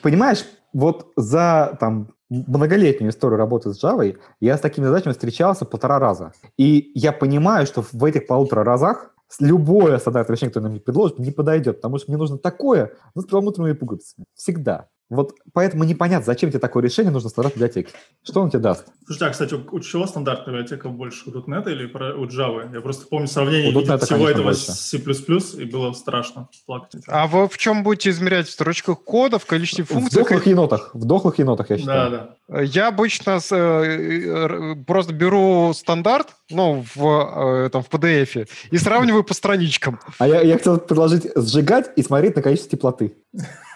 [0.00, 5.98] Понимаешь, вот за там многолетнюю историю работы с Java я с такими задачами встречался полтора
[5.98, 6.32] раза.
[6.56, 11.30] И я понимаю, что в этих полутора разах любое стандартное решение, которое мне предложит, не
[11.30, 14.26] подойдет, потому что мне нужно такое ну, с перламутровыми пуговицами.
[14.34, 14.88] Всегда.
[15.10, 17.94] Вот поэтому непонятно, зачем тебе такое решение нужно в стандартной библиотеке.
[18.22, 18.86] Что он тебе даст?
[19.06, 21.30] Слушайте, а, кстати, у, у чего стандартная библиотека больше?
[21.30, 22.74] У .NET или про- у Java?
[22.74, 24.60] Я просто помню сравнение У .NET, всего этого больше.
[24.72, 27.02] с C++, и было страшно плакать.
[27.06, 28.48] А вы в чем будете измерять?
[28.48, 30.20] В строчках кода, в количестве В функций?
[30.20, 30.90] дохлых енотах.
[30.94, 32.10] В дохлых енотах, я Да, считаю.
[32.48, 32.60] да.
[32.62, 38.78] Я обычно с, э, э, просто беру стандарт, ну, в, э, там, в PDF, и
[38.78, 40.00] сравниваю по страничкам.
[40.18, 43.14] А я, я хотел предложить сжигать и смотреть на количество теплоты.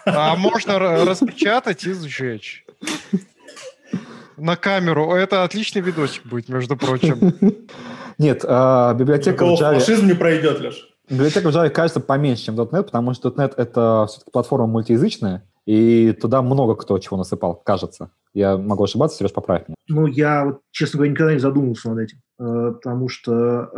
[0.05, 2.65] А можно распечатать и сжечь.
[4.37, 5.13] На камеру.
[5.13, 7.33] Это отличный видосик будет, между прочим.
[8.17, 9.79] Нет, а, библиотека в Java...
[9.79, 10.89] фашизм не пройдет, Леш.
[11.09, 16.11] Библиотека в Java кажется поменьше, чем .NET, потому что .NET— это все-таки платформа мультиязычная, и
[16.13, 18.11] туда много кто чего насыпал, кажется.
[18.33, 19.75] Я могу ошибаться, Сереж, поправь меня.
[19.87, 23.69] Ну, я, вот, честно говоря, никогда не задумывался над этим, э, потому что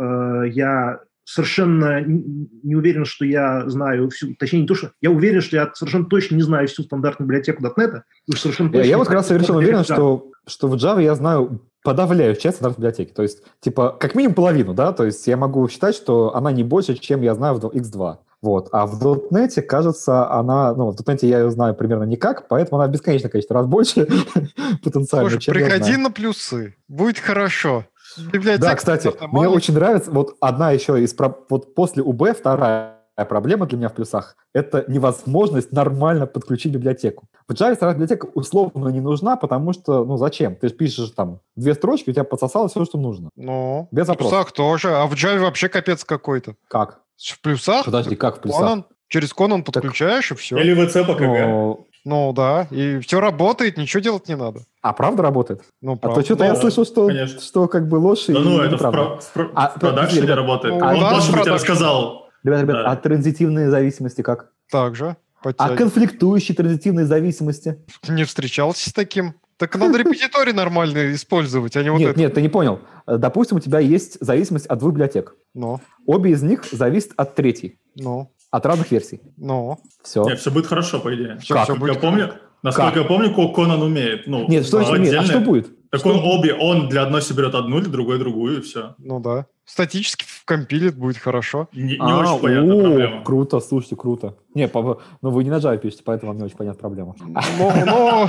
[0.44, 5.40] э, я совершенно не уверен, что я знаю всю, точнее, не то, что я уверен,
[5.40, 8.02] что я совершенно точно не знаю всю стандартную библиотеку .NET,
[8.36, 11.14] совершенно Я, точно я не вот как раз совершенно уверен, что, что в Java я
[11.16, 13.12] знаю подавляющую часть стандартной библиотеки.
[13.12, 14.92] То есть, типа, как минимум половину, да?
[14.92, 18.16] То есть я могу считать, что она не больше, чем я знаю в X2.
[18.42, 18.68] Вот.
[18.72, 20.74] А в .NET, кажется, она...
[20.74, 24.06] Ну, в .NET я ее знаю примерно никак, поэтому она бесконечное количество раз больше
[24.82, 26.76] потенциально, Слушай, приходи на плюсы.
[26.88, 27.84] Будет хорошо.
[28.18, 31.14] Библиотека Да, кстати, мне очень нравится, вот одна еще из,
[31.50, 37.28] вот после УБ вторая проблема для меня в плюсах– это невозможность нормально подключить библиотеку.
[37.48, 40.56] В Java вторая библиотека условно не нужна, потому что, ну зачем?
[40.56, 43.30] Ты же пишешь там две строчки, у тебя подсосало все, что нужно.
[43.36, 44.94] Ну, Без в плюсах тоже.
[44.94, 46.56] А в Java вообще капец какой-то.
[46.68, 47.00] Как?
[47.16, 47.84] В плюсах?
[47.84, 48.60] Подожди, как в плюсах?
[48.60, 50.56] Конан, через конан подключаешь, и все.
[50.58, 51.78] Или ВЦ по КГ.
[52.04, 54.60] Ну, да, и все работает, ничего делать не надо.
[54.80, 55.62] а правда работает?
[55.82, 56.20] Ну, А правда.
[56.20, 57.40] то что-то Ну, я слышал, что, конечно.
[57.40, 60.36] что как бы ложь и Да ну, это про- в про- А, в продакшене ребят,
[60.36, 60.74] работает.
[60.74, 61.52] ну, Он нас должен быть продакшн.
[61.72, 62.28] рассказал.
[62.44, 62.90] Ребят, ребят, Да.
[62.92, 64.50] а транзитивные зависимости как?
[64.70, 65.16] Так же.
[65.40, 65.76] А подтягивай.
[65.78, 67.84] конфликтующие транзитивные зависимости?
[68.08, 69.34] Не встречался с таким.
[69.58, 72.20] Так надо репозиторий нормально использовать, а не вот нет, это.
[72.20, 72.80] нет, ты не понял.
[73.06, 75.34] Допустим, у тебя есть зависимость от двух библиотек.
[75.54, 79.20] Ну, Обе из них зависят от третьей, ну, от разных версий.
[79.36, 79.78] ну.
[80.02, 80.24] Все.
[80.24, 81.38] Нет, все будет хорошо, по идее.
[81.38, 81.64] Всё, Как?
[81.64, 84.26] всё Насколько я будет помню, насколько я помню, Ко- Конан умеет.
[84.26, 85.14] Ну, Нет, что значит умеет?
[85.18, 85.68] А что будет?
[85.90, 86.26] Так Что он будет?
[86.40, 88.94] обе, он для одной соберет одну, для другой другую, и все.
[88.98, 89.46] Ну да.
[89.66, 91.68] Статически компилит будет хорошо.
[91.72, 93.24] Не, не А, очень понятна о, проблема.
[93.24, 94.36] Круто, слушайте, круто.
[94.54, 97.14] Не, по- ну вы не на Java пишете, поэтому вам не очень понятна проблема.
[97.18, 98.28] Ну, ну,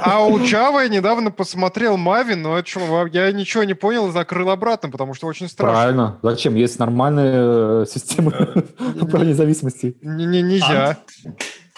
[0.00, 4.12] а у Java я недавно посмотрел Mavi, но это что, я ничего не понял и
[4.12, 5.74] закрыл обратно, потому что очень страшно.
[5.74, 6.18] Правильно.
[6.22, 6.54] Зачем?
[6.54, 8.64] Есть нормальные э, системы
[9.00, 9.34] управления.
[10.02, 10.98] Не, не- нельзя.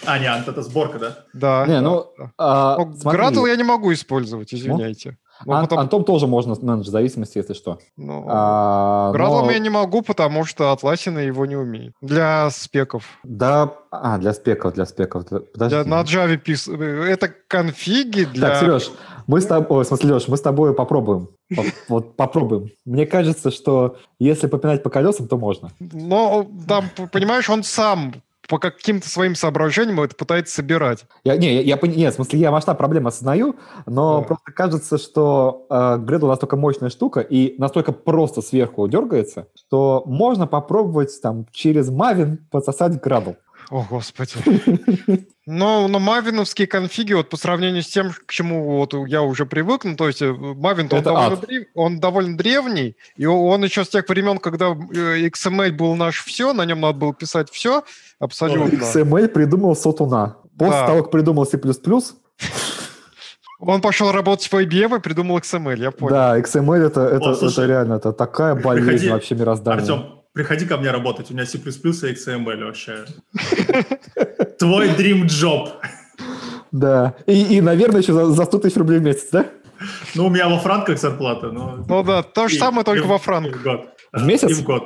[0.06, 1.16] А, не, это сборка, да?
[1.32, 1.66] Да.
[1.66, 2.06] Не, ну,
[2.36, 5.16] а, Ну, смотри, Gradle я не могу использовать, извиняйте.
[5.46, 7.78] Ну, Ан- потом- Антом тоже можно менеджер зависимости, если что.
[7.96, 11.92] ну, А, Gradle но- я не могу, потому что Atlassian его не умеет.
[12.00, 13.04] Для спеков.
[13.24, 15.24] Да, а, для спеков, для спеков.
[15.52, 15.82] Подожди.
[15.82, 16.68] Для- на Java пис...
[16.68, 18.48] Это конфиги для...
[18.50, 18.90] Так, Сереж,
[19.26, 21.28] мы с тобой, ой, в смысле, Леш, мы с тобой попробуем.
[21.88, 22.70] Вот, попробуем.
[22.84, 25.70] Мне кажется, что если попинать по колесам, то можно.
[25.80, 28.14] Но там, понимаешь, он сам
[28.48, 31.04] по каким-то своим соображениям это пытается собирать.
[31.24, 33.56] Я, не, я, я нет, в смысле, я масштаб проблемы осознаю,
[33.86, 34.26] но Да.
[34.26, 40.46] просто кажется, что э, Gradle настолько мощная штука и настолько просто сверху дергается, что можно
[40.46, 43.36] попробовать там через Maven подсосать Gradle.
[43.70, 44.34] О, господи.
[45.46, 49.84] Но, но мавиновские конфиги, вот по сравнению с тем, к чему вот я уже привык,
[49.84, 54.08] ну, то есть Мавин, он, довольно древ- он довольно древний, и он еще с тех
[54.08, 57.84] времен, когда э, XML был наш все, на нем надо было писать все
[58.18, 58.78] абсолютно.
[58.78, 60.36] XML придумал Сотуна.
[60.58, 60.86] После Да.
[60.86, 61.60] того, как придумал C++,
[63.60, 66.14] Он пошел работать в IBM и придумал XML, я понял.
[66.14, 69.80] да, XML это, это, О, слушай, это реально, это такая болезнь приходи, вообще мироздания.
[69.80, 70.04] Артем,
[70.34, 71.30] приходи ко мне работать.
[71.30, 73.04] У меня C++ и XML вообще.
[74.58, 75.70] Твой dream job.
[76.72, 77.14] Да.
[77.26, 79.46] И, и, наверное, еще за, за 100 тысяч рублей в месяц, да?
[80.14, 81.84] Ну, у меня во франках зарплата, но...
[81.88, 83.62] Ну да, то же И- самое, и только в- во и В франках.
[83.62, 83.80] год.
[84.12, 84.50] В месяц?
[84.50, 84.84] И в год.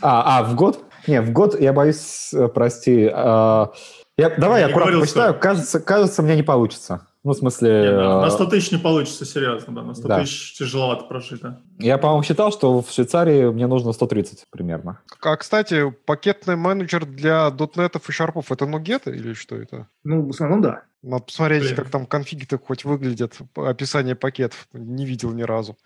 [0.00, 0.84] А, а, в год?
[1.06, 3.08] Не, в год, я боюсь, э, прости.
[3.12, 3.70] а,
[4.18, 5.32] я, давай Я я аккуратно говорил, посчитаю.
[5.32, 7.06] что- Кажется, кажется, мне не получится.
[7.26, 7.70] Ну, в смысле...
[7.82, 9.82] Не, на, на э, 100 тысяч не получится, серьезно, да.
[9.82, 10.20] На 100 Да.
[10.20, 11.60] тысяч тяжеловато прожить, да.
[11.80, 15.00] Я, по-моему, считал, что в Швейцарии мне нужно 130 примерно.
[15.20, 19.88] А, кстати, пакетный менеджер для дотнетов и шарпов это нугет или что это?
[20.04, 20.84] Ну, в основном, да.
[21.02, 21.74] Надо посмотреть, Блин.
[21.74, 24.68] как там конфиги-то хоть выглядят, описание пакетов.
[24.72, 25.76] Не видел ни разу.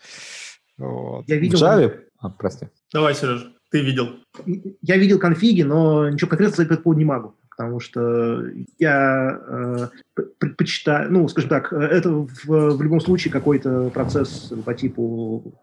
[0.77, 1.25] Вот.
[1.27, 2.01] Я В видел, Java...
[2.19, 2.69] А, прости.
[2.93, 4.09] Давай, Сереж, ты видел.
[4.83, 7.35] я видел конфиги, но ничего конкретно сказать по этому поводу не могу.
[7.61, 8.43] Потому что
[8.78, 9.89] я э,
[10.39, 15.61] предпочитаю, ну, скажем так, э, это в, в любом случае какой-то процесс по типу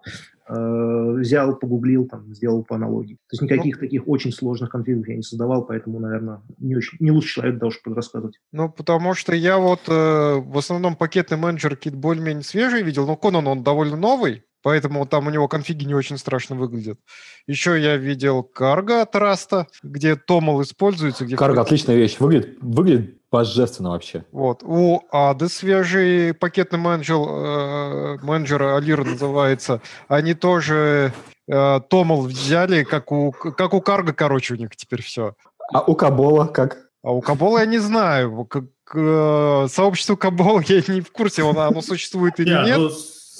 [0.47, 3.15] э, взял, погуглил, там, сделал по аналогии.
[3.15, 7.09] То есть никаких таких очень сложных конфигов я не создавал, поэтому, наверное, не, очень, не
[7.09, 8.37] лучший человек чтобы рассказывать.
[8.51, 13.19] Ну, потому что я вот э, в основном пакетный менеджер кит более-менее свежий видел, но
[13.19, 16.99] Conan он довольно новый, поэтому там у него конфиги не очень страшно выглядят.
[17.47, 21.23] Еще я видел Cargo от Rust а, где TOML используется.
[21.23, 22.17] Где Cargo отличная вещь.
[22.19, 24.25] Выглядит, выглядит божественно вообще.
[24.33, 24.63] Вот.
[24.63, 29.81] У Ады свежий пакетный менеджер, э, менеджер Alire называется.
[30.09, 31.13] Они тоже
[31.47, 35.35] э, Томл взяли, как у, как у Карго, короче, у них теперь все.
[35.71, 36.89] А у Кабола как?
[37.05, 38.43] А у Кабола я не знаю.
[38.43, 42.91] Как, э, сообщество Кабола я не в курсе, оно, оно существует или Не, нет.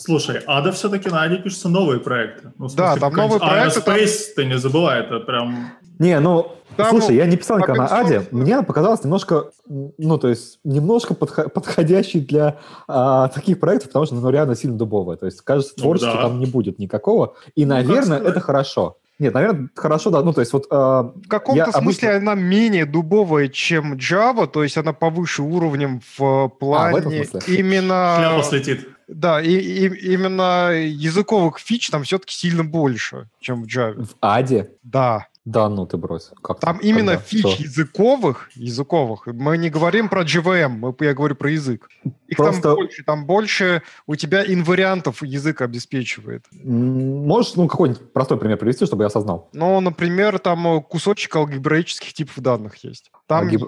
[0.07, 2.51] Ну, слушай, Ада все-таки на Аде пишутся новые проекты.
[2.57, 5.71] Ну, в Да, смысле, там новые проекты, там- Aerospace, ты не забывай, это прям...
[5.99, 8.27] Не, ну, Там, слушай, я не писал никогда на Аде.
[8.31, 12.57] Мне показалось немножко, ну, то есть, немножко подхо- подходящий для
[12.88, 15.17] а, таких проектов, потому что, ну, реально сильно дубовая.
[15.17, 16.21] То есть, кажется, Ну творчества да.
[16.23, 17.34] там не будет никакого.
[17.55, 18.97] И, Ну, наверное, это хорошо.
[19.17, 20.21] Нет, наверное, хорошо, да.
[20.21, 20.67] Ну, то есть, вот...
[20.69, 26.01] а, в каком-то смысле обычно- она менее дубовая, чем Java, то есть она повыше уровнем
[26.19, 27.55] в плане А, в этом смысле?
[27.57, 28.15] именно...
[28.19, 28.88] Шляпа слетит.
[29.07, 34.03] Да, и, и- именно языковых фич там все-таки сильно больше, чем в Java.
[34.05, 34.71] в Аде?
[34.84, 35.27] Да.
[35.45, 36.31] Да, ну ты брось.
[36.43, 36.84] Как Там так?
[36.84, 37.23] именно Когда?
[37.23, 37.63] фич Что?
[37.63, 39.27] языковых, языковых.
[39.27, 41.88] Мы не говорим про JVM, мы, я говорю про язык.
[42.27, 46.43] Их Просто- там больше, там больше у тебя инвариантов язык обеспечивает.
[46.51, 49.47] Можешь, ну, какой-нибудь простой пример привести, чтобы я осознал?
[49.53, 53.09] Ну, например, там э, кусочек алгебраических типов данных есть.
[53.25, 53.63] Там Алгеб-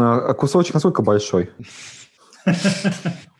[0.00, 1.50] а Кусочек насколько большой?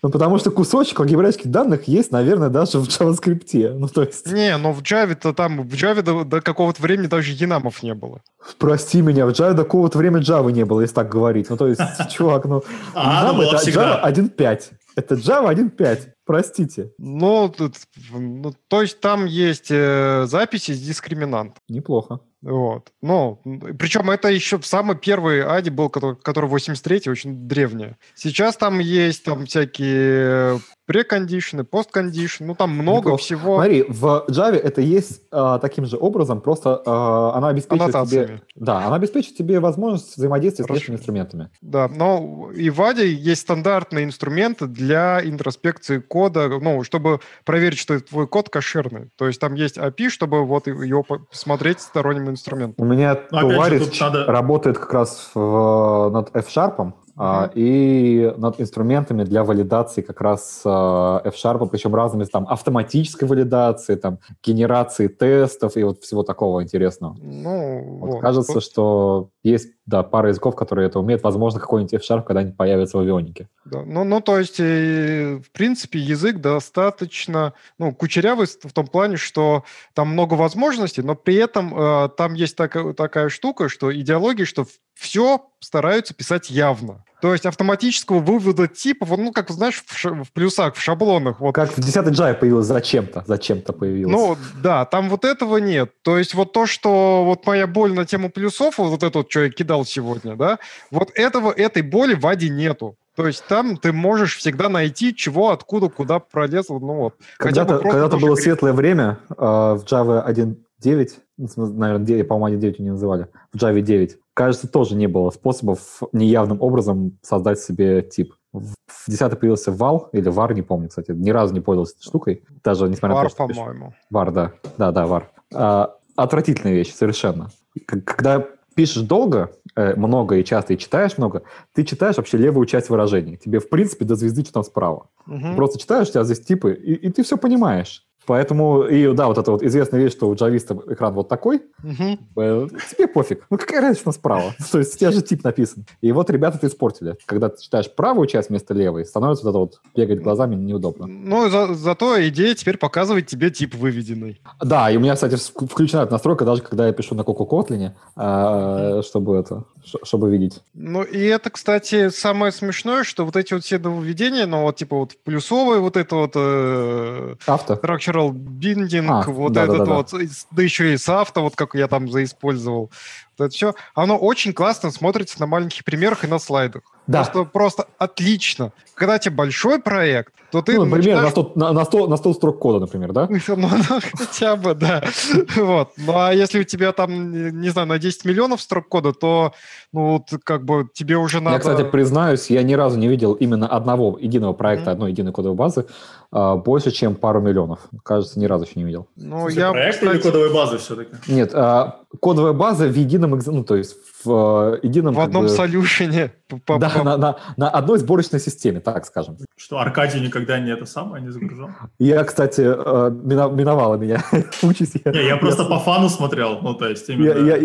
[0.03, 3.73] Ну, потому что кусочек алгебраических данных есть, наверное, даже в JavaScript.
[3.73, 7.33] Ну, то есть, Не, но в Java-то там, в Java до, до какого-то времени даже
[7.33, 8.21] енамов не было.
[8.59, 11.49] прости меня, в Java до какого-то времени Java не было, если так говорить.
[11.49, 12.63] Ну, то есть, чувак, ну...
[12.95, 14.03] А была это всегда.
[14.05, 14.61] Java 1.5.
[14.97, 16.01] Это Java 1.5.
[16.27, 16.91] Простите.
[16.99, 17.75] Ну, тут,
[18.13, 21.63] ну, то есть там есть э, записи с дискриминантом.
[21.69, 22.21] Неплохо.
[22.45, 22.93] Вот.
[23.01, 23.41] Ну,
[23.79, 27.97] причем это еще самый первый Ади был, который, который 83 очень древняя.
[28.15, 33.23] Сейчас там есть там всякие прекондишны, посткондишны, ну там много Неплохо.
[33.23, 33.55] всего.
[33.57, 38.41] Смотри, в Java это есть а, таким же образом, просто а, она обеспечивает тебе...
[38.55, 40.79] Да, она обеспечивает тебе возможность взаимодействия с Хорошо.
[40.81, 41.51] внешними инструментами.
[41.61, 47.99] Да, но и в Аде есть стандартные инструменты для интроспекции кода, ну, чтобы проверить, что
[48.01, 49.11] твой код кошерный.
[49.17, 52.87] То есть там есть API, чтобы вот его по- посмотреть сторонним инструментом.
[52.87, 58.61] У меня Ну, же, товарищ надо- работает как раз в- над F-Sharp а, и над
[58.61, 65.77] инструментами для валидации как раз а, F-Sharp, причем разными там автоматической валидации, там генерации тестов
[65.77, 67.17] и вот всего такого интересного.
[67.21, 68.21] Ну, Вот вот.
[68.21, 71.23] кажется, что есть да, пара языков, которые это умеют.
[71.23, 73.49] Возможно, какой-нибудь F-Sharp когда-нибудь появится в авионике.
[73.67, 73.83] Да.
[73.85, 79.65] Ну, ну, то есть, э, в принципе, язык достаточно ну, кучерявый в том плане, что
[79.93, 84.67] там много возможностей, но при этом э, там есть такая, такая штука, что идеология, что
[84.95, 87.05] все стараются писать явно.
[87.21, 91.41] То есть автоматического вывода типов, ну, как знаешь, в, ш- в плюсах, в шаблонах.
[91.41, 91.55] Вот.
[91.55, 94.13] Как в 10 Java появилось зачем-то, зачем-то появилось.
[94.13, 95.91] Ну, да, там вот этого нет.
[96.03, 99.45] То есть вот то, что вот моя боль на тему плюсов, вот это вот, что
[99.45, 100.59] я кидал сегодня, да,
[100.91, 102.97] вот этого, этой боли в Аде нету.
[103.17, 106.69] То есть там ты можешь всегда найти, чего, откуда, куда пролез.
[106.69, 107.15] Ну вот.
[107.39, 108.45] Когда-то, тоже было гриф.
[108.45, 111.09] светлое время э, в Java 1.9,
[111.39, 114.19] ну, наверное, 9, по-моему, 1.9 не называли, в Java 9.
[114.35, 118.35] Кажется, тоже не было способов неявным образом создать себе тип.
[118.53, 118.75] В
[119.07, 121.11] в 10 появился вал или var, не помню, кстати.
[121.11, 122.43] Ни разу не пользовался этой штукой.
[122.63, 123.47] Даже несмотря на Пар, то, что...
[123.47, 123.95] по-моему.
[124.11, 124.53] Вар, да.
[124.79, 125.31] Да, да, вар.
[125.53, 127.51] А, отвратительная вещь, совершенно.
[127.87, 131.43] Когда пишешь долго, э, много и часто, и читаешь много,
[131.75, 133.37] ты читаешь вообще левую часть выражений.
[133.37, 135.09] Тебе, в принципе, до звезды что там справа.
[135.27, 138.07] Ты просто читаешь, у тебя здесь типы, и, и ты все понимаешь.
[138.27, 142.67] Поэтому, и да, вот это вот известная вещь, что у джависта экран вот такой, э,
[142.91, 143.45] тебе пофиг.
[143.51, 144.55] Ну какая разница, справа?
[144.73, 145.85] То есть у тебя же тип написан.
[146.01, 147.17] И вот ребята это испортили.
[147.27, 151.07] Когда ты читаешь правую часть вместо левой, становится вот это вот бегать глазами неудобно.
[151.07, 154.41] Ну, за- зато идея теперь показывает тебе тип выведенный.
[154.63, 157.95] Да, и у меня, кстати, включена эта настройка, даже когда я пишу на Коко Котлине,
[158.17, 159.65] а, чтобы это,
[160.03, 160.61] чтобы видеть.
[160.75, 164.97] Ну, и это, кстати, самое смешное, что вот эти вот все нововведения, ну, вот типа
[164.97, 167.77] вот плюсовые, вот это вот э, Авто.
[168.15, 169.83] Structural binding, А, вот да-да-да-да.
[170.01, 172.91] этот вот, и с- да еще и с авто, вот как я там заиспользовал.
[173.39, 176.83] Вот это все, оно очень классно смотрится на маленьких примерах и на слайдах.
[177.07, 177.19] Да.
[177.19, 178.73] Просто, просто отлично.
[178.95, 182.17] Когда тебе большой проект, то ты Ну, например, на начинаешь 100, на, на 100 на
[182.17, 183.29] 100 строк кода, например, да?
[183.49, 185.03] Ну, ну, хотя бы, да.
[185.57, 185.91] Вот.
[185.97, 189.53] Ну, а если у тебя там, не знаю, на 10 миллионов строк кода, то,
[189.93, 191.57] ну, вот, как бы тебе уже надо...
[191.57, 195.57] Я, кстати, признаюсь, я ни разу не видел именно одного единого проекта, одной единой кодовой
[195.57, 195.87] базы
[196.31, 197.81] а, больше, чем пару миллионов.
[198.03, 199.09] Кажется, ни разу еще не видел.
[199.17, 201.11] Ну, Слушай, я, проект или кодовая база все-таки?
[201.29, 205.15] Нет, а, кодовая база в едином, экз- ну, то есть в э, едином...
[205.15, 206.33] в одном бы- солюшене.
[206.51, 209.37] Да, по- на, на- на одной сборочной системе, так скажем.
[209.57, 211.71] Что Аркадий никогда не это самое не загружал?
[211.99, 214.23] Я, кстати, э, мина- миновала меня
[214.63, 214.97] участь.
[215.05, 217.47] Я, Не, я просто по фану смотрел, ну, то есть я, именно...
[217.47, 217.57] я-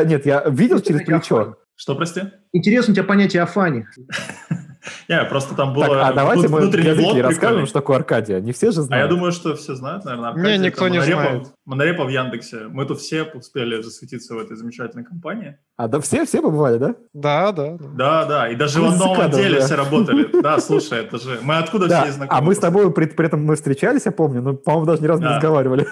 [0.00, 1.56] я- нет, я видел через плечо.
[1.76, 2.22] Что, прости?
[2.52, 3.86] Интересно у тебя понятие о фане.
[5.08, 5.86] Не, просто там было...
[5.86, 8.40] Так, а давайте мы для зрителей расскажем, что такое Аркадия.
[8.40, 9.10] Не все же А знают.
[9.10, 10.32] я думаю, что все знают, наверное.
[10.32, 11.48] Не, Аркадий, никто не знает.
[11.64, 12.68] Монорепа в Яндексе.
[12.68, 15.58] Мы тут все успели засветиться в этой замечательной компании.
[15.76, 16.94] А, да все, все побывали, да?
[17.12, 17.76] Да, да.
[17.78, 18.24] да.
[18.24, 20.28] Да, и даже в одном отделе все работали.
[20.42, 21.38] Да, слушай, это же...
[21.42, 22.38] Мы откуда Да, все знакомы?
[22.38, 25.22] а мы с тобой при, этом мы встречались, я помню, но, по-моему, даже ни разу
[25.22, 25.86] не разговаривали.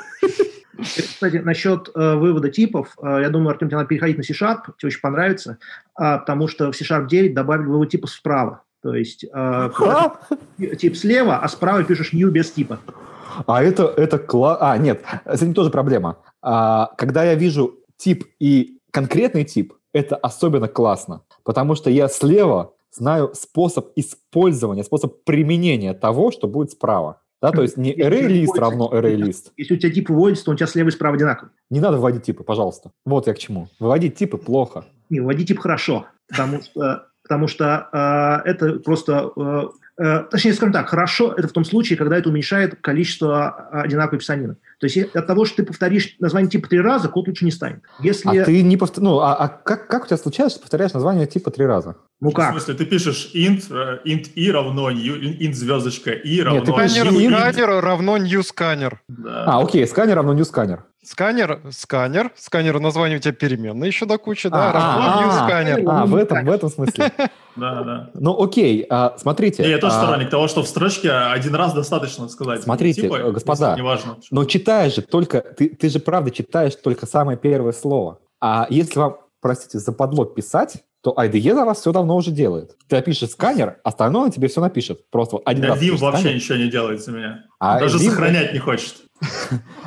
[0.82, 4.88] Кстати, насчет э, вывода типов, э, я думаю, Артем, тебе надо переходить на C-Sharp, тебе
[4.88, 5.58] очень понравится,
[5.94, 8.62] а, потому что в C-Sharp 9 добавили вывод типов справа.
[8.82, 9.70] То есть э,
[10.78, 12.80] тип слева, а справа пишешь new без типа.
[13.46, 14.58] а это, это кла...
[14.60, 16.18] А, нет, с этим тоже проблема.
[16.42, 22.74] А, когда я вижу тип и конкретный тип, это особенно классно, потому что я слева
[22.90, 27.20] знаю способ использования, способ применения того, что будет справа.
[27.40, 29.34] Да, то есть не array равно array.
[29.56, 31.52] Если у тебя тип выводится, то у тебя слева и справа одинаковый.
[31.70, 32.92] Не надо выводить типы, пожалуйста.
[33.04, 33.68] Вот я к чему.
[33.80, 34.84] Выводить типы плохо.
[35.10, 37.88] Не, выводи тип хорошо, потому что, потому что
[38.44, 39.30] э, это просто...
[39.34, 39.62] э,
[39.96, 44.18] э, точнее, скажем так, хорошо это в том случае, когда это уменьшает количество э, одинаковой
[44.18, 44.56] писанины.
[44.78, 47.80] То есть от того, что ты повторишь название типа три раза, код лучше не станет.
[48.00, 48.28] Если...
[48.28, 49.02] А ты не повтор...
[49.02, 51.96] Ну, а, а как, как у тебя случается, что повторяешь название типа три раза?
[52.20, 52.50] Ну В как?
[52.50, 56.92] смысле, ты пишешь int, э, int i равно new, int звездочка i равно ты пишешь
[56.92, 57.52] Сканер, new int.
[57.52, 59.00] сканер равно new сканер.
[59.08, 59.44] Да.
[59.46, 60.84] А, окей, сканер равно new сканер.
[61.04, 65.48] Сканер, сканер, сканер название у тебя переменное еще до кучи, да, А, равно а, а.
[65.48, 65.82] сканер.
[65.84, 67.10] А, в этом, в этом смысле.
[67.54, 68.10] Да, да.
[68.14, 68.88] Ну, окей,
[69.18, 69.62] смотрите.
[69.62, 72.62] Не, я тоже сторонник того, что в строчке один раз достаточно сказать.
[72.62, 73.76] Смотрите, типа, господа.
[74.30, 78.20] Но читаешь же только, ты, ты же правда читаешь только самое первое слово.
[78.40, 82.74] А если вам, простите, западло писать, то IDE за вас все давно уже делает.
[82.88, 85.10] Ты опишешь сканер, остальное он тебе все напишет.
[85.10, 85.78] Просто один Да, раз.
[85.78, 87.44] Vim пишешь вообще сканер, ничего не делает за меня.
[87.60, 88.94] а Даже Vim- сохранять не хочет.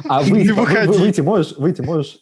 [0.07, 0.97] А выйти, вы- выходи.
[0.97, 2.17] выйти можешь, выйти можешь.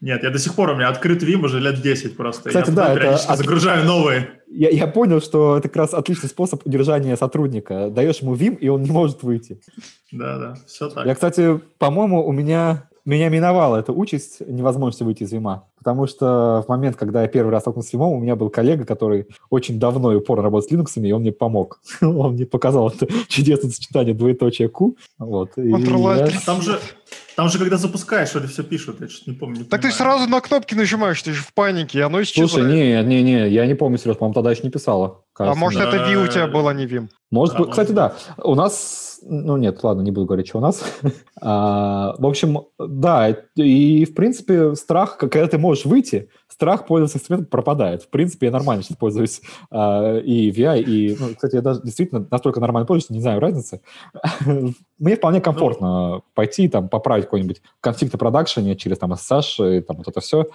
[0.00, 2.48] Нет, я до сих пор, у меня открыт Vim уже лет 10 просто.
[2.48, 4.30] Кстати, я да, это периодически от- загружаю новые.
[4.48, 7.88] Я, я понял, что это как раз отличный способ удержания сотрудника.
[7.88, 9.60] Даешь ему Vim, и он не может выйти.
[10.10, 11.06] Да, да, все так.
[11.06, 15.68] Я, кстати, по-моему, у меня меня миновала эта участь невозможности выйти из Вима.
[15.82, 18.84] Потому что в момент, когда я первый раз столкнулся с Вимом, у меня был коллега,
[18.84, 21.80] который очень давно и упорно работает с Linux, и он мне помог.
[22.00, 24.96] Он мне показал это чудесное сочетание двоеточия Q.
[25.18, 25.50] Вот.
[25.56, 26.30] И Control-Alt.
[26.32, 26.78] я- Там же,
[27.36, 29.58] Там же, когда запускаешь, вроде все пишут, я что-то не помню.
[29.58, 29.94] не Так ты понимаю.
[30.18, 32.50] сразу на кнопки нажимаешь, ты же в панике, и оно исчезает.
[32.50, 35.22] Слушай, не, не, не, я не помню, Сереж, по-моему, тогда еще не писала.
[35.38, 35.92] а может, нет.
[35.94, 37.08] это Ви у тебя было, не Вим?
[37.30, 37.96] Может А, быть, может кстати, быть.
[37.96, 38.42] да.
[38.44, 40.82] У нас, ну нет, ладно, не буду говорить, что у нас.
[41.44, 47.50] А, В общем, да, и в принципе страх, когда ты можешь выйти, страх пользоваться инструментом
[47.50, 48.04] пропадает.
[48.04, 52.24] В принципе, я нормально сейчас пользуюсь а, и VI, и, ну, кстати, я даже действительно
[52.30, 53.80] настолько нормально пользуюсь, не знаю разницы.
[54.98, 59.96] Мне вполне комфортно пойти там поправить какой-нибудь конфликт на продакшене через там SSH и там
[59.96, 60.46] вот это все.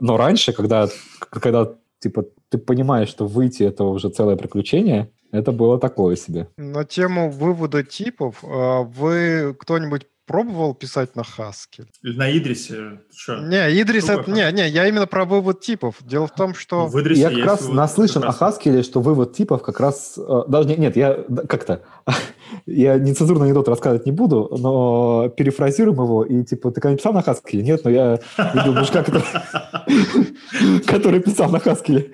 [0.00, 0.88] Но раньше, когда,
[1.28, 1.68] когда
[1.98, 6.48] типа ты понимаешь, что выйти это уже целое приключение, это было такое себе.
[6.56, 11.86] На тему вывода типов, а, вы кто-нибудь пробовал писать на Haskell?
[12.04, 13.00] Или на Идрисе.
[13.12, 13.40] Что?
[13.40, 15.96] Не, Идрис, Другой это, не, не, я именно про вывод типов.
[16.02, 16.86] Дело в том, что...
[16.86, 18.60] В Идрисе Я как раз вывод наслышан как о раз.
[18.60, 20.16] Haskell, что вывод типов как раз...
[20.16, 21.14] э, Даже не- нет, я
[21.48, 21.82] как-то...
[22.66, 27.20] Я нецензурный анекдот рассказывать не буду, но перефразируем его, и типа, ты когда писал на
[27.20, 27.62] Haskell?
[27.62, 28.18] Нет, но я
[28.54, 29.24] видел мужика, который,
[30.86, 32.08] который писал на Haskell.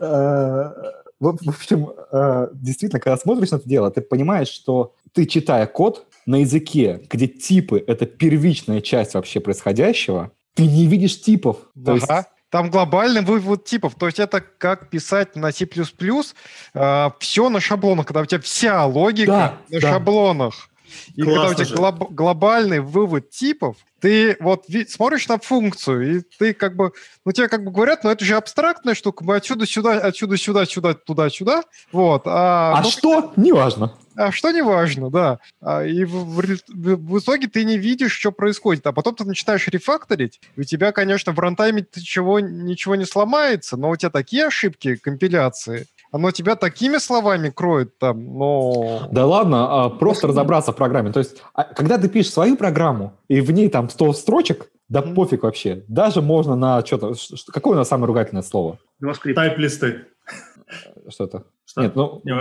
[1.20, 5.26] Э, В в общем, э, действительно, когда смотришь на это дело, ты понимаешь, что ты,
[5.26, 11.58] читая код на языке, где типы— это первичная часть вообще происходящего, ты не видишь типов.
[11.84, 12.26] То есть Ага.
[12.48, 13.96] Там глобальный вывод типов.
[13.96, 19.26] То есть это как писать на C++ все на шаблонах, когда у тебя вся логика
[19.30, 19.90] Да, на да.
[19.90, 20.68] шаблонах.
[21.14, 26.22] И когда у Классно тебя глоб- глобальный вывод типов, ты вот смотришь на функцию, и
[26.38, 26.92] ты как бы,
[27.24, 30.66] ну тебе как бы говорят, ну это же абстрактная штука, мы отсюда сюда, отсюда сюда,
[30.66, 31.62] сюда, туда, сюда,
[31.92, 32.22] вот.
[32.26, 33.32] А, А ну, что?
[33.36, 33.94] Неважно.
[34.14, 35.38] а что не важно, да.
[35.62, 38.86] А, И в, в в- итоге ты не видишь, что происходит.
[38.86, 43.76] А потом ты начинаешь рефакторить, и у тебя, конечно, в рантайме чего, ничего не сломается,
[43.78, 49.08] но у тебя такие ошибки компиляции, оно тебя такими словами кроет там, но...
[49.10, 51.12] Да ладно, а, просто разобраться в программе.
[51.12, 55.02] То есть, а, когда ты пишешь свою программу, и в ней там 100 строчек, да
[55.02, 55.14] Мгм.
[55.14, 55.84] пофиг вообще.
[55.88, 57.14] Даже можно на что-то...
[57.52, 58.78] Какое у нас самое ругательное слово?
[59.34, 60.04] Тайп-листы.
[61.08, 61.44] Что это?
[61.64, 61.82] Что?
[61.82, 62.34] Нет, ну, Не,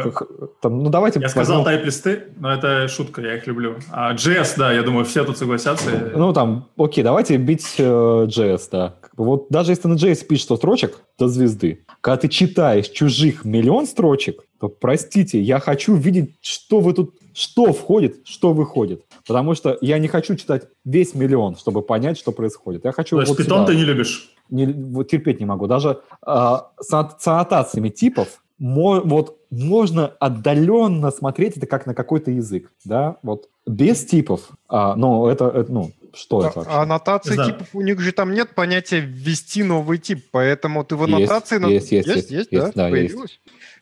[0.62, 1.20] там, ну давайте...
[1.20, 3.78] Я сказал возьмем- тайп-листы, но это шутка, я их люблю.
[3.92, 6.12] А JS, да, я думаю, все тут согласятся.
[6.16, 8.96] Ну, там, окей, давайте бить э, JS, да.
[9.02, 12.28] Как бы вот даже если ты на JS пишешь 100 строчек до звезды, когда ты
[12.28, 18.54] читаешь чужих миллион строчек, то, простите, я хочу видеть, что вы тут, что входит, что
[18.54, 19.04] выходит.
[19.28, 22.86] Потому что я не хочу читать весь миллион, чтобы понять, что происходит.
[22.86, 23.74] Я хочу То есть вот питон сюда.
[23.74, 24.32] ты не любишь?
[24.50, 25.68] Не- вот терпеть не могу.
[25.68, 32.72] Даже э, с аннотациями типов мо- вот можно отдаленно смотреть это как на какой-то язык,
[32.84, 36.72] да, вот без типов, а, ну это, это, ну что это вообще?
[36.74, 37.52] А аннотации знаю.
[37.52, 41.58] типов, у них же там нет понятия ввести новый тип, поэтому ты в Есть, аннотации...
[41.58, 43.12] на- есть, есть, есть, есть, есть, да, да, есть.
[43.14, 43.40] появилось?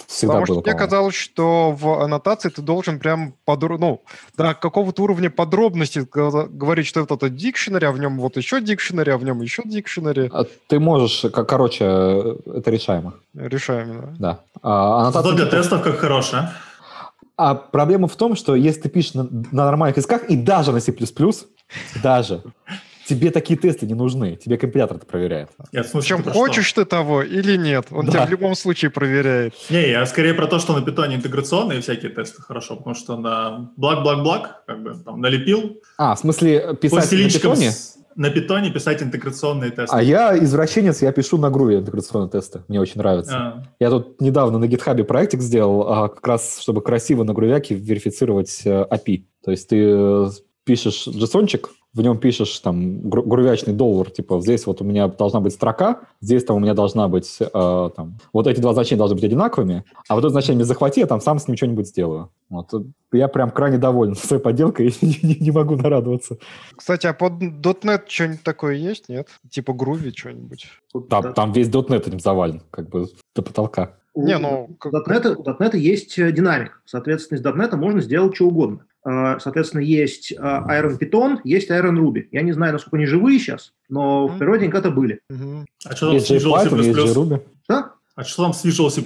[0.07, 3.77] Всегда Потому было, что мне казалось, что в аннотации ты должен прям подро...
[3.77, 4.01] ну,
[4.35, 9.17] до какого-то уровня подробности говорить, что это дикшенери, а в нем вот еще дикшенери, а
[9.17, 10.29] в нем еще дикшенери.
[10.33, 14.39] А Ты можешь, как, короче, э, это решаемо, Решаемо, да.
[14.52, 14.52] да.
[14.64, 17.56] А, аннотация Зато для тестов как хорош, а?
[17.56, 20.94] Проблема в том, что если ты пишешь на, на нормальных языках и даже на C++,
[22.02, 22.44] даже,
[23.07, 25.49] тебе такие тесты не нужны, тебе компилятор это проверяет.
[25.73, 26.40] Я Причем ты про что?
[26.40, 28.11] хочешь ты того или нет, он Да.
[28.11, 29.53] тебя в любом случае проверяет.
[29.69, 33.72] Не, я скорее про то, что на питоне интеграционные всякие тесты хорошо, потому что на
[33.77, 37.72] блак-блак-блак, как бы там налепил, А, в смысле писать на питоне?
[37.72, 39.95] с- на питоне писать интеграционные тесты.
[39.95, 42.64] А я извращенец, я пишу на груве интеграционные тесты.
[42.68, 43.35] Мне очень нравится.
[43.35, 47.76] А, Я тут недавно на гитхабе проектик сделал, а, как раз чтобы красиво на грувяке
[47.76, 49.26] верифицировать э, API.
[49.44, 50.30] То есть ты э,
[50.64, 55.39] пишешь JSON-чик, в нем пишешь там гру- грувячный доллар, типа здесь вот у меня должна
[55.39, 59.15] быть строка, здесь там у меня должна быть э, там вот эти два значения должны
[59.15, 62.29] быть одинаковыми, а вот это значение мне захвати, я там сам с ним что-нибудь сделаю.
[62.49, 62.71] Вот.
[63.11, 66.37] Я прям крайне доволен своей подделкой и не, не- не могу нарадоваться.
[66.75, 69.27] Кстати, а под .NET что-нибудь такое есть, нет?
[69.49, 70.67] Типа Groovy что-нибудь?
[71.09, 73.97] Там, там весь .NET этим завален, как бы до потолка.
[74.15, 76.81] Не, ну, у .NET, у .NET есть э, динамик.
[76.85, 78.85] Соответственно, из .NET можно сделать что угодно.
[79.05, 82.27] Э, Соответственно, есть э, Iron Python, есть Iron Ruby.
[82.31, 85.19] Я не знаю, насколько они живые сейчас, но в природе когда-то были.
[85.85, 87.41] А что там Есть с Visual есть C++?
[87.67, 87.93] Да?
[88.15, 89.01] А что там с Visual C++?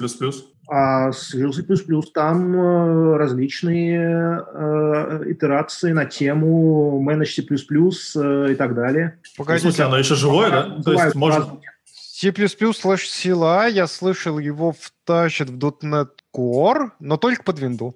[0.69, 8.56] А с Visual C++ там э, различные э, итерации на тему Manage C++ э, и
[8.56, 9.19] так далее.
[9.24, 10.82] В Погодите, смысле, оно еще живое, да?
[10.84, 11.60] То есть можно...
[11.86, 17.95] C++ slash CLI, я слышал, его втащат в .NET Core, но только под винду.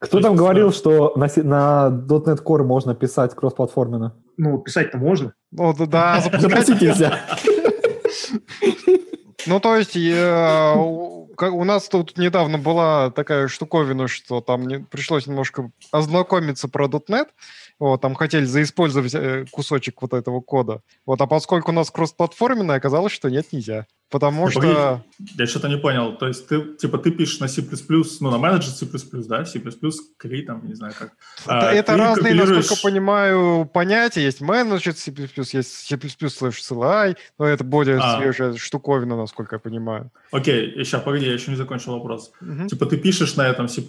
[0.00, 0.72] Кто То там говорил, да.
[0.74, 4.14] что на, на .NET Core можно писать кроссплатформенно?
[4.36, 5.34] Ну, писать-то можно.
[5.50, 7.18] Ну, да, да, запускать нельзя.
[9.46, 11.28] Ну, то есть, э, у-
[11.64, 17.26] нас тут недавно была такая штуковина, что там не- пришлось немножко ознакомиться про .NET.
[17.78, 20.80] Вот, там хотели заиспользовать э, кусочек вот этого кода.
[21.06, 23.86] Вот, а поскольку у нас кроссплатформенный, оказалось, что нет, нельзя.
[24.10, 24.60] Потому Ну, что...
[24.60, 25.32] погоди.
[25.38, 26.16] Я что-то не понял.
[26.16, 27.62] То есть ты, типа, ты пишешь на C++,
[28.20, 28.86] ну, на менеджер C++,
[29.28, 29.44] да?
[29.44, 29.60] C++,
[30.16, 31.12] Кри, там, не знаю как.
[31.44, 34.22] Это, А, это разные, компилируешь- насколько понимаю, понятия.
[34.22, 38.18] Есть менеджер C++, есть C++ slash CLI, но это более А.
[38.18, 40.10] свежая штуковина, насколько я понимаю.
[40.32, 42.32] Окей, сейчас, погоди, я еще не закончил вопрос.
[42.40, 42.66] Мгм.
[42.68, 43.82] Типа ты пишешь на этом C++,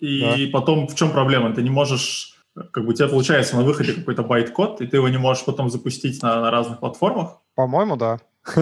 [0.00, 1.54] и потом в чем проблема?
[1.54, 2.35] Ты не можешь,
[2.72, 5.70] как бы у тебя получается на выходе какой-то байт-код, и ты его не можешь потом
[5.70, 7.40] запустить на, на разных платформах.
[7.54, 8.18] По-моему, да.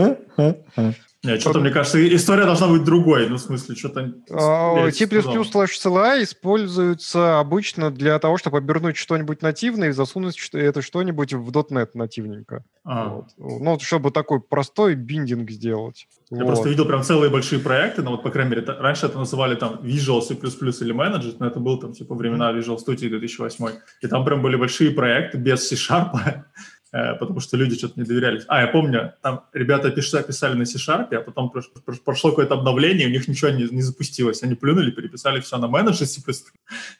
[1.25, 3.29] Нет, что-то, мне кажется, история должна быть другой.
[3.29, 4.13] Ну, в смысле, что-то...
[4.31, 5.43] А, я C++ сказал.
[5.43, 11.51] slash CLI используется обычно для того, чтобы обернуть что-нибудь нативное и засунуть это что-нибудь в
[11.51, 12.65] .NET нативненько.
[12.85, 13.27] А, Вот.
[13.39, 16.07] Ну, чтобы такой простой биндинг сделать.
[16.31, 16.47] Я Вот.
[16.47, 19.55] просто видел прям целые большие проекты, но вот, по крайней мере, это- раньше это называли
[19.55, 23.71] там Visual C++ или Manager, но это был там типа времена Visual Studio 2008.
[24.03, 26.43] И там прям были большие проекты без C-Sharp, э,
[27.19, 28.45] потому что люди что-то не доверялись.
[28.49, 32.55] А, я помню, там ребята писали, писали на C-Sharp, а потом прош- прош- прошло какое-то
[32.55, 34.43] обновление, и у них ничего не, не запустилось.
[34.43, 36.21] Они плюнули, переписали все на Manager C++.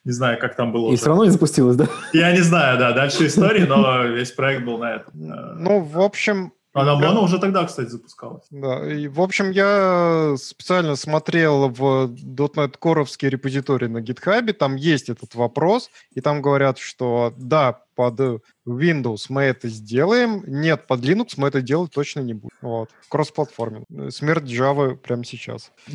[0.05, 0.97] Не знаю, как там было И уже.
[0.97, 1.87] все равно не запустилось, да?
[2.13, 5.13] Я не знаю, да, дальше истории, но весь проект был на этом.
[5.33, 8.47] Э, Ну, в общем, А на Mono уже тогда, кстати, запускалось.
[8.51, 15.09] Да, и, в общем, я специально смотрел в .NET Core репозиторий на GitHub, там есть
[15.09, 18.21] этот вопрос, и там говорят, что да, под
[18.67, 22.55] Windows мы это сделаем, нет, под Linux мы это делать точно не будем.
[22.63, 22.91] Вот.
[23.09, 23.85] Кросс-платформен.
[24.11, 25.73] Смерть Java прямо сейчас.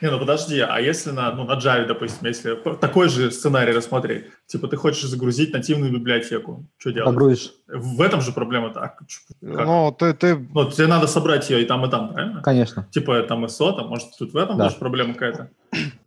[0.00, 4.26] Не, ну подожди, а если на, ну, на Java, допустим, если такой же сценарий рассмотреть,
[4.46, 7.06] типа ты хочешь загрузить нативную библиотеку, что делать?
[7.06, 7.52] Погрузишь.
[7.68, 8.98] В этом же проблема так.
[8.98, 9.06] Как?
[9.40, 12.42] Ну, ты, ты Ну, тебе надо собрать ее и там, и там, правильно?
[12.42, 12.86] Конечно.
[12.90, 14.64] Типа там ISO, там, может, тут в этом Да.
[14.64, 15.48] тоже проблема какая-то?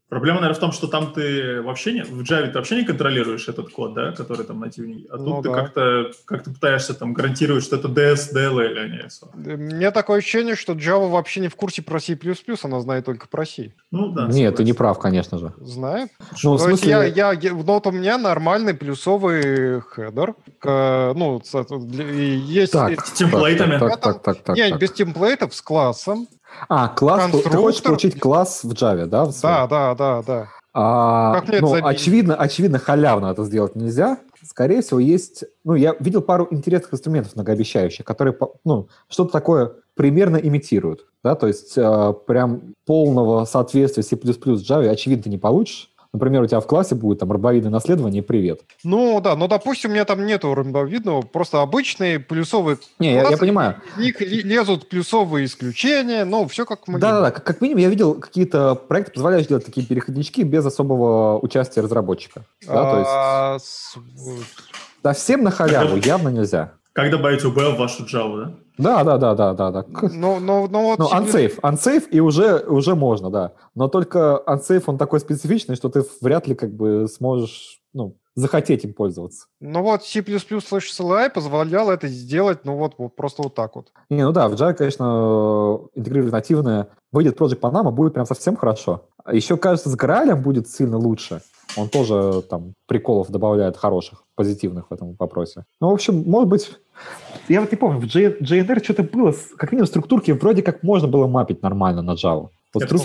[0.09, 3.49] Проблема, наверное, в том, что там ты вообще не, в Java ты вообще не контролируешь
[3.49, 5.55] этот код, да, который там нативный, а тут Ну ты да.
[5.55, 9.57] как-то как ты пытаешься там гарантировать, что это DS, DLL, а не ISO.
[9.57, 12.17] мне такое ощущение, что Java вообще не в курсе про C++,
[12.63, 13.73] она знает только про C.
[13.91, 14.27] Ну, да.
[14.27, 15.51] Нет, ты не прав, конечно же.
[15.59, 16.09] Знает?
[16.41, 20.35] Ну, в смысле, я, я, я- ну, вот у меня нормальный плюсовый хедер.
[20.59, 22.71] к- ну, есть...
[22.71, 23.77] так, С темплейтами.
[23.77, 24.79] Так, так, так, так, не, так.
[24.79, 26.27] без темплейтов, с классом.
[26.69, 27.61] А, класс, ты конструктор.
[27.61, 29.25] хочешь получить класс в Java, да?
[29.25, 29.41] в?
[29.41, 30.47] Да, да, да, да.
[30.73, 34.19] А, Как ну, очевидно, очевидно, халявно это сделать нельзя.
[34.43, 35.43] Скорее всего, есть...
[35.63, 41.07] Ну, я видел пару интересных инструментов многообещающих, которые, ну, что-то такое примерно имитируют.
[41.23, 41.35] Да?
[41.35, 45.89] То есть э, прям полного соответствия C++ Java, очевидно, ты не получишь.
[46.17, 48.61] Например, у тебя в классе будет там ромбовидное наследование привет.
[48.83, 53.37] Ну, да, но, допустим, у меня там нету ромбовидного, просто обычные плюсовые Не, я, я
[53.37, 53.75] понимаю.
[53.97, 58.15] из них лезут плюсовые исключения, ну, все как мы Да-да-да, как, как минимум я видел
[58.15, 62.41] какие-то проекты, позволяющие делать такие переходнички без особого участия разработчика.
[62.65, 63.57] Да, то есть А,
[65.03, 66.73] совсем на халяву явно нельзя.
[66.97, 69.03] Как добавить UB в вашу Java, да?
[69.03, 69.83] Да, да, да, да, да, да.
[69.83, 73.51] К- Ну, ну, ну, вот Ну, unsafe, unsafe и уже, уже можно, да.
[73.75, 77.76] Но только unsafe, он такой специфичный, что ты вряд ли как бы сможешь,
[78.37, 79.47] захотеть им пользоваться.
[79.59, 83.91] Ну вот C++ slash CLI позволял это сделать, ну вот, вот просто вот так вот.
[84.09, 89.05] Не, ну да, в Java, конечно, интегрировать нативное, выйдет Project Panama, будет прям совсем хорошо.
[89.23, 91.41] А Еще, кажется, с Граалем будет сильно лучше.
[91.75, 95.65] Он тоже там приколов добавляет хороших, позитивных в этом вопросе.
[95.81, 96.77] Ну, в общем, может быть...
[97.47, 101.27] Я вот не помню, в JNR что-то было, как минимум структурки вроде как можно было
[101.27, 102.49] мапить нормально на Java.
[102.73, 102.97] Вот Это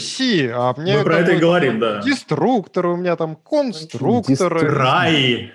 [0.00, 0.50] C.
[0.52, 2.02] А мне Мы про это и говорим, да.
[2.02, 5.52] Деструкторы, у меня там конструкторы, Рай.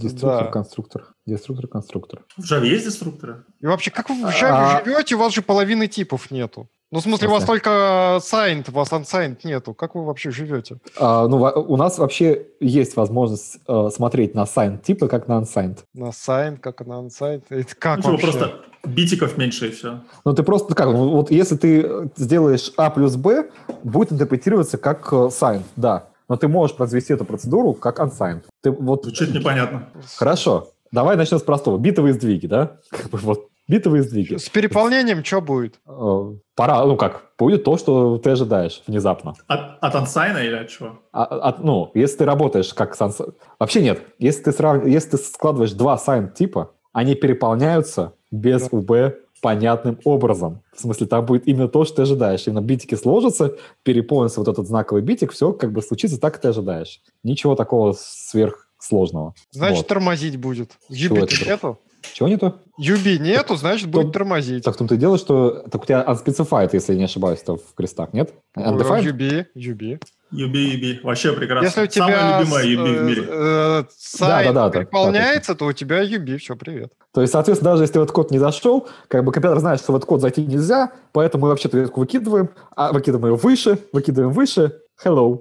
[0.00, 0.50] Деструктор, Да.
[0.50, 1.04] конструктор.
[1.26, 2.24] Деструктор, конструктор.
[2.36, 3.44] В Java есть деструкторы?
[3.60, 6.68] И вообще, как вы в Java А- живете, у вас же половины типов нету.
[6.92, 9.74] Ну, в смысле, у вас только signed, у вас unsigned нету.
[9.74, 10.78] Как вы вообще живете?
[10.98, 15.78] А, ну, у нас вообще есть возможность э, смотреть на signed типы, как на unsigned.
[15.94, 17.44] На signed, как на unsigned?
[17.48, 18.26] Это как Ну, вообще?
[18.26, 20.00] просто битиков меньше и все.
[20.24, 23.50] Ну, ты просто, как, ну, вот если ты э, сделаешь А плюс Б,
[23.84, 26.08] будет интерпретироваться как э, signed, да.
[26.30, 28.44] Но ты можешь произвести эту процедуру как unsigned.
[28.62, 29.02] Ты вот...
[29.04, 29.88] Звучит непонятно.
[30.16, 30.68] Хорошо.
[30.92, 31.76] Давай начнем с простого.
[31.76, 32.76] Битовые сдвиги, да?
[32.90, 34.36] Как бы вот битовые сдвиги.
[34.36, 35.80] С переполнением что будет?
[35.88, 39.34] Э, Пора, ну как, будет то, что ты ожидаешь внезапно.
[39.48, 41.00] От, от ансайна или от чего?
[41.12, 43.20] А- от- ну, если ты работаешь как санс...
[43.58, 44.00] Вообще нет.
[44.18, 44.86] Если ты, срав...
[44.86, 48.76] если ты складываешь два сайн типа, они переполняются без Да.
[48.76, 48.92] УБ
[49.40, 50.62] понятным образом.
[50.74, 52.46] В смысле, там будет именно то, что ты ожидаешь.
[52.46, 56.48] Именно битики сложатся, переполнится вот этот знаковый битик, все как бы случится так, как ты
[56.48, 57.00] ожидаешь.
[57.22, 59.34] Ничего такого сверхсложного.
[59.50, 59.86] Значит, Вот.
[59.88, 60.72] тормозить будет.
[60.88, 61.44] Это?
[61.46, 61.78] нету?
[62.14, 62.54] Чего нету?
[62.80, 64.64] UB нету, значит, будет то- тормозить.
[64.64, 67.56] Так в том-то и дело, что так у тебя unspecified, если я не ошибаюсь, то
[67.56, 68.32] в крестах, нет?
[68.56, 69.04] Undefined?
[69.04, 70.00] UB, UB.
[70.32, 71.00] UB, UB.
[71.02, 71.66] Вообще прекрасно.
[71.66, 73.22] Если у тебя Самое любимое с- UB в мире.
[73.28, 76.92] э, э, сайт да, да, да, переполняется, то у тебя UB, все, привет.
[77.12, 79.92] То есть, соответственно, даже если в этот код не зашел, как бы компьютер знает, что
[79.92, 84.32] в этот код зайти нельзя, поэтому мы вообще-то ветку выкидываем, а выкидываем ее выше, выкидываем
[84.32, 84.72] выше.
[85.04, 85.40] Hello.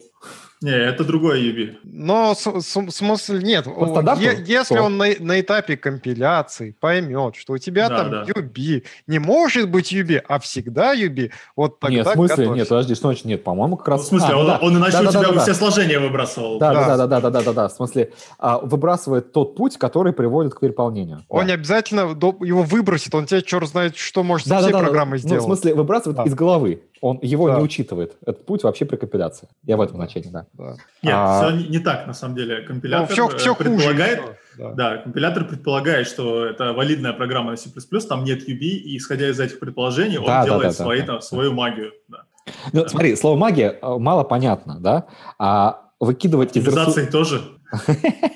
[0.61, 1.77] Не, это другое UB.
[1.83, 3.65] Но с- с- смысл нет.
[3.65, 8.23] Е- если он на, на этапе компиляции поймет, что у тебя Да, там да.
[8.25, 12.35] UB, не может быть UB, а всегда UB, вот тогда нет, в смысле?
[12.35, 12.57] готовься.
[12.59, 13.43] Нет, подожди, что значит нет?
[13.43, 14.01] По-моему, как Ну, раз...
[14.03, 14.59] в смысле, А, он, да.
[14.61, 15.41] он иначе Да, у да, тебя да, бы да.
[15.43, 16.59] все сложения выбрасывал.
[16.59, 16.97] Да, да, Да.
[16.97, 17.67] да, да, да, да, да, да, да.
[17.69, 21.23] В смысле, а, выбрасывает тот путь, который приводит к переполнению.
[21.29, 21.45] Он Да.
[21.45, 24.73] не обязательно до- его выбросит, он тебе черт знает, что может со Да, да, всей
[24.73, 24.83] да, да.
[24.85, 25.41] программой Ну, сделать.
[25.43, 26.23] в смысле, выбрасывает Да.
[26.23, 26.81] из головы.
[27.01, 27.57] Он его Да.
[27.57, 28.17] не учитывает.
[28.25, 29.47] Этот путь вообще при компиляции.
[29.63, 30.45] Я в этом значении, да.
[30.53, 30.75] Да.
[31.01, 32.59] Нет, А- все не, не так, на самом деле.
[32.61, 33.69] Ну, Компилятор все, э, все хуже.
[33.69, 34.35] предполагает, еще.
[34.57, 34.73] Да.
[34.73, 37.69] Да, компилятор предполагает, что это валидная программа на C++,
[38.07, 40.99] там нет UB, и исходя из этих предположений, он Да, да, делает да, да, свои,
[41.01, 41.05] да.
[41.05, 41.93] там, свою магию.
[42.09, 42.23] Да.
[42.73, 45.05] Ну, смотри, слово магия э, мало понятно, да?
[45.37, 46.67] А выкидывать из.
[46.67, 47.41] Оптимизации тоже.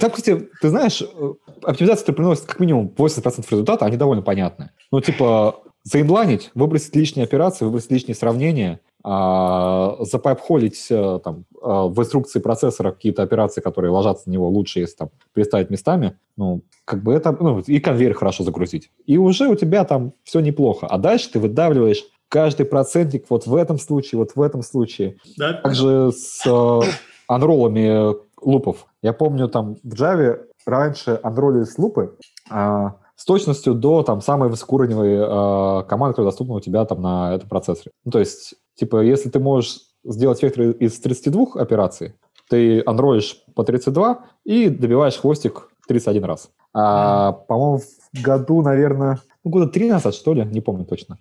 [0.00, 1.32] Так, кстати, ты знаешь, э,
[1.64, 4.70] оптимизация приносит как минимум 80% результата, они довольно понятны.
[4.90, 11.98] Ну, типа, заинлайнить, выбросить лишние операции, выбросить лишние сравнения, а, запайпхолить э, там, э, в
[11.98, 17.02] инструкции процессора какие-то операции, которые ложатся на него лучше, если там переставить местами, ну, как
[17.02, 18.90] бы это, ну, и конвейер хорошо загрузить.
[19.06, 20.86] И уже у тебя там все неплохо.
[20.86, 25.16] А дальше ты выдавливаешь каждый процентик вот в этом случае, вот в этом случае.
[25.36, 25.54] Да?
[25.54, 26.80] Также с э,
[27.26, 28.86] анроллами лупов.
[29.02, 32.16] Я помню, там в Java раньше анроллились лупы
[32.50, 37.32] а, с точностью до там самой высокоуровневой э, команды, которая доступна у тебя там на
[37.32, 37.92] этом процессоре.
[38.04, 42.14] Ну, то есть, типа, если ты можешь сделать вектор из 32 операций,
[42.50, 46.50] ты анролишь по 32 и добиваешь хвостик 31 раз.
[46.74, 51.18] А, по-моему, в году, наверное, ну, года три назад, что ли, не помню точно,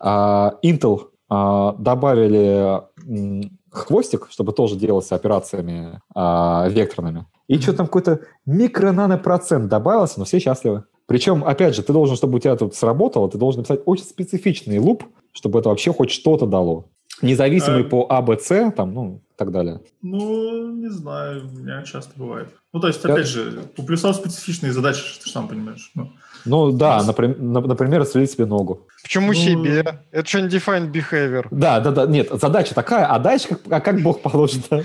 [0.00, 7.24] а, Intel а, добавили м, хвостик, чтобы тоже делался операциями а, векторными.
[7.46, 10.82] И что там какой-то микро-нано-процент добавился, но все счастливы.
[11.06, 14.78] Причем, опять же, ты должен, чтобы у тебя тут сработало, ты должен написать очень специфичный
[14.78, 16.86] луп, чтобы это вообще хоть что-то дало.
[17.22, 19.80] Независимый А- по А, Б, С, там, ну, и так далее.
[20.02, 22.48] Ну, не знаю, у меня часто бывает.
[22.72, 25.90] Ну, то есть, Я- опять же, у плюсов специфичные задачи, ты же сам понимаешь.
[25.94, 26.10] Ну,
[26.44, 27.06] Ну, да, Yes.
[27.06, 28.86] наприм- нап- например, слить себе ногу.
[29.02, 30.00] Почему Ну- себе?
[30.12, 31.46] Это же undefined behavior.
[31.50, 34.82] Да, да, да, нет, задача такая, а дальше как, а как Бог положит, да?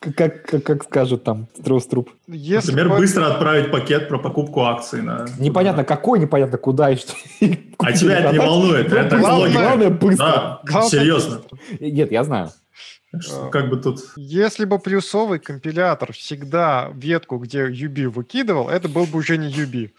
[0.00, 0.16] Как,
[0.46, 2.10] как, как скажет там Строуструп.
[2.26, 5.02] Если например, бы- быстро отправить пакет про покупку акций.
[5.02, 5.26] На...
[5.38, 7.12] Непонятно какой, непонятно куда и что.
[7.78, 10.60] А тебя это не волнует, это Главное, главное быстро.
[10.64, 11.42] Да, серьезно.
[11.78, 12.50] Нет, я знаю.
[13.18, 13.98] Что Как бы тут...
[14.16, 19.90] Если бы плюсовый компилятор всегда ветку, где UB выкидывал, это был бы уже не UB.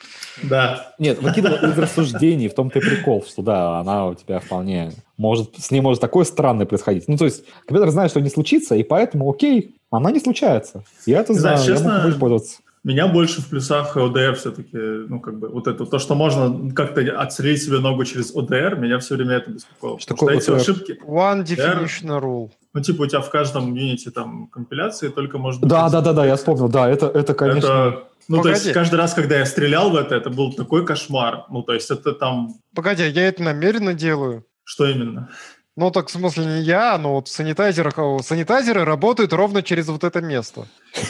[0.44, 0.94] Да.
[0.98, 5.60] Нет, выкидывал из рассуждений, в том-то и прикол, что да, она у тебя вполне может,
[5.60, 7.08] с ней может такое странное происходить.
[7.08, 10.84] Ну, то есть, компьютер знает, что не случится, и поэтому, окей, она не случается.
[11.06, 12.62] Я это знаю, я честно, могу пользоваться.
[12.84, 17.02] Меня больше в плюсах ODR все-таки, ну, как бы, вот это, то, что можно как-то
[17.22, 20.00] отстрелить себе ногу через ODR, меня все время это беспокоило.
[20.00, 20.74] Что Потому что такое эти ODR?
[20.74, 22.50] ошибки, One definition rule.
[22.74, 25.60] ну, типа, у тебя в каждом юните там компиляции только быть...
[25.62, 27.68] Да, да, да, да, я вспомнил, да, это, это конечно...
[27.68, 28.74] Это, ну, то есть, Погоди.
[28.74, 31.46] каждый раз, когда я стрелял в это, это был такой кошмар.
[31.50, 32.56] Ну, то есть, это там...
[32.74, 34.46] Погоди, я это намеренно делаю.
[34.64, 35.30] Что именно?
[35.78, 39.88] Ну, так в смысле не я, но вот в санитайзерах, а, санитайзеры работают ровно через
[39.88, 40.68] вот это место.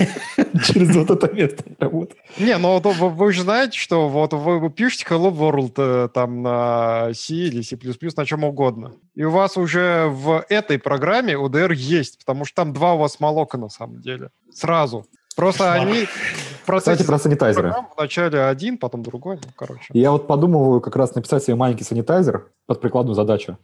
[0.63, 2.19] Через вот это место работает.
[2.37, 7.11] Не, ну вот вы, же знаете, что вот вы, пишете Hello World э, там на
[7.15, 7.77] C или C++,
[8.15, 8.93] на чем угодно.
[9.15, 13.19] И у вас уже в этой программе ODR есть, потому что там два у вас
[13.19, 14.29] молока на самом деле.
[14.53, 15.07] Сразу.
[15.35, 16.07] Просто они
[16.65, 17.73] Кстати, про санитайзеры.
[17.97, 19.85] вначале один, потом другой, ну, короче.
[19.93, 23.57] Я вот подумываю как раз написать себе маленький санитайзер под прикладную задачу.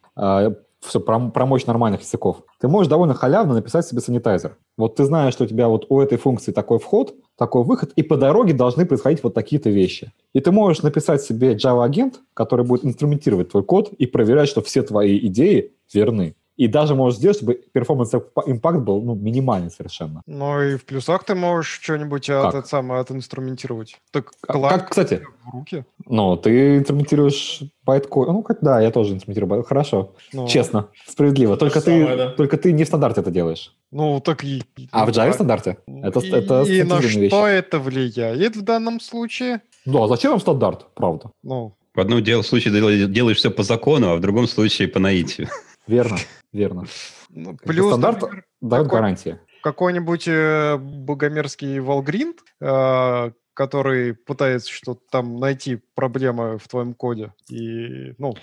[0.80, 2.44] Все, про, про мощь нормальных языков.
[2.60, 4.58] Ты можешь довольно халявно написать себе санитайзер.
[4.78, 8.04] Вот ты знаешь, что у тебя вот у этой функции такой вход, такой выход, и
[8.04, 10.12] по дороге должны происходить вот такие-то вещи.
[10.34, 14.84] И ты можешь написать себе Java-агент, который будет инструментировать твой код и проверять, что все
[14.84, 16.36] твои идеи верны.
[16.58, 18.12] И даже можешь сделать, чтобы performance
[18.48, 20.24] impact был ну, минимальный совершенно.
[20.26, 22.46] Ну и в плюсах ты можешь что-нибудь Как?
[22.46, 23.96] от, это самое, отинструментировать.
[24.12, 25.86] Так А Clang Как, кстати, в руки.
[26.08, 28.28] ну, ты инструментируешь байткод.
[28.30, 29.50] Ну, как- да, я тоже инструментирую.
[29.52, 30.16] байт- Хорошо.
[30.34, 31.58] Ну, Честно, справедливо.
[31.58, 32.30] Только ты, самое, да.
[32.32, 33.76] только ты не в стандарте это делаешь.
[33.92, 34.64] Ну, так и...
[34.92, 35.32] А в Java так.
[35.32, 35.78] в стандарте?
[35.88, 37.34] Это, и, это и на что вещи.
[37.56, 39.62] это влияет в данном случае?
[39.86, 41.30] Да, а зачем вам стандарт, правда?
[41.44, 45.00] Ну, В одном дел- случае дел- делаешь все по закону, а в другом случае по
[45.00, 45.48] наитию.
[45.88, 46.18] Верно,
[46.54, 46.86] верно.
[47.30, 49.40] ну, плюс, стандарт- например, Дает Какой- гарантии.
[49.64, 57.34] какой-нибудь э, богомерзкий Волгринд, э, который пытается что-то там найти проблемы в твоем коде.
[57.50, 58.36] И, ну,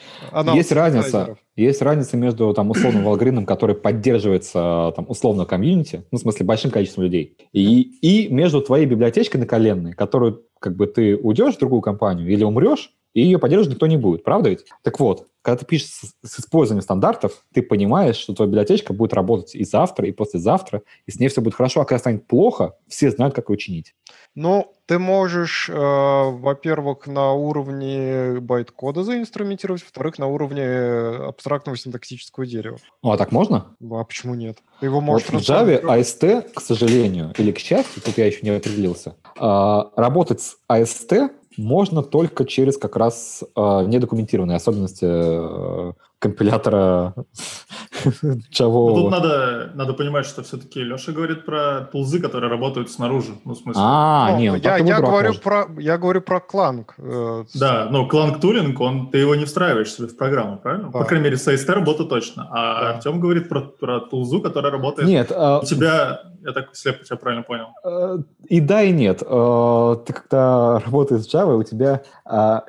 [0.54, 1.36] есть разница.
[1.54, 6.70] Есть разница между там условным Valgrind, который поддерживается там условно комьюнити, ну, в смысле, большим
[6.72, 11.80] количеством людей, и, и между твоей библиотечкой наколенной, которую как бы ты уйдешь в другую
[11.82, 14.64] компанию или умрешь, и ее поддерживать никто не будет, правда ведь?
[14.82, 19.12] Так вот, когда ты пишешь с, с использованием стандартов, ты понимаешь, что твоя библиотечка будет
[19.12, 22.76] работать и завтра, и послезавтра, и с ней все будет хорошо, а когда станет плохо,
[22.88, 23.94] все знают, как ее чинить.
[24.34, 30.64] Ну, ты можешь, э, во-первых, на уровне байт-кода заинструментировать, во-вторых, на уровне
[31.28, 32.78] абстрактного синтаксического дерева.
[33.02, 33.76] Ну, а так можно?
[33.92, 34.58] А почему нет?
[34.80, 38.40] Ты его можешь вот в Java AST, к сожалению, или к счастью, тут я еще
[38.42, 45.92] не определился, э, работать с AST можно только через как раз э, недокументированные особенности э,
[46.24, 47.14] компилятора
[48.50, 48.88] Java.
[48.88, 53.32] Ну, тут надо, надо понимать, что все-таки Леша говорит про тулзы, которые работают снаружи.
[53.44, 53.82] Ну, в смысле...
[53.84, 56.86] А, ну, нет, я, я, говорю про, я говорю про Clang.
[56.96, 60.90] Э, да, но Clang tooling, он, ты его не встраиваешь себе в программу, правильно?
[60.90, 60.98] Да.
[60.98, 62.48] По крайней мере, с AST работа точно.
[62.50, 62.90] А да.
[62.94, 65.08] Артем говорит про, про тулзу, которая работает...
[65.08, 65.30] Нет.
[65.30, 67.66] А У тебя, я так слепо тебя правильно понял.
[67.84, 68.18] Э,
[68.48, 69.22] и да, и нет.
[69.22, 72.02] Э, ты когда работаешь с Java, у тебя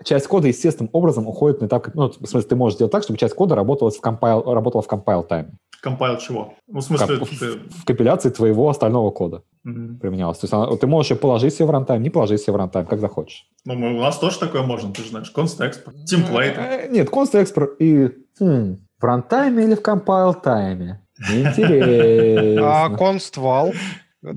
[0.04, 1.88] часть кода естественным образом уходит на этап...
[1.94, 4.88] Ну, в смысле, ты можешь сделать так, чтобы часть кода работала в compile, работала в
[4.88, 5.52] compile time.
[5.82, 6.56] Compile чего?
[6.68, 7.20] Ну, в смысле...
[7.20, 7.60] Как, ты...
[7.70, 10.00] В компиляции твоего остального кода mm-hmm.
[10.00, 10.40] применялось.
[10.40, 12.88] То есть она, ты можешь ее положить себе в runtime, не положить себе в runtime,
[12.88, 13.48] как захочешь.
[13.66, 15.32] Ну, мы, у нас тоже такое можно, ты же знаешь.
[15.36, 16.58] Constexpr, template.
[16.58, 18.10] Э, нет, constexpr и...
[18.40, 21.06] Хм, в runtime е или в compile time е?
[21.20, 22.86] Интересно.
[22.86, 23.76] А consteval?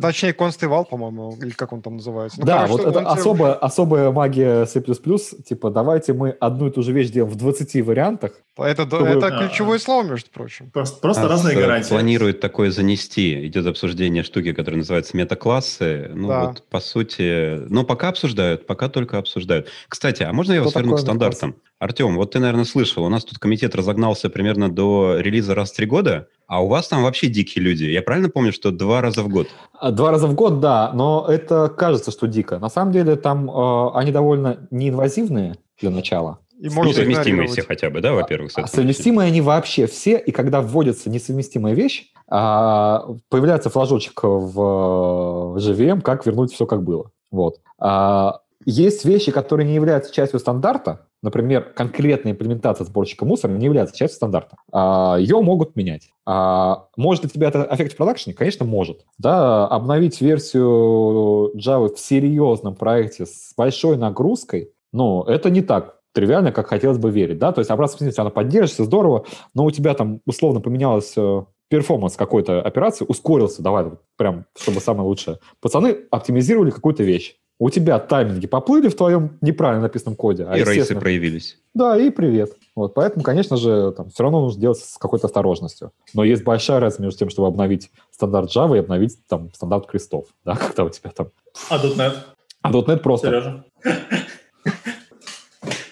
[0.01, 2.40] Точнее, consteval, по-моему, или как он там называется.
[2.40, 6.82] Ну, да, короче, вот это особая, особая магия C++, типа, давайте мы одну и ту
[6.82, 8.32] же вещь делаем в 20 вариантах.
[8.56, 9.06] Это, чтобы...
[9.06, 10.70] это ключевое слово, между прочим.
[10.70, 11.90] Просто, просто а разные гарантии.
[11.90, 13.47] Планирует такое занести.
[13.47, 16.10] Идет обсуждение штуки, которая называется метаклассы.
[16.12, 16.47] Ну, да.
[16.47, 17.60] вот, по сути...
[17.69, 19.69] Но пока обсуждают, пока только обсуждают.
[19.89, 21.55] Кстати, а можно я вас верну к стандартам?
[21.78, 25.77] Артем, вот ты, наверное, слышал, у нас тут комитет разогнался примерно до релиза раз в
[25.77, 27.84] три года, а у вас там вообще дикие люди.
[27.84, 29.48] Я правильно помню, что два раза в год?
[29.78, 32.58] А, два раза в год, да, но это кажется, что дико.
[32.58, 36.38] На самом деле там э, они довольно неинвазивные для начала.
[36.58, 38.50] И ну, совместимые все хотя бы, да, во-первых?
[38.56, 46.00] А, совместимые они вообще все, и когда вводится несовместимая вещь, а, появляется флажочек в JVM,
[46.00, 47.10] как вернуть все как было.
[47.30, 47.60] Вот.
[47.78, 48.40] А,
[48.70, 54.16] есть вещи, которые не являются частью стандарта, например, конкретная имплементация сборщика мусора не является частью
[54.16, 54.57] стандарта.
[54.70, 56.11] А, ее могут менять.
[56.27, 58.36] А, может ли тебя это аффектить в продакшене?
[58.36, 59.07] Конечно, может.
[59.16, 66.53] Да, обновить версию Java в серьезном проекте с большой нагрузкой, ну, это не так тривиально,
[66.53, 69.24] как хотелось бы верить, да, то есть обратно совместимость, она поддерживается, здорово,
[69.55, 75.09] но у тебя там условно поменялось э, performance какой-то операции, ускорился, давай, прям, чтобы самое
[75.09, 75.39] лучшее.
[75.61, 80.47] Пацаны оптимизировали какую-то вещь у тебя тайминги поплыли в твоем неправильно написанном коде.
[80.48, 81.59] А и race ы проявились.
[81.74, 82.52] Да, и привет.
[82.76, 85.93] Вот, поэтому, конечно же, там, все равно нужно делать с какой-то осторожностью.
[86.14, 90.26] Но есть большая разница между тем, чтобы обновить стандарт Java и обновить там, стандарт крестов.
[90.44, 91.28] Да, когда у тебя там...
[91.68, 92.14] А .NET?
[92.62, 93.26] А .NET просто...
[93.26, 93.64] Сережа?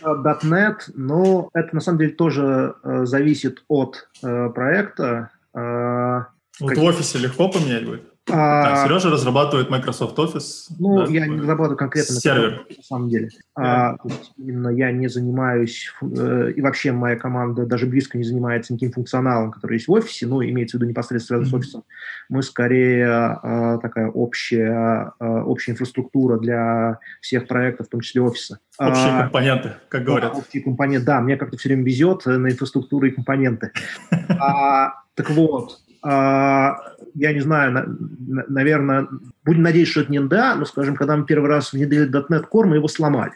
[0.02, 5.30] .NET, ну, это на самом деле тоже э, зависит от э, проекта.
[5.52, 6.22] Э,
[6.60, 6.78] вот как...
[6.78, 8.02] в офисе легко поменять будет?
[8.28, 10.66] А, а, Сережа разрабатывает Microsoft Office.
[10.78, 12.66] Ну, да, я не разрабатываю конкретно сервер.
[12.76, 13.26] На самом деле.
[13.26, 13.62] Yeah.
[13.64, 13.96] А,
[14.36, 19.52] именно я не занимаюсь, э, и вообще моя команда даже близко не занимается никаким функционалом,
[19.52, 21.50] который есть в офисе, ну, имеется в виду непосредственно mm-hmm.
[21.50, 21.84] с офисом.
[22.28, 28.58] Мы скорее а, такая общая, а, общая инфраструктура для всех проектов, в том числе офиса.
[28.76, 30.32] Общие а, компоненты, как говорят.
[30.32, 33.70] Да, общие компоненты, да, мне как-то все время везет на инфраструктуру и компоненты.
[35.16, 39.08] Так вот, я не знаю, на, наверное,
[39.44, 42.66] будем надеяться, что это не NDA, но, скажем, когда мы первый раз внедрили .NET Core,
[42.66, 43.32] мы его сломали.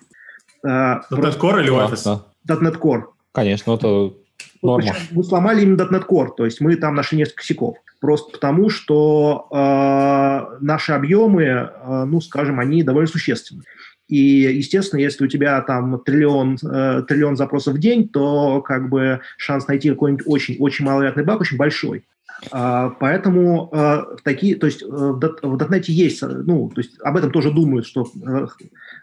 [0.65, 2.21] А, .NET Core или Office?
[2.47, 3.05] .NET Core.
[3.33, 4.13] Конечно, это
[4.63, 4.95] норма.
[5.11, 7.77] Мы сломали именно .NET Core, то есть мы там нашли несколько косяков.
[8.01, 13.63] Просто потому, что э, наши объемы, э, ну, скажем, они довольно существенны.
[14.09, 19.21] И, естественно, если у тебя там триллион, э, триллион запросов в день, то как бы
[19.37, 22.05] шанс найти какой-нибудь очень-очень маловероятный баг очень большой.
[22.51, 27.31] А, поэтому а, такие, то есть э, в .NET есть, ну, то есть об этом
[27.31, 28.47] тоже думают, что э,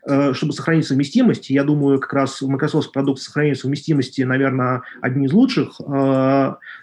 [0.08, 5.34] э, чтобы сохранить совместимость, я думаю, как раз Microsoft продукт сохранения совместимости, наверное, одни из
[5.34, 5.80] лучших,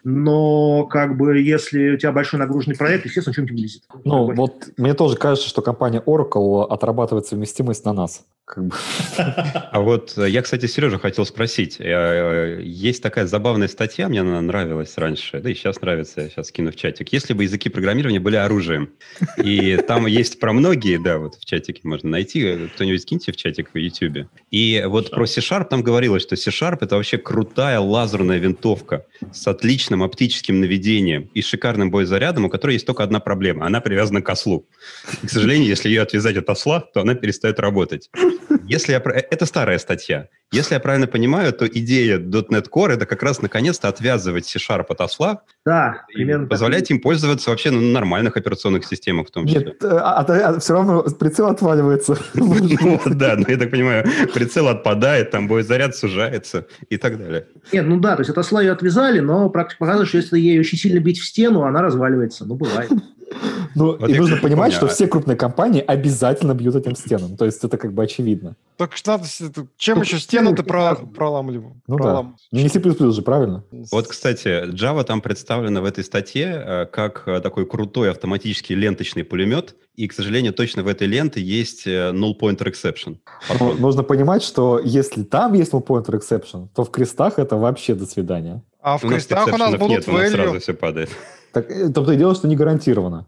[0.05, 3.83] но как бы если у тебя большой нагруженный проект, естественно, что-нибудь вылезет.
[4.05, 8.25] Ну, вот мне тоже кажется, что компания Oracle отрабатывает совместимость на нас.
[9.73, 11.77] А вот э, я, кстати, Сережа хотел спросить.
[11.79, 16.49] Э, Есть такая забавная статья, мне она нравилась раньше, да и сейчас нравится, я сейчас
[16.49, 17.13] скину в чатик.
[17.13, 18.91] Если бы языки программирования были оружием.
[19.43, 22.69] И там есть про многие, да, вот в чатике можно найти.
[22.75, 24.29] Кто-нибудь скиньте в чатик в YouTube.
[24.51, 30.03] И вот про C-Sharp там говорилось, что C-Sharp это вообще крутая лазерная винтовка с отличным
[30.03, 33.67] оптическим наведением и шикарным боезарядом, у которой есть только одна проблема.
[33.67, 34.67] Она привязана к ослу.
[35.23, 38.11] К сожалению, если ее отвязать от осла, то она перестает работать.
[38.69, 38.99] Если я...
[38.99, 40.29] э, Это старая статья.
[40.53, 45.01] Если я правильно понимаю, то идея .NET Core это как раз наконец-то отвязывать C-Sharp от
[45.01, 46.45] осла Да, и примерно.
[46.45, 46.51] так.
[46.51, 49.75] позволять им пользоваться вообще на нормальных операционных системах в том числе.
[49.81, 52.17] Нет, все равно прицел отваливается.
[52.35, 57.47] Ну, Да, но я так понимаю, прицел отпадает, там боезаряд сужается и так далее.
[57.73, 60.61] Нет, ну да, то есть от осла ее отвязали, но практика показывает, что если ей
[60.61, 62.45] очень сильно бить в стену, она разваливается.
[62.45, 62.91] Ну, бывает.
[63.75, 67.37] Ну, Вот и нужно понимать, помню, что все крупные компании обязательно бьют этим стенам.
[67.37, 68.57] То есть это как бы очевидно.
[68.77, 69.25] Так что надо...
[69.77, 71.77] Чем еще стену ты ну, проламливал?
[71.87, 72.05] Ну да.
[72.05, 73.65] Пролам- Ну, не C++ же, правильно?
[73.93, 79.25] Вот, кстати, Java там представлена в этой статье э, как э, такой крутой автоматический ленточный
[79.25, 83.19] пулемет, и, к сожалению, точно в этой ленте есть э, null pointer exception.
[83.61, 87.95] Ну, нужно понимать, что если там есть null pointer exception, то в крестах это вообще
[87.95, 88.63] до свидания.
[88.81, 90.33] А в У нас крестах у нас эксепшенов будут нет, у нас value.
[90.33, 91.11] сразу все падает.
[91.55, 93.27] Так, э, то и дело, что не гарантированно.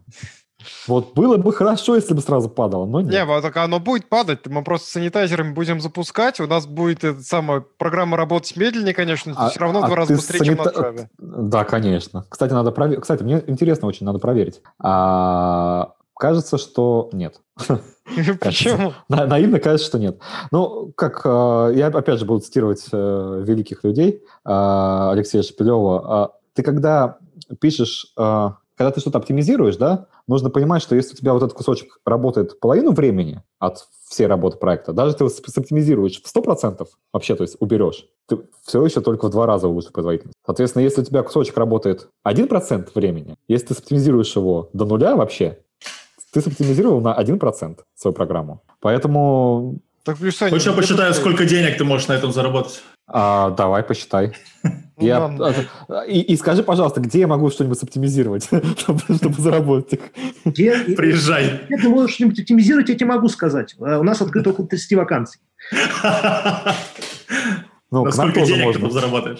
[0.87, 3.11] Вот было бы хорошо, если бы сразу падало, но нет.
[3.11, 7.21] Не, вот так оно будет падать, мы просто санитайзерами будем запускать, у нас будет эта
[7.21, 10.57] самая программа работать медленнее, конечно, но А- все равно в а два раза быстрее, чем
[10.57, 11.07] на Java.
[11.17, 12.25] Да, конечно.
[12.29, 13.01] Кстати, надо проверить.
[13.01, 14.61] Кстати, мне интересно очень, надо проверить.
[14.83, 17.39] А, кажется, что нет.
[18.41, 18.93] Почему?
[19.09, 20.19] На- наивно кажется, что нет.
[20.51, 26.31] Ну, как э, я опять же буду цитировать э, великих людей э, Алексея Шепелева.
[26.33, 27.17] Э, ты когда
[27.59, 31.57] пишешь, э, когда ты что-то оптимизируешь, да, нужно понимать, что если у тебя вот этот
[31.57, 36.87] кусочек работает половину времени от всей работы проекта, даже если ты его соптимизируешь в 100%,
[37.11, 40.37] вообще, то есть уберешь, ты все еще только в два раза улучшишь производительность.
[40.45, 45.59] Соответственно, если у тебя кусочек работает 1% времени, если ты соптимизируешь его до нуля вообще,
[46.31, 48.61] ты соптимизировал на 1% свою программу.
[48.79, 52.83] Поэтому Так, плюс, Саня, Хочешь, я посчитаю, сколько денег ты можешь на этом заработать?
[53.07, 54.33] а, давай посчитай.
[54.99, 55.25] Ну, Я-
[55.89, 58.45] а, и, и скажи, пожалуйста, где я могу что-нибудь соптимизировать,
[58.77, 59.99] чтобы, чтобы заработать их?
[60.43, 61.61] Где, Приезжай.
[61.67, 63.75] где ты можешь что-нибудь оптимизировать, я тебе могу сказать.
[63.79, 65.39] Э, У нас открыто около 30 вакансий.
[67.89, 68.81] Ну, сколько денег ты можно.
[68.81, 69.39] там заработаешь?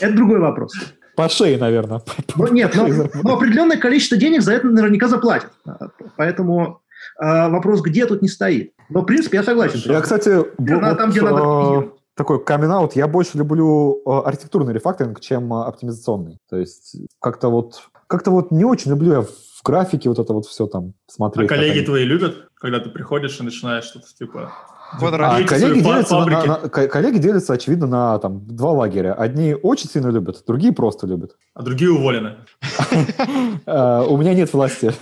[0.00, 0.72] Это другой вопрос.
[1.16, 2.00] По шее, наверное.
[2.34, 2.86] Ну, нет, но,
[3.22, 5.50] но определенное количество денег за это наверняка заплатят.
[5.66, 6.80] А, Поэтому
[7.18, 8.72] а, вопрос, где тут не стоит.
[8.88, 9.82] Но, в принципе, я согласен.
[9.84, 11.92] Я, кстати, бу- Надо там, где надо э, оптимизировать.
[12.18, 16.38] Такой камин Я больше люблю э, архитектурный рефакторинг, чем э, оптимизационный.
[16.50, 19.28] То есть как-то вот как-то вот не очень люблю я в
[19.64, 21.48] графике вот это вот все там А смотреть.
[21.48, 24.52] как коллеги они- твои любят, когда ты приходишь и начинаешь что-то типа...
[24.90, 26.46] А коллеги делятся, на- фабрики.
[26.46, 29.12] на- на- ко- коллеги делятся, очевидно, на там, два лагеря.
[29.12, 31.32] Одни очень сильно любят, другие просто любят.
[31.54, 32.36] А другие уволены.
[33.66, 34.92] Э, У меня нет власти.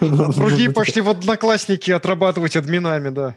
[0.00, 3.36] Другие пошли в одноклассники отрабатывать админами, да.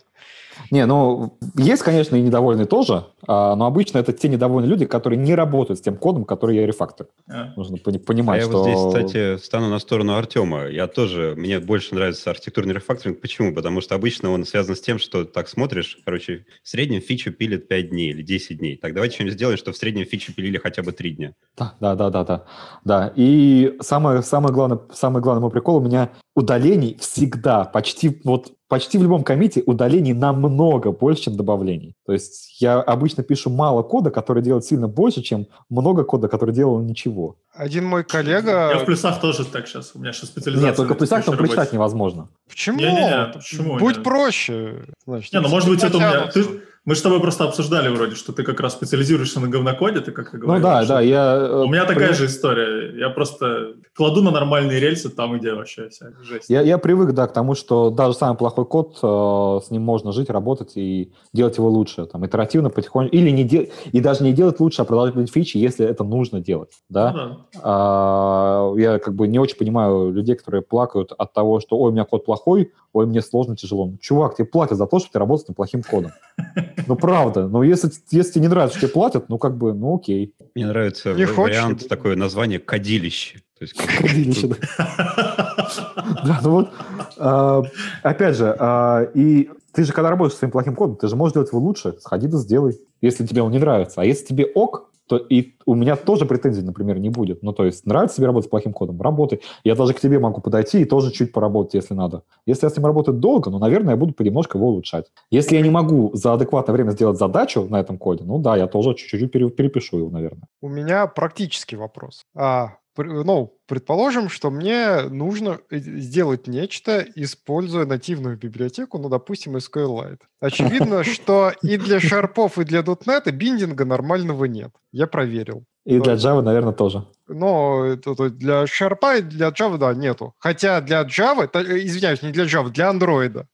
[0.70, 5.18] Не, ну, есть, конечно, и недовольные тоже, а, но обычно это те недовольные люди, которые
[5.20, 7.08] не работают с тем кодом, который я рефактор.
[7.30, 7.54] А.
[7.56, 8.58] Нужно пони- А понимать, я что...
[8.58, 10.68] вот здесь, кстати, стану на сторону Артема.
[10.68, 13.22] Я тоже, мне больше нравится архитектурный рефакторинг.
[13.22, 13.54] Почему?
[13.54, 17.68] Потому что обычно он связан с тем, что так смотришь, короче, в среднем фичу пилит
[17.68, 18.78] 5 дней или 10 дней.
[18.78, 21.34] Так давайте что-нибудь сделаем, что в среднем фичу пилили хотя бы 3 дня.
[21.58, 22.44] Да, да, да, да, да.
[22.84, 28.54] Да, и самое, самое, главное, самый главный мой прикол, у меня удалений всегда, почти, вот,
[28.72, 31.98] почти в любом комите удалений намного больше, чем добавлений.
[32.06, 36.56] То есть я обычно пишу мало кода, который делает сильно больше, чем много кода, который
[36.56, 37.36] делал ничего.
[37.54, 38.80] Один мой Я в коллега...
[38.86, 39.92] плюсах тоже так сейчас.
[39.94, 40.68] У меня сейчас специализация.
[40.70, 42.30] Нет, только в плюсах там прочитать невозможно.
[42.48, 42.80] Почему?
[42.80, 44.04] Не-не-не, почему Будь не?
[44.04, 44.86] проще.
[45.06, 46.28] Значит, Не, ну может быть это у меня...
[46.28, 50.12] ты- Мы с тобой просто обсуждали вроде, что ты как раз специализируешься на говнокоде, ты
[50.12, 50.64] как и Ну говорил.
[50.64, 51.36] да, что- да, я...
[51.36, 53.00] э, У меня такая привык- же история.
[53.00, 56.50] Я просто кладу на нормальные рельсы там, где вообще вся жесть.
[56.50, 60.12] Я, я привык, да, к тому, что даже самый плохой код, э, с ним можно
[60.12, 64.34] жить, работать и делать его лучше, там, итеративно, потихоньку, или не де- и даже не
[64.34, 67.12] делать лучше, а продолжать фичи, если это нужно делать, да.
[67.12, 67.38] Ну да.
[67.64, 71.94] А, я как бы не очень понимаю людей, которые плакают от того, что ой, у
[71.94, 73.86] меня код плохой, ой, мне сложно, тяжело.
[73.86, 76.12] Ну, чувак, тебе платят за то, что ты работаешь над плохим кодом.
[76.88, 77.48] Ну, правда.
[77.48, 80.34] Ну, если, если тебе не нравится, что тебе платят, ну, как бы, ну, окей.
[80.56, 83.40] Мне нравится Не хочешь, вариант не такое название «кодилище».
[83.58, 85.62] То есть, Хранилище, да.
[86.26, 86.70] Да, ну вот,
[87.18, 87.64] а,
[88.04, 91.34] опять же, а, и ты же, когда работаешь с своим плохим кодом, ты же можешь
[91.34, 94.02] делать его лучше, сходи да сделай, если тебе он не нравится.
[94.02, 97.44] А если тебе ок, то и у меня тоже претензий, например, не будет.
[97.44, 99.02] Ну, то есть, нравится тебе работать с плохим кодом?
[99.02, 99.42] Работай.
[99.66, 102.24] Я даже к тебе могу подойти и тоже чуть поработать, если надо.
[102.46, 105.12] Если я с ним работаю долго, ну, наверное, я буду понемножку его улучшать.
[105.30, 108.68] Если я не могу за адекватное время сделать задачу на этом коде, ну, да, я
[108.68, 110.48] тоже чуть-чуть перепишу его, наверное.
[110.62, 112.22] У меня практический вопрос.
[112.34, 120.22] А, ну, предположим, что мне нужно э, сделать нечто, используя нативную библиотеку, ну, допустим, SQLite.
[120.40, 124.72] Очевидно, что и для шарпов, и для .NET биндинга нормального нет.
[124.92, 125.66] Я проверил.
[125.84, 127.04] И для Java, наверное, тоже.
[127.28, 130.36] Но это, для Sharp и для Java, да, нету.
[130.38, 133.46] Хотя для Java, это, э, извиняюсь, не для Java, для Android.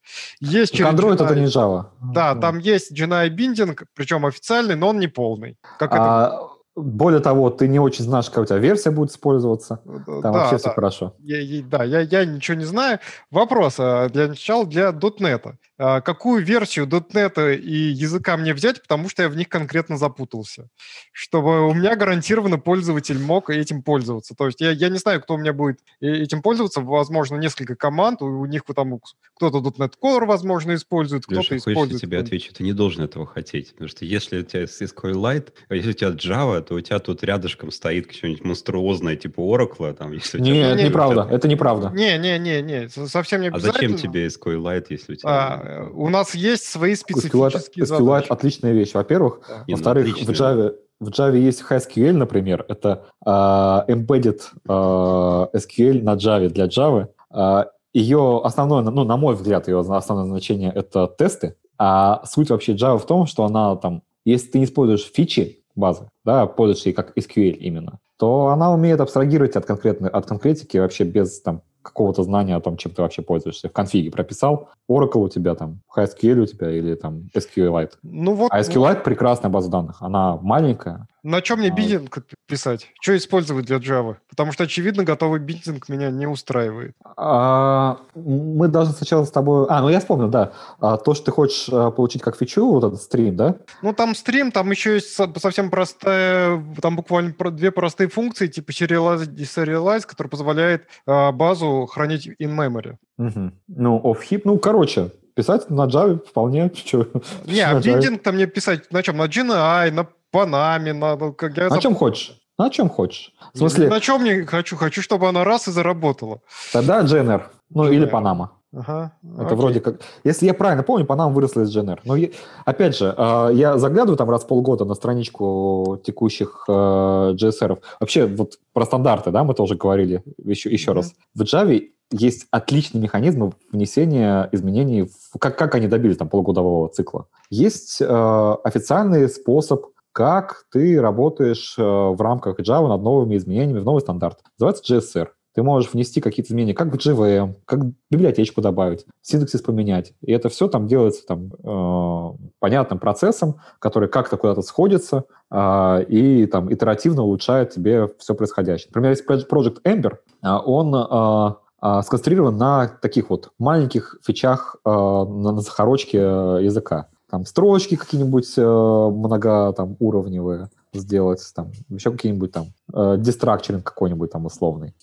[0.41, 1.85] Есть через Android GNI, это не Java.
[2.13, 5.57] Да, там есть GNI биндинг, причем официальный, но он не полный.
[5.79, 6.46] Как а, это?
[6.77, 9.81] Более того, ты не очень знаешь, какая у тебя версия будет использоваться.
[9.83, 10.57] Там да, вообще да.
[10.59, 11.15] все хорошо.
[11.17, 12.99] Я, я, да, я, я ничего не знаю.
[13.31, 15.55] Вопрос а, для начала для .NET.
[15.79, 20.69] А, какую версию .NET и языка мне взять, потому что я в них конкретно запутался,
[21.11, 24.33] чтобы у меня гарантированно пользователь мог этим пользоваться.
[24.35, 28.23] То есть я, я не знаю, кто у меня будет этим пользоваться, возможно, несколько команд,
[28.23, 28.99] у, них там
[29.35, 31.93] кто-то .NET Core, возможно, использует, кто-то Леша, использует...
[31.93, 35.75] я тебе отвечу, ты не должен этого хотеть, потому что если у тебя SQLite, а
[35.75, 40.11] если у тебя Java, то у тебя тут рядышком стоит что-нибудь монструозное, типа Oracle, там,
[40.11, 41.91] если Нет, это неправда, это неправда.
[41.95, 43.71] Не, не, не, не, совсем не обязательно.
[43.71, 45.29] А зачем тебе SQLite, если у тебя...
[45.29, 49.41] А, у нас есть свои специфические SQLite, SQLite отличная вещь, во-первых.
[49.47, 49.63] Да.
[49.65, 56.15] Ну, Во-вторых, в Java, в Java есть HSQL, например, это uh, embedded uh, SQL на
[56.15, 57.07] Java для Java.
[57.33, 61.55] Uh, ее основное, ну, на мой взгляд, ее основное значение— это тесты.
[61.77, 66.09] А суть вообще Java в том, что она там, если ты не используешь фичи базы,
[66.25, 71.03] да, пользуешься ей как SQL именно, то она умеет абстрагировать от, конкретной, от конкретики вообще
[71.03, 73.69] без там, какого-то знания о том, чем ты вообще пользуешься.
[73.69, 77.93] В конфиге прописал, Oracle у тебя там, HSQL у тебя или там SQLite.
[78.03, 79.03] Ну вот, а SQLite вот.
[79.03, 80.01] прекрасная база данных.
[80.01, 81.71] Она маленькая, на чем мне а...
[81.71, 82.87] биндинг писать?
[83.01, 84.15] Что использовать для Java?
[84.29, 86.95] Потому что, очевидно, готовый биндинг меня не устраивает.
[87.17, 89.65] А, мы должны сначала с тобой...
[89.69, 90.53] А, ну я вспомнил, да.
[90.79, 93.55] А, то, что ты хочешь а, получить как фичу, вот этот стрим, да?
[93.81, 96.63] Ну, там стрим, там еще есть совсем простая...
[96.81, 102.55] Там буквально две простые функции, типа serialize и serialize, который позволяет а, базу хранить in
[102.55, 102.95] memory.
[103.17, 103.51] Угу.
[103.67, 106.71] Ну, off-heap, ну, короче, писать на Java вполне.
[107.45, 109.17] Не, а там мне писать на чем?
[109.17, 111.31] На GNI, на Панаме надо.
[111.31, 112.35] Как я на чем хочешь.
[112.57, 113.33] На чем хочешь.
[113.53, 113.87] В смысле...
[113.87, 114.75] На чем не хочу?
[114.75, 116.39] Хочу, чтобы она раз и заработала.
[116.73, 117.43] Тогда GNR.
[117.69, 117.95] Ну, GNR.
[117.95, 118.51] или Панама.
[118.75, 119.57] Ага, Это окей.
[119.57, 120.01] вроде как...
[120.23, 121.99] Если я правильно помню, Панама выросла из GNR.
[122.03, 122.29] Но я...
[122.65, 127.79] опять же, а, я заглядываю там раз в полгода на страничку текущих э, GSR.
[127.99, 130.95] Вообще, вот про стандарты, да, мы тоже говорили еще, еще mm-hmm.
[130.95, 131.13] раз.
[131.35, 131.81] В Java
[132.11, 137.27] есть отличный механизм внесения изменений, в, как, как они добились там полугодового цикла.
[137.49, 143.85] Есть э, официальный способ как ты работаешь э, в рамках Java над новыми изменениями в
[143.85, 144.39] новый стандарт.
[144.57, 145.27] Называется GSR.
[145.53, 147.79] Ты можешь внести какие-то изменения, как в JVM, как
[148.09, 150.13] библиотечку добавить, синтаксис поменять.
[150.21, 156.47] И это все там делается там, э, понятным процессом, который как-то куда-то сходится э, и
[156.47, 158.89] там итеративно улучшает тебе все происходящее.
[158.89, 165.61] Например, есть Project Ember, э, он э, сконцентрирован на таких вот маленьких фичах э, на
[165.61, 172.67] захорочке э, языка там строчки какие-нибудь э, много там уровневые сделать, там еще какие-нибудь там
[172.93, 174.93] э, destructuring какой-нибудь там условный,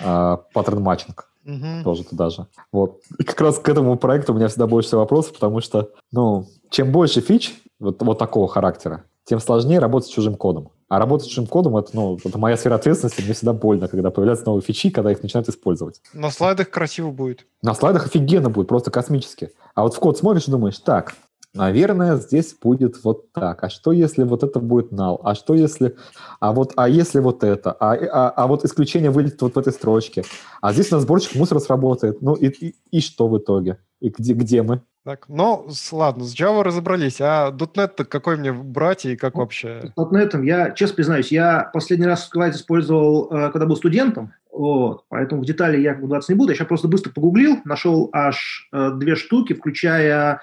[0.00, 1.84] э, pattern matching угу.
[1.84, 2.46] тоже туда же.
[2.72, 3.00] Вот.
[3.18, 6.46] И как раз к этому проекту у меня всегда больше всего вопросов, потому что, ну,
[6.70, 10.70] чем больше фич вот, вот такого характера, тем сложнее работать с чужим кодом.
[10.88, 14.10] А работать с чужим кодом это, ну, это моя сфера ответственности, мне всегда больно, когда
[14.10, 16.00] появляются новые фичи, когда их начинают использовать.
[16.14, 17.44] На слайдах красиво будет.
[17.60, 19.50] На слайдах офигенно будет, просто космически.
[19.74, 21.14] А вот в код смотришь и думаешь, так,
[21.54, 23.64] Наверное, здесь будет вот так.
[23.64, 25.18] А что если вот это будет null?
[25.24, 25.96] А что если...
[26.40, 27.72] А вот, а если вот это?
[27.72, 30.24] А, а, а вот исключение вылетит вот в этой строчке.
[30.60, 32.20] А здесь у нас сборщик мусора сработает.
[32.20, 33.78] Ну и, и, и что в итоге?
[34.00, 34.82] И где, где мы?
[35.04, 37.20] Так, ну, ладно, с Java разобрались.
[37.20, 39.92] А .NET какой мне брать и как вообще?
[39.96, 45.42] .NET, я честно признаюсь, я последний раз Skylight использовал, э, когда был студентом, вот, поэтому
[45.42, 46.50] в детали я вдаваться не буду.
[46.50, 50.40] Я сейчас просто быстро погуглил, нашел аж э, две штуки, включая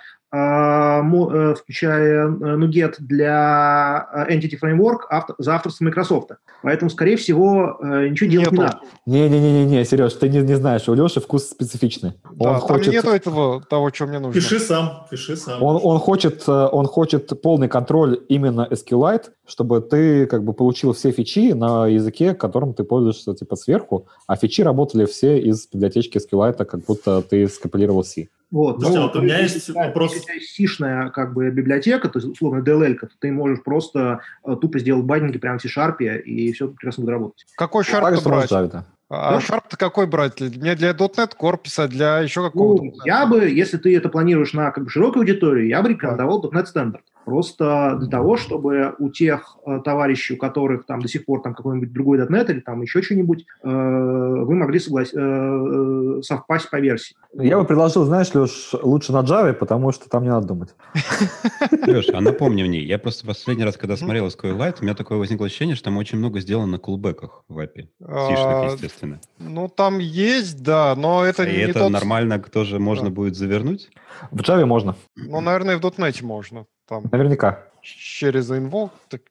[1.55, 4.99] включая э, NuGet для э, Entity Framework
[5.37, 6.31] за авторство Microsoft.
[6.63, 8.55] Поэтому, скорее всего, ничего делать нету.
[8.55, 8.79] не надо.
[9.05, 12.13] Не-не-не, Сереж, ты не, не знаешь, у Леши вкус специфичный.
[12.31, 12.93] Да, он там хочет...
[12.93, 14.33] нету этого, того, что мне нужно.
[14.33, 15.61] Пиши сам, пиши сам.
[15.61, 21.11] Он, он, хочет, он хочет полный контроль именно SQLite, чтобы ты как бы получил все
[21.11, 26.65] фичи на языке, которым ты пользуешься типа сверху, а фичи работали все из библиотечки SQLite,
[26.65, 28.29] как будто ты скомпилировал C.
[28.55, 28.75] Вот.
[28.79, 30.13] Слушайте, Ну, вот у меня если есть у тебя- вопрос.
[30.13, 34.55] Если есть сишная как бы библиотека, то есть условно DLL, то ты можешь просто э,
[34.61, 37.45] тупо сделать байдинги прямо в C-Sharp, и все прекрасно будет работать.
[37.57, 38.71] Какой шарп что можно брать?
[38.71, 38.85] Да.
[39.09, 39.41] А Да.
[39.41, 40.39] шарп-то какой брать?
[40.39, 42.83] Мне для .NET Core писать, для еще какого-то...
[42.83, 46.41] Ну, я бы, если ты это планируешь на как бы широкую аудиторию, я бы рекомендовал
[46.41, 47.01] .NET Standard.
[47.25, 51.55] Просто для того, чтобы у тех э, товарищей, у которых там до сих пор там
[51.55, 55.11] какой-нибудь другой .NET или там еще что-нибудь, э, вы могли соглас...
[55.11, 57.15] э, э, совпасть по версии.
[57.33, 60.75] Я бы предложил, знаешь, Леш, лучше на Java, потому что там не надо думать.
[61.87, 65.47] Леша, а напомни мне, я просто последний раз, когда смотрел SQLite, у меня такое возникло
[65.47, 67.87] ощущение, что там очень много сделано на кулбеках в API.
[67.99, 69.19] Сишных, А, естественно.
[69.39, 73.89] Ну, там есть, да, но это И не это нормально тоже можно будет завернуть?
[74.29, 76.65] В Java можно, Ну, наверное, и в .NET можно.
[76.87, 77.63] Там наверняка.
[77.81, 79.21] через инвол, так,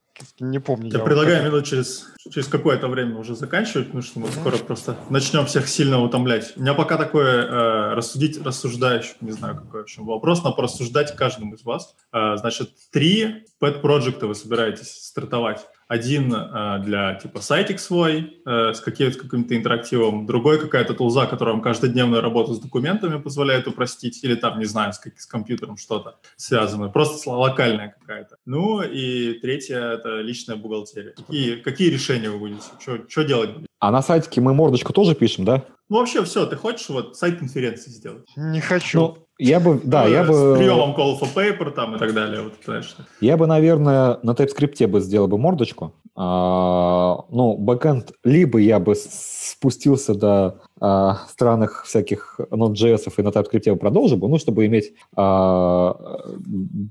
[0.41, 0.91] не помню.
[0.91, 4.57] Я вот предлагаю как- минут через, через какое-то время уже заканчивать, потому что мы скоро
[4.59, 6.53] просто начнем всех сильно утомлять.
[6.57, 11.55] У меня пока такое э, рассудить, рассуждающий, не знаю, какой вообще вопрос, но порассуждать каждому
[11.55, 11.97] из вас.
[12.13, 15.67] Э, значит, три pet-проекта вы собираетесь стартовать.
[15.89, 21.27] Один э, для типа сайтик свой э, с, каким- с каким-то интерактивом, другой какая-то тулза,
[21.27, 25.27] которая вам каждодневную работу с документами позволяет упростить, или там, не знаю, с, как- с
[25.27, 28.37] компьютером что-то связанное, просто локальная какая-то.
[28.47, 31.13] Ну и третье– это личная бухгалтерия.
[31.13, 32.65] Какие, какие решения вы будете?
[33.09, 33.67] Что делать будете?
[33.81, 35.65] А на сайтике мы мордочку тоже пишем, да?
[35.91, 38.25] Ну вообще все, ты хочешь вот сайт конференции сделать?
[38.37, 38.99] Не хочу.
[38.99, 42.15] Ну, я бы, да, Ну, я С бы, приемом call for paper там и так
[42.15, 42.43] далее.
[42.43, 42.97] Вот, знаешь.
[43.21, 45.93] я бы, наверное, на TypeScript бы сделал бы мордочку.
[46.17, 53.29] А, ну, бэкэнд, либо я бы с- спустился до а, странных всяких Node.js и на
[53.31, 55.97] TypeScript бы продолжил бы, ну, чтобы иметь, а,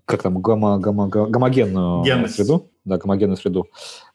[0.06, 2.36] как там, гомо, гомо- го- гомогенную Генность.
[2.36, 2.70] среду.
[2.86, 3.68] Да, гомогенную среду.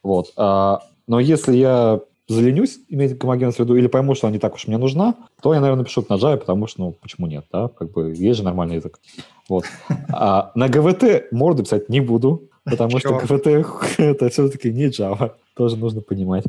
[0.02, 0.32] Вот.
[0.36, 4.66] А, но если я заленюсь иметь гомогенную среду или пойму, что она не так уж
[4.66, 7.90] мне нужна, то я, наверное, это на Java, потому что, ну, почему нет, да, как
[7.90, 9.00] бы есть же нормальный язык.
[9.48, 9.64] Вот.
[10.12, 13.20] А на ГВТ морду писать не буду, потому что Чё?
[13.20, 16.44] ГВТ это все-таки не Java, тоже нужно понимать.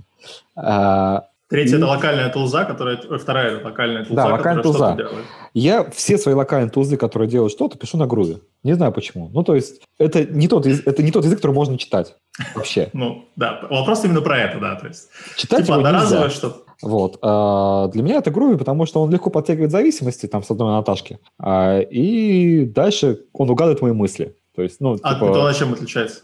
[0.56, 2.98] А, Третья И- это локальная тулза, которая...
[3.18, 4.94] Вторая это локальная тулза, Да, локальная которая тулза.
[4.94, 5.26] что-то делает.
[5.56, 8.38] Я все свои локальные тулзы, которые делают что-то, пишу на груве.
[8.64, 9.30] Не знаю почему.
[9.34, 12.16] Ну, то есть, это не тот, это не тот язык, который можно читать
[12.54, 12.90] вообще.
[12.94, 15.10] Ну, да, вопрос именно про это, да, то есть.
[15.38, 15.90] Читать типа его нельзя.
[15.90, 16.62] одноразовое что-то.
[16.84, 17.18] Вот.
[17.24, 21.18] А, для меня это груви, потому что он легко подтягивает зависимости там с одной наташки.
[21.40, 24.36] А, и дальше он угадывает мои мысли.
[24.56, 26.22] То есть, ну, А типа, то на чем отличается?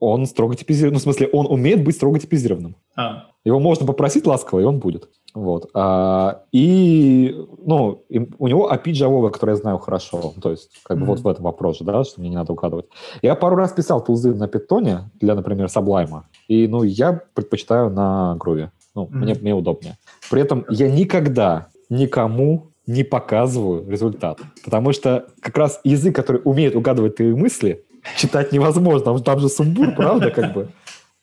[0.00, 0.94] он строго типизирован.
[0.94, 2.74] Ну, в смысле, он умеет быть строго типизированным.
[2.96, 5.08] А, Его можно попросить ласково, и он будет.
[5.34, 5.70] Вот.
[5.74, 10.34] А, и, ну, и у него API Java, который я знаю хорошо.
[10.40, 11.14] То есть, как бы Мгм.
[11.14, 12.86] вот в этом вопрос же, да, что мне не надо угадывать.
[13.22, 16.22] Я пару раз писал тулзы на питоне для, например, Sublime.
[16.48, 18.68] И, ну, я предпочитаю на Groovy.
[18.94, 19.18] Ну, Мгм.
[19.20, 19.96] мне, мне удобнее.
[20.30, 24.38] При этом я никогда никому не показываю результат.
[24.64, 27.84] Потому что как раз язык, который умеет угадывать твои мысли,
[28.16, 29.18] читать невозможно.
[29.20, 30.68] Там же сумбур, правда, как бы.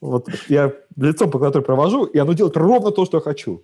[0.02, 3.64] Вот я лицом по клавиатуре провожу, и оно делает ровно то, что я хочу.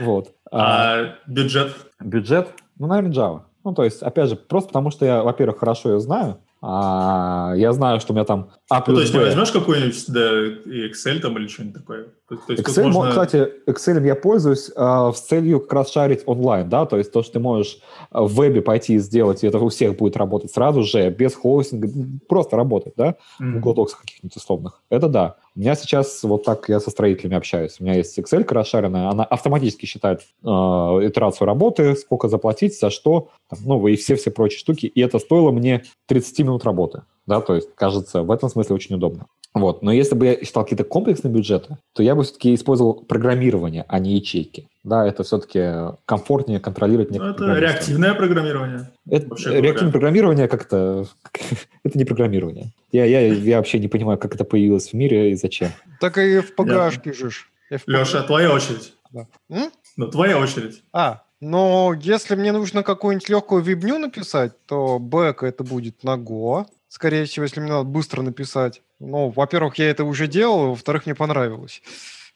[0.00, 0.32] Вот.
[0.50, 1.74] А а бюджет?
[2.00, 2.48] бюджет,
[2.78, 3.40] ну, наверное, Java.
[3.64, 7.72] Ну, то есть, опять же, просто потому что я, во-первых, хорошо ее знаю, а я
[7.72, 9.26] знаю, что у меня там А Ну, то плюс есть не Б.
[9.26, 10.42] возьмешь какой-нибудь да,
[10.88, 12.06] Excel там или что-нибудь такое?
[12.28, 15.92] То, то есть Excel, мо- можно- кстати, Excel я пользуюсь а, с целью как раз
[15.92, 17.78] шарить онлайн, да, то есть то, что ты можешь
[18.10, 21.34] а, в вебе пойти и сделать, и это у всех будет работать сразу же, без
[21.36, 21.88] хостинга,
[22.28, 23.60] просто работать, да, в Мгм.
[23.60, 24.82] Google Docs каких-нибудь условных.
[24.90, 25.36] Это да.
[25.54, 27.76] У меня сейчас вот так я со строителями общаюсь.
[27.78, 33.28] У меня есть Excel расшаренная, она автоматически считает э, итерацию работы, сколько заплатить, за что,
[33.48, 34.86] там, ну, и все-все прочие штуки.
[34.86, 37.02] И это стоило мне 30 минут работы.
[37.26, 39.26] Да, то есть, кажется, в этом смысле очень удобно.
[39.54, 39.82] Вот.
[39.82, 44.00] Но если бы я считал какие-то комплексные бюджеты, то я бы все-таки использовал программирование, а
[44.00, 44.68] не ячейки.
[44.82, 48.90] Да, это все-таки комфортнее контролировать Ну, некоторые это реактивное программирование.
[49.08, 49.62] Это, Вообще говоря.
[49.62, 51.06] реактивное программирование как-то...
[51.84, 52.72] это не программирование.
[52.90, 55.70] Я, я, я вообще не понимаю, как это появилось в мире и зачем.
[56.00, 57.48] Так и в PGA пишешь.
[57.86, 58.92] Леша, твоя очередь.
[59.12, 59.28] Да.
[59.48, 59.70] М?
[59.96, 60.82] Ну, твоя очередь.
[60.92, 66.66] А, но если мне нужно какую-нибудь легкую вебню написать, то бэк это будет на Go.
[66.94, 68.80] Скорее всего, если мне надо быстро написать.
[69.00, 71.82] Ну, во-первых, я это уже делал, во-вторых, мне понравилось.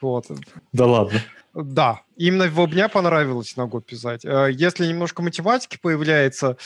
[0.01, 0.27] Вот.
[0.73, 1.21] Да ладно.
[1.55, 4.25] Да, именно в дня понравилось на год писать.
[4.25, 6.57] Э, Если немножко математики появляется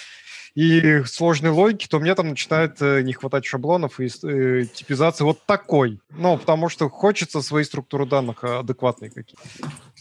[0.54, 5.44] и сложной логики, то мне там начинает э, не хватать шаблонов и э, типизации вот
[5.44, 6.00] такой.
[6.08, 9.42] Ну, потому что хочется свои структуры данных адекватные какие-то.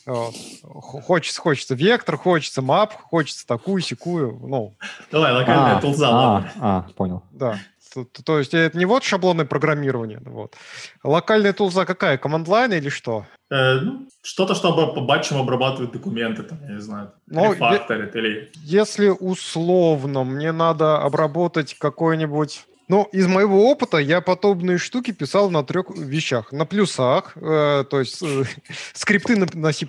[0.06, 0.34] Вот.
[0.64, 4.76] Х- Хочется, хочется вектор, хочется мап, хочется такую, секую, ну,
[5.12, 7.22] Давай, локальная А, тулза, а, а, понял.
[7.32, 7.60] да.
[7.94, 10.56] То, то- есть это не вот шаблонное программирование, вот.
[11.04, 13.26] Локальная тулза какая, команд-лайн или что?
[13.50, 18.52] Э, ну, что-то, чтобы по батчам обрабатывать документы, там, я не знаю, Ну, рефакторит или...
[18.64, 22.66] Если условно мне надо обработать какой-нибудь...
[22.88, 26.52] Ну, из моего опыта я подобные штуки писал на трех вещах.
[26.52, 28.44] На плюсах, э, то есть э,
[28.94, 29.86] скрипты на, на C++.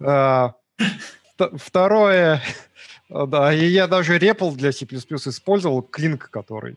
[0.00, 0.48] Э,
[1.56, 2.42] второе,
[3.08, 6.76] да, и я даже репл для C++ использовал, клинк который.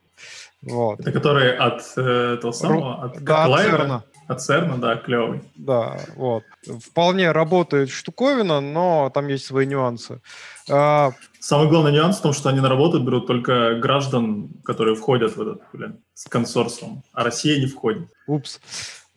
[0.61, 0.99] Вот.
[0.99, 3.61] Это который от э, этого самого, от Да, от?
[3.61, 4.03] Церна.
[4.27, 5.41] От Церна, да, клевый.
[5.55, 6.43] Да, вот.
[6.83, 10.19] Вполне работает штуковина, но там есть свои нюансы.
[10.69, 15.37] А, Самый главный нюанс в том, что они на работу берут только граждан, которые входят
[15.37, 18.09] в этот, блин, с консорциум, а Россия не входит.
[18.27, 18.59] упс.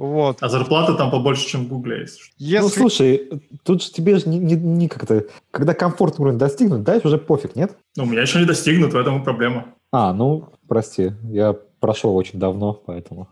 [0.01, 0.39] Вот.
[0.41, 2.33] А зарплата там побольше, чем в Гугле, если что.
[2.39, 2.63] Если...
[2.63, 3.31] Ну, слушай,
[3.65, 5.27] тут же тебе же не, не- не как-то...
[5.51, 7.77] Когда комфортный уровень достигнут, дальше уже пофиг, нет?
[7.99, 9.67] Ну, у меня еще не достигнут, в этом и проблема.
[9.93, 13.29] А, ну, прости, я прошел очень давно, поэтому...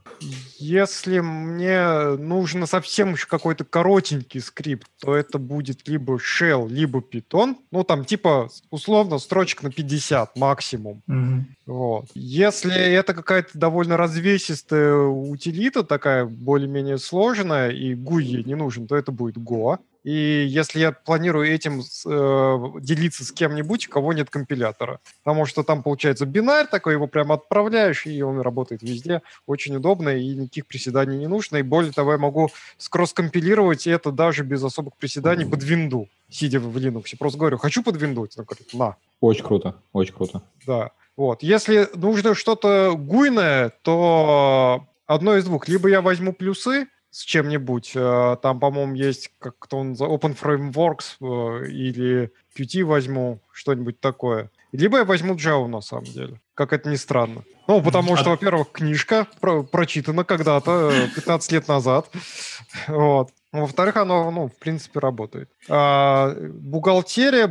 [0.59, 7.57] Если мне нужно совсем уж какой-то коротенький скрипт, то это будет либо shell, либо Python.
[7.71, 11.03] Ну, там типа, условно, строчек на 50 максимум.
[11.07, 11.47] Мгм.
[11.67, 12.07] Вот.
[12.15, 18.97] Если это какая-то довольно развесистая утилита, такая более-менее сложная, и GUI ей не нужен, то
[18.97, 19.79] это будет Go.
[20.05, 25.01] И если я планирую этим э, делиться с кем-нибудь, у кого нет компилятора.
[25.25, 29.23] Потому что там получается бинарь такой, его прямо отправляешь, и он работает везде.
[29.47, 31.59] Очень удобно, и никаких приседаний не нужно.
[31.59, 36.77] И более того, я могу скросс-компилировать это даже без особых приседаний под винду, сидя в
[36.77, 37.17] Linux.
[37.19, 38.29] Просто говорю, хочу под винду.
[38.37, 38.97] Он говорит, на.
[39.21, 40.43] Очень круто, очень круто.
[40.67, 40.93] Да.
[41.17, 41.43] Вот.
[41.43, 45.67] Если нужно что-то гуйное, то одно из двух.
[45.67, 47.93] Либо я возьму плюсы с чем-нибудь.
[47.95, 54.51] э, Там, по-моему, есть как-то он за Open Frameworks э, или Qt возьму, что-нибудь такое.
[54.73, 56.41] Либо я возьму Java, на самом деле.
[56.55, 57.43] Как это ни странно.
[57.69, 62.11] Ну, потому что, А- во-первых, книжка про- прочитана когда-то, э, 15 лет назад.
[62.89, 63.31] Вот.
[63.51, 65.49] Во-вторых, оно, ну, в принципе, работает.
[65.71, 67.47] А, бухгалтерия,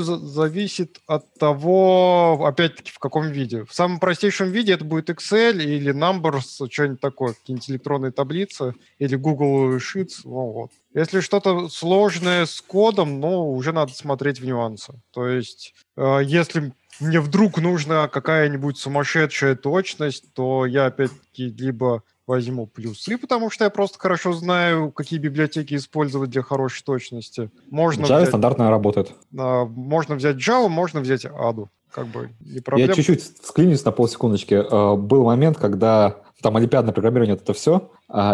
[0.00, 3.64] за- зависит от того, опять-таки, в каком виде.
[3.64, 9.16] В самом простейшем виде это будет Excel или Numbers, что-нибудь такое, какие-нибудь электронные таблицы, или
[9.16, 10.20] Google Sheets.
[10.24, 10.70] Ну, вот.
[10.94, 14.92] Если что-то сложное с кодом, ну, уже надо смотреть в нюансы.
[15.12, 22.66] То есть, э, если мне вдруг нужна какая-нибудь сумасшедшая точность, то я опять-таки либо возьму
[22.66, 27.50] плюсы, потому что я просто хорошо знаю, какие библиотеки использовать для хорошей точности.
[27.70, 29.12] Можно, Java взять, стандартно работает.
[29.36, 31.68] а, можно взять Java, можно взять Аду.
[31.90, 32.94] Как бы не Я проблема.
[32.94, 34.54] чуть-чуть вклинюсь на полсекундочки.
[34.54, 37.90] Э, Был момент, когда там олимпиадное программирование это все,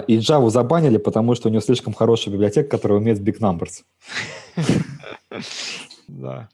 [0.07, 3.83] и Java забанили, потому что у него слишком хорошая библиотека, которая умеет big numbers.
[6.09, 6.49] Да.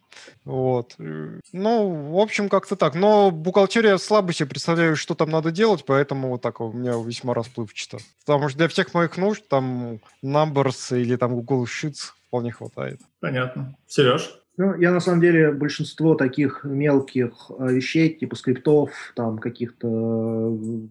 [0.44, 0.94] Вот.
[0.98, 2.94] Ну, в общем, как-то так.
[2.94, 7.34] Но бухгалтерия слабо себе представляю, что там надо делать, поэтому вот так у меня весьма
[7.34, 7.98] расплывчато.
[8.24, 13.00] Потому что для всех моих нужд там Numbers или там Google Sheets вполне хватает.
[13.20, 13.76] Понятно.
[13.86, 14.38] Сереж?
[14.58, 20.88] Ну, я на самом деле большинство таких мелких э, вещей, типа скриптов, там каких-то э,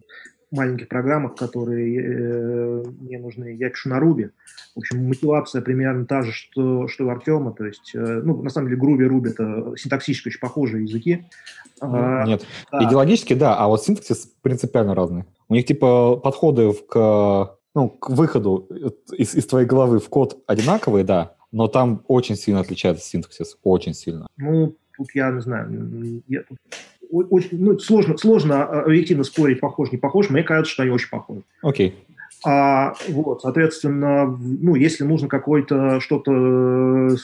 [0.52, 4.30] маленьких программок, которые э, мне нужны, я пишу на Ruby.
[4.74, 7.52] В общем, мотивация примерно та же, что, что у Артема.
[7.52, 11.24] То есть, э, ну, на самом деле, Groovy и Ruby это синтаксически очень похожие языки.
[11.80, 12.46] А, Нет.
[12.70, 12.84] да.
[12.84, 15.24] Идеологически, да, а вот синтаксис принципиально разный.
[15.48, 18.68] У них типа подходы к, ну, к выходу
[19.16, 23.94] из, из твоей головы в код одинаковые, да, но там очень сильно отличается синтаксис, очень
[23.94, 24.26] сильно.
[24.36, 26.58] Ну, тут я не знаю, я тут
[27.12, 30.30] очень, ну, сложно, сложно а, объективно спорить, похож, не похож.
[30.30, 31.42] Мне кажется, что они очень похожи.
[31.62, 31.94] Окей.
[32.44, 37.16] А, вот, соответственно, ну, если нужно какой-то что-то,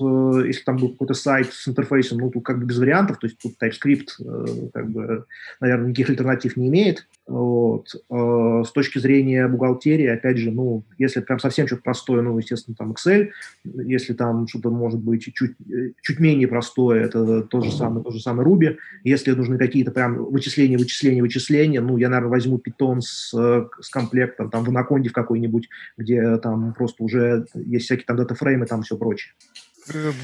[0.00, 3.26] э, если там был какой-то сайт с интерфейсом, ну, тут как бы без вариантов, то
[3.26, 5.24] есть тут TypeScript, э, как бы,
[5.60, 7.06] наверное, никаких альтернатив не имеет.
[7.26, 7.88] Вот.
[8.10, 12.76] Э, С точки зрения бухгалтерии, опять же, ну, если прям совсем что-то простое, ну, естественно,
[12.76, 13.30] там Excel,
[13.64, 15.56] если там что-то может быть чуть,
[16.02, 18.76] чуть менее простое, это тот же самый, тот же самый Ruby.
[19.04, 24.50] Если нужны какие-то прям вычисления, вычисления, вычисления, ну, я, наверное, возьму Python с, с комплектом,
[24.50, 28.96] там, в Анаконде в какой-нибудь, где там просто уже есть всякие там датафреймы, там все
[28.96, 29.32] прочее.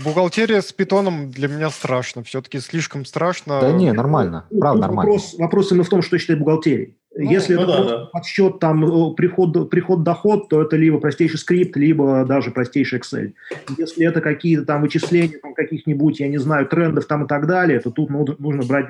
[0.05, 2.23] Бухгалтерия с питоном для меня страшно.
[2.23, 3.61] Все-таки слишком страшно.
[3.61, 5.13] Да не, нормально, Ну, правда тут нормально.
[5.13, 6.97] Вопрос, вопрос именно в том, что считать бухгалтерией.
[7.15, 8.05] Ну, Если ну это да, да.
[8.07, 13.35] подсчет там э, приход, приход-доход, то это либо простейший скрипт, либо даже простейший Excel.
[13.77, 17.81] Если это какие-то там вычисления там, каких-нибудь, я не знаю, трендов там и так далее,
[17.81, 18.87] то тут ну- нужно брать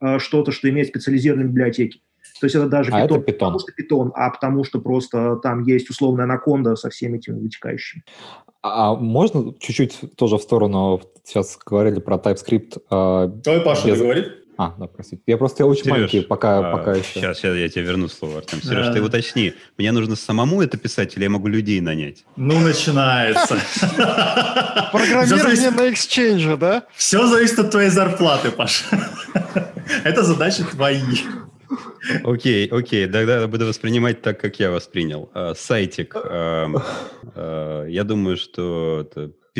[0.00, 2.00] э, что-то, что имеет специализированные библиотеки.
[2.40, 3.38] То есть это даже А это питон, питон.
[3.38, 8.02] потому что питон, а потому что просто там есть условная анаконда со всеми этими вытекающими.
[8.62, 12.78] А можно чуть-чуть тоже в сторону, сейчас говорили про TypeScript.
[12.90, 14.36] а, Давай Паша Без- договорит.
[14.58, 15.22] А, да, простите.
[15.26, 17.14] Я просто очень Сереж, маленький, пока, а, пока еще.
[17.14, 18.60] Сейчас, сейчас я тебе верну слово, Артем.
[18.60, 18.92] Сереж, Да.
[18.92, 22.24] ты уточни, мне нужно самому это писать или я могу людей нанять?
[22.36, 23.56] Ну, начинается.
[24.92, 26.82] Программирование на Exchange, да?
[26.94, 28.84] Все зависит от твоей зарплаты, Паша.
[30.04, 31.00] Это задачи твои.
[32.24, 35.30] Окей, окей, тогда буду воспринимать так, как я воспринял.
[35.34, 36.14] А, Сайтик.
[36.16, 36.68] а,
[37.34, 39.08] а, Я думаю, что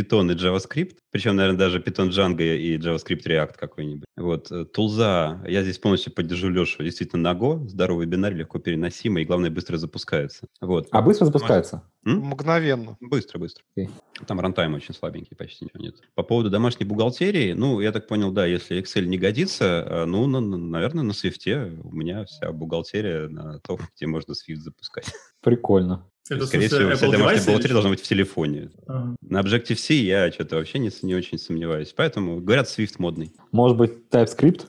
[0.01, 4.05] Python и JavaScript, причем, наверное, даже Python Django и JavaScript React какой-нибудь.
[4.17, 9.23] Вот, э, тулза, я здесь полностью поддержу Лешу, действительно, на Go, здоровый бинар, легко переносимый,
[9.23, 10.47] и, главное, быстро запускается.
[10.61, 10.89] Вот.
[10.91, 11.83] А быстро запускается?
[12.07, 12.21] М?
[12.21, 12.97] Мгновенно.
[13.01, 13.63] Быстро, быстро.
[13.77, 13.91] Окей.
[14.27, 15.97] Там рантайм очень слабенький, почти ничего нет.
[16.15, 20.27] По поводу домашней бухгалтерии, ну, я так понял, да, если Excel не годится, э, ну,
[20.27, 25.07] на- на- наверное, на Swift у меня вся бухгалтерия на том, где можно Swift запускать.
[25.43, 26.07] Прикольно.
[26.31, 28.71] Это, Скорее смысле, всего, Apple домашняя девайсы бухгалтерия или должна быть в телефоне.
[28.87, 29.17] Ага.
[29.21, 31.93] На Objective-C я что-то вообще не, не очень сомневаюсь.
[31.97, 33.33] Поэтому, говорят, Swift модный.
[33.51, 34.67] Может быть, TypeScript?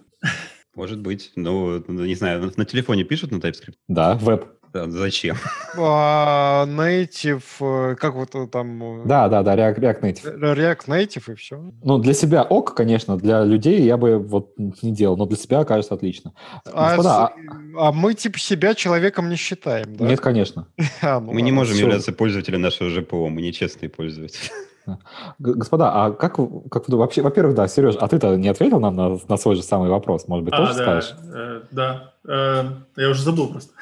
[0.76, 1.32] Может быть.
[1.36, 3.76] Ну, ну, не знаю, на, на телефоне пишут на TypeScript?
[3.88, 4.46] Да, веб.
[4.74, 5.36] Да, зачем?
[5.78, 7.44] А, Native,
[7.92, 9.04] э, как вот э, там...
[9.04, 10.40] э, Да, да, да, React, React Native.
[10.56, 11.72] React Native и все.
[11.84, 15.64] Ну, для себя ок, конечно, для людей я бы вот не делал, но для себя,
[15.64, 16.34] кажется, отлично.
[16.66, 20.06] А, Господа, с- а мы типа себя человеком не считаем, да?
[20.06, 20.68] Нет, конечно.
[21.02, 24.50] А, ну Мы не можем являться пользователем нашего ЖПО, мы нечестные пользователи.
[25.40, 28.96] Господа, а как, вы- как вы вообще, во-первых, да, Сереж, а ты-то не ответил нам
[28.96, 30.28] на, на свой же самый вопрос?
[30.28, 31.14] Может быть, А, тоже да, скажешь?
[31.34, 32.11] э, да.
[32.28, 32.66] Э,
[32.98, 33.74] Я уже забыл просто.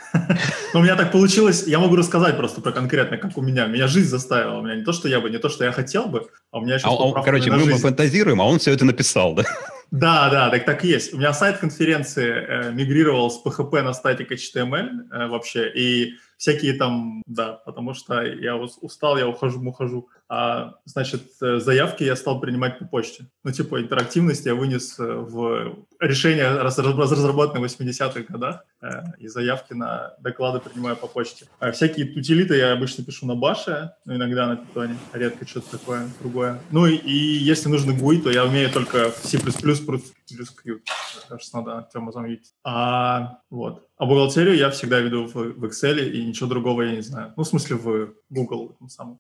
[0.74, 3.66] Но у меня так получилось, я могу рассказать просто про конкретно, как у меня.
[3.68, 4.60] Меня жизнь заставила.
[4.60, 6.62] У меня не то, что я бы, не то, что я хотел бы, а у
[6.62, 9.44] меня еще А поправками короче, мы, мы фантазируем, а он все это написал, да?
[9.92, 11.16] Да, да, так так есть.
[11.16, 16.74] У меня сайт конференции э, мигрировал с PHP на статик HTML э, вообще, и всякие
[16.74, 20.08] там, да, потому что я ус- устал, я ухожу, ухожу.
[20.32, 23.26] А, значит, э, заявки я стал принимать по почте.
[23.44, 28.88] Ну, типа, интерактивность я вынес э, в решение, раз- раз- разработанное в 80-х годах, э,
[29.18, 31.48] и заявки на доклады принимаю по почте.
[31.60, 36.08] А всякие утилиты я обычно пишу на баше, ну, иногда на питоне, редко что-то такое
[36.20, 36.60] другое.
[36.70, 40.82] Ну, и, если нужно GUI, то я умею только в C++ плюс Qt.
[41.28, 42.54] Кажется, надо Артема замьютить.
[42.64, 43.88] А, вот.
[43.98, 47.34] А бухгалтерию я всегда веду в, в Excel, и ничего другого я не знаю.
[47.36, 48.74] Ну, в смысле, в Google.
[48.76, 49.20] этом самом.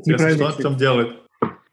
[0.00, 0.50] Это Интересно, неправильно.
[0.52, 1.16] что Артем делает?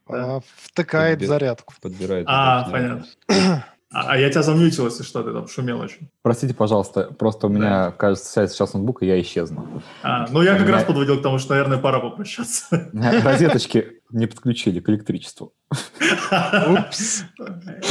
[0.08, 1.74] А, втыкает Подбе- зарядку.
[1.82, 2.26] Подбирает.
[2.30, 3.06] А, понятно.
[3.94, 6.10] А, а я тебя замьютил, если что, ты там шумел очень.
[6.24, 9.84] Простите, пожалуйста, просто у меня, кажется, сядет сейчас ноутбук, и я исчезну.
[10.02, 12.90] А, ну, я У как меня- раз подводил к тому, что, наверное, пора попрощаться.
[13.24, 15.54] Розеточки не подключили к электричеству.
[15.72, 17.24] Упс.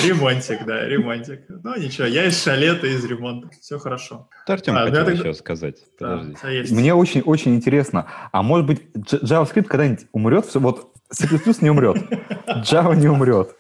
[0.05, 1.41] Ремонтик, да, ремонтик.
[1.49, 3.49] Ну, ничего, я из шалета, из ремонта.
[3.61, 4.29] Все хорошо.
[4.47, 5.77] Да, Артем А, ну хотел еще сказать.
[6.01, 6.37] Да, Подожди.
[6.59, 6.73] есть.
[6.73, 10.47] Мне очень-очень интересно, а может быть JavaScript когда-нибудь умрет?
[10.55, 11.27] Вот C++
[11.61, 11.97] не умрет,
[12.47, 13.55] Java не умрет.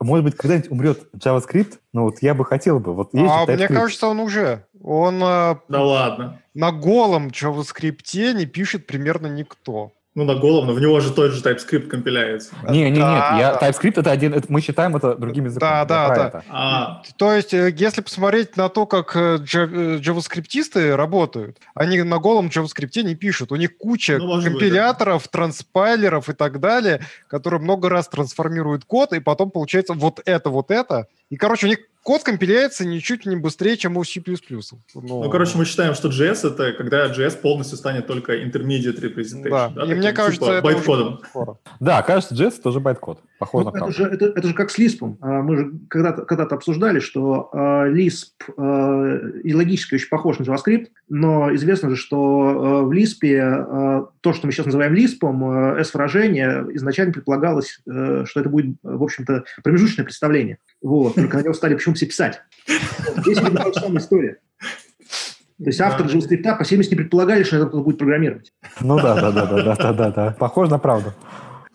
[0.00, 1.78] Может быть, когда-нибудь умрет JavaScript?
[1.92, 2.94] Ну вот я бы хотел бы.
[2.94, 4.64] Вот есть А мне кажется, он уже.
[4.82, 6.40] Он э, Да ладно.
[6.54, 9.92] на голом JavaScript не пишет примерно никто.
[10.18, 12.52] Ну, на голову, но в него же тот же TypeScript компиляется.
[12.68, 13.68] Не, не, Да, нет, я, да.
[13.68, 15.68] TypeScript это один, это мы считаем это другим языком.
[15.68, 16.26] Да, Я да, да.
[16.26, 16.44] это.
[16.48, 22.18] А, То есть, э, если посмотреть на то, как э, э, джаваскриптисты работают, они на
[22.18, 23.52] голом JavaScript не пишут.
[23.52, 28.86] У них куча Ну, может быть, компиляторов, транспайлеров и так далее, которые много раз трансформируют
[28.86, 31.06] код, и потом получается вот это, вот это.
[31.30, 31.78] И, короче, у них
[32.08, 34.22] код компиляется ничуть не быстрее, чем у C++.
[34.94, 39.50] ну, короче, мы считаем, что JS— это когда JS полностью станет только intermediate representation.
[39.50, 39.68] да.
[39.68, 41.20] да, И таким, мне кажется, типа, это байткодом.
[41.34, 41.46] уже.
[41.80, 43.20] Да, кажется, JS тоже байткод.
[43.38, 45.16] Похоже Ну, на это, же, это, это же как с Lisp.
[45.20, 47.58] А, Мы же когда-то когда обсуждали, что э,
[47.92, 53.18] Lisp э, и логически очень похож на JavaScript, но известно же, что э, в Lisp
[53.22, 58.76] э, то, что мы сейчас называем Lisp, э, S-выражение, изначально предполагалось, э, что это будет,
[58.82, 60.58] в общем-то, промежуточное представление.
[60.80, 61.17] Вот.
[61.20, 62.42] Только на него стали почему-то все писать.
[62.66, 64.38] Здесь это та же самая история.
[65.58, 66.14] То есть авторы Да.
[66.14, 68.52] JavaScript по 70 не предполагали, что это кто-то будет программировать.
[68.80, 70.36] Ну да, да, да, да, да, да, да, да.
[70.38, 71.12] Похоже на правду.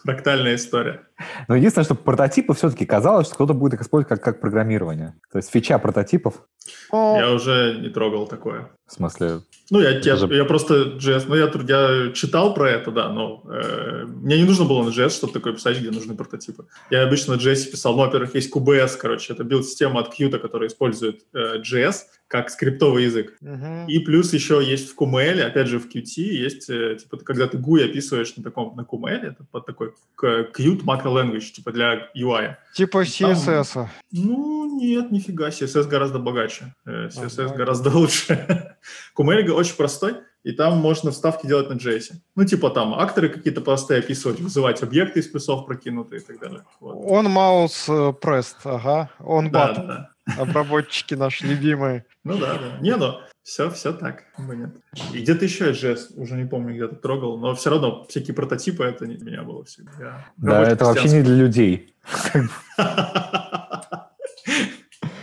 [0.03, 1.01] Фрактальная история.
[1.47, 5.15] Но единственное, что прототипы все-таки казалось, что кто-то будет их использовать как, как программирование.
[5.31, 6.43] То есть фича прототипов,
[6.91, 8.69] Я уже не трогал такое.
[8.87, 12.91] в смысле, Ну, я, я, же- я просто JS, ну, я, я читал про это,
[12.91, 16.65] да, но э, мне не нужно было на JS что-то такое писать, где нужны прототипы.
[16.91, 20.69] Я обычно на JS писал, ну, во-первых, есть QBS, короче, это билд-система от Qt, которая
[20.69, 21.95] использует э, JS
[22.27, 23.35] как скриптовый язык.
[23.41, 23.87] мгм.
[23.87, 27.57] И плюс еще есть в QML, опять же в Qt, есть, э, типа, когда ты
[27.57, 32.55] GUI описываешь на таком, на QML, это под такой Qt Macro Language, типа для UI.
[32.75, 33.87] Типа CSS.
[34.11, 36.73] Ну, нет, нифига, CSS гораздо богаче.
[36.85, 37.55] Э, CSS Ага.
[37.55, 38.75] гораздо лучше.
[39.13, 42.13] Кумельга очень простой, и там можно вставки делать на JS.
[42.35, 46.63] Ну, типа там акторы какие-то простые описывать, вызывать объекты из плюсов прокинутые и так далее.
[46.79, 46.97] Вот.
[47.09, 49.09] Он маус э, прест, ага.
[49.19, 49.75] Он Да, бат.
[49.75, 50.09] да, да.
[50.41, 52.05] Обработчики наши любимые.
[52.23, 52.77] Ну да, да.
[52.81, 54.23] Не, ну, все, все так.
[54.35, 54.71] как бы нет.
[55.13, 59.05] И где-то еще JS, уже не помню, где-то трогал, но все равно всякие прототипы, это
[59.05, 59.91] не для меня было всегда.
[59.99, 61.93] Я Да, это вообще не для людей.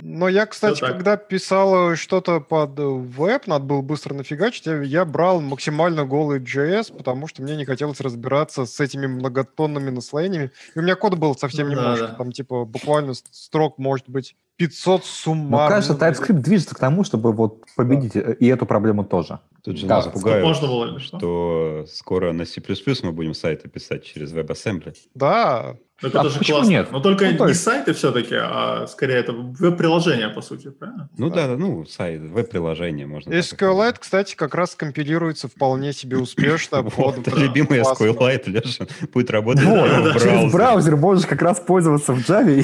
[0.02, 4.82] Но я, кстати, когда писал э, что-то под э, веб, надо было быстро нафигачить, я,
[4.82, 10.50] я брал максимально голый JS, потому что мне не хотелось разбираться с этими многотонными наслоениями.
[10.74, 12.08] И у меня кода было совсем Ну да, немножко.
[12.08, 12.14] да.
[12.14, 15.74] Там, типа, буквально строк может быть 500 Но суммарно.
[15.74, 19.40] кажется, TypeScript движется к тому, чтобы вот победить э, и эту проблему тоже.
[19.62, 21.18] Тут же нас пугают, Можно было, что?
[21.18, 22.62] что скоро на C++
[23.02, 24.94] мы будем сайты писать через WebAssembly.
[25.14, 26.70] Да, Так А это же почему классно.
[26.70, 26.92] нет?
[26.92, 31.10] Но только Ну, то не есть- сайты все-таки, а скорее это веб-приложение, по сути, правильно?
[31.18, 33.30] Ну да, да, ну, сайт, веб-приложение можно.
[33.34, 36.82] SQLite, кстати, как раз компилируется вполне себе успешно.
[36.96, 38.04] Вот, любимый это классно.
[38.06, 40.50] SQLite, Леша, будет работать в браузере.
[40.50, 42.60] браузер можешь как раз пользоваться в Java и,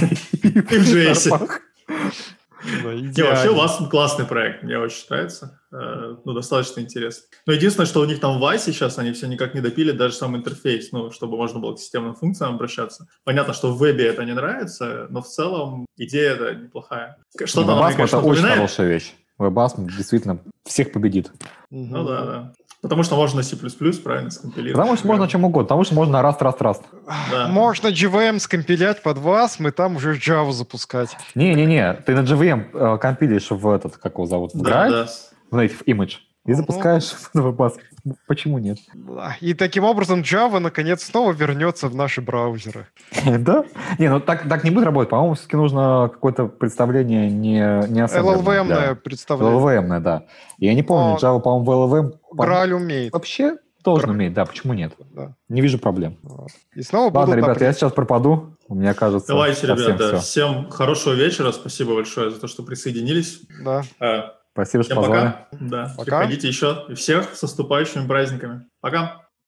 [0.47, 1.49] и в JS.
[2.83, 5.61] Да, Не, вообще у вас классный проект, мне очень нравится.
[5.73, 7.25] Э, Ну, достаточно интересно.
[7.47, 10.15] Но единственное, что у них там в Y сейчас, они все никак не допили даже
[10.15, 13.07] сам интерфейс, ну, чтобы можно было к системным функциям обращаться.
[13.25, 17.17] Понятно, что в вебе это не нравится, но в целом идея это неплохая.
[17.45, 19.15] Что-то она, конечно, это очень хорошая вещь.
[19.39, 21.31] WebAssm действительно всех победит.
[21.71, 22.53] Ну да, да.
[22.87, 23.57] Потому что можно C++,
[24.05, 24.75] правильно, скомпилировать.
[24.77, 25.65] Потому что можно чем угодно.
[25.67, 26.81] Потому что можно раз, раз, раз.
[27.33, 27.49] Да.
[27.49, 31.17] Можно JVM скомпилять под вас, мы там уже Java запускать.
[31.35, 35.07] Не-не-не, ты на JVM э, компилишь в этот, как его зовут, в Да, Drive, да.
[35.51, 36.13] в Native Image,
[36.47, 36.57] и Мгм.
[36.59, 37.81] запускаешь в WebAssm.
[38.27, 38.79] Почему нет?
[39.41, 42.87] И таким образом Java наконец снова вернется в наши браузеры.
[43.39, 43.65] Да?
[43.99, 45.11] Не, ну так, так не будет работать.
[45.11, 47.59] По-моему, все-таки нужно какое-то представление не,
[47.89, 49.55] не ассемблерное LLVM для- представляет.
[49.55, 50.25] LLVM, да.
[50.59, 53.13] Я не помню, Но Java, по-моему, в LLVM Граль умеет.
[53.13, 54.95] вообще должен уметь, да, почему нет?
[55.15, 55.35] Да.
[55.49, 56.19] Не вижу проблем.
[56.75, 58.57] И снова Ладно, ребята, я сейчас пропаду.
[58.69, 60.19] У меня кажется, Давайте, ребята, все.
[60.19, 61.53] всем хорошего вечера.
[61.53, 63.43] Спасибо большое за то, что присоединились.
[63.65, 63.83] Да.
[64.57, 65.27] Спасибо, что Всем позвали.
[65.27, 65.47] пока.
[65.61, 66.19] Да, Пока.
[66.21, 66.87] приходите еще.
[66.89, 68.65] И всех с наступающими праздниками.
[68.81, 69.26] Пока.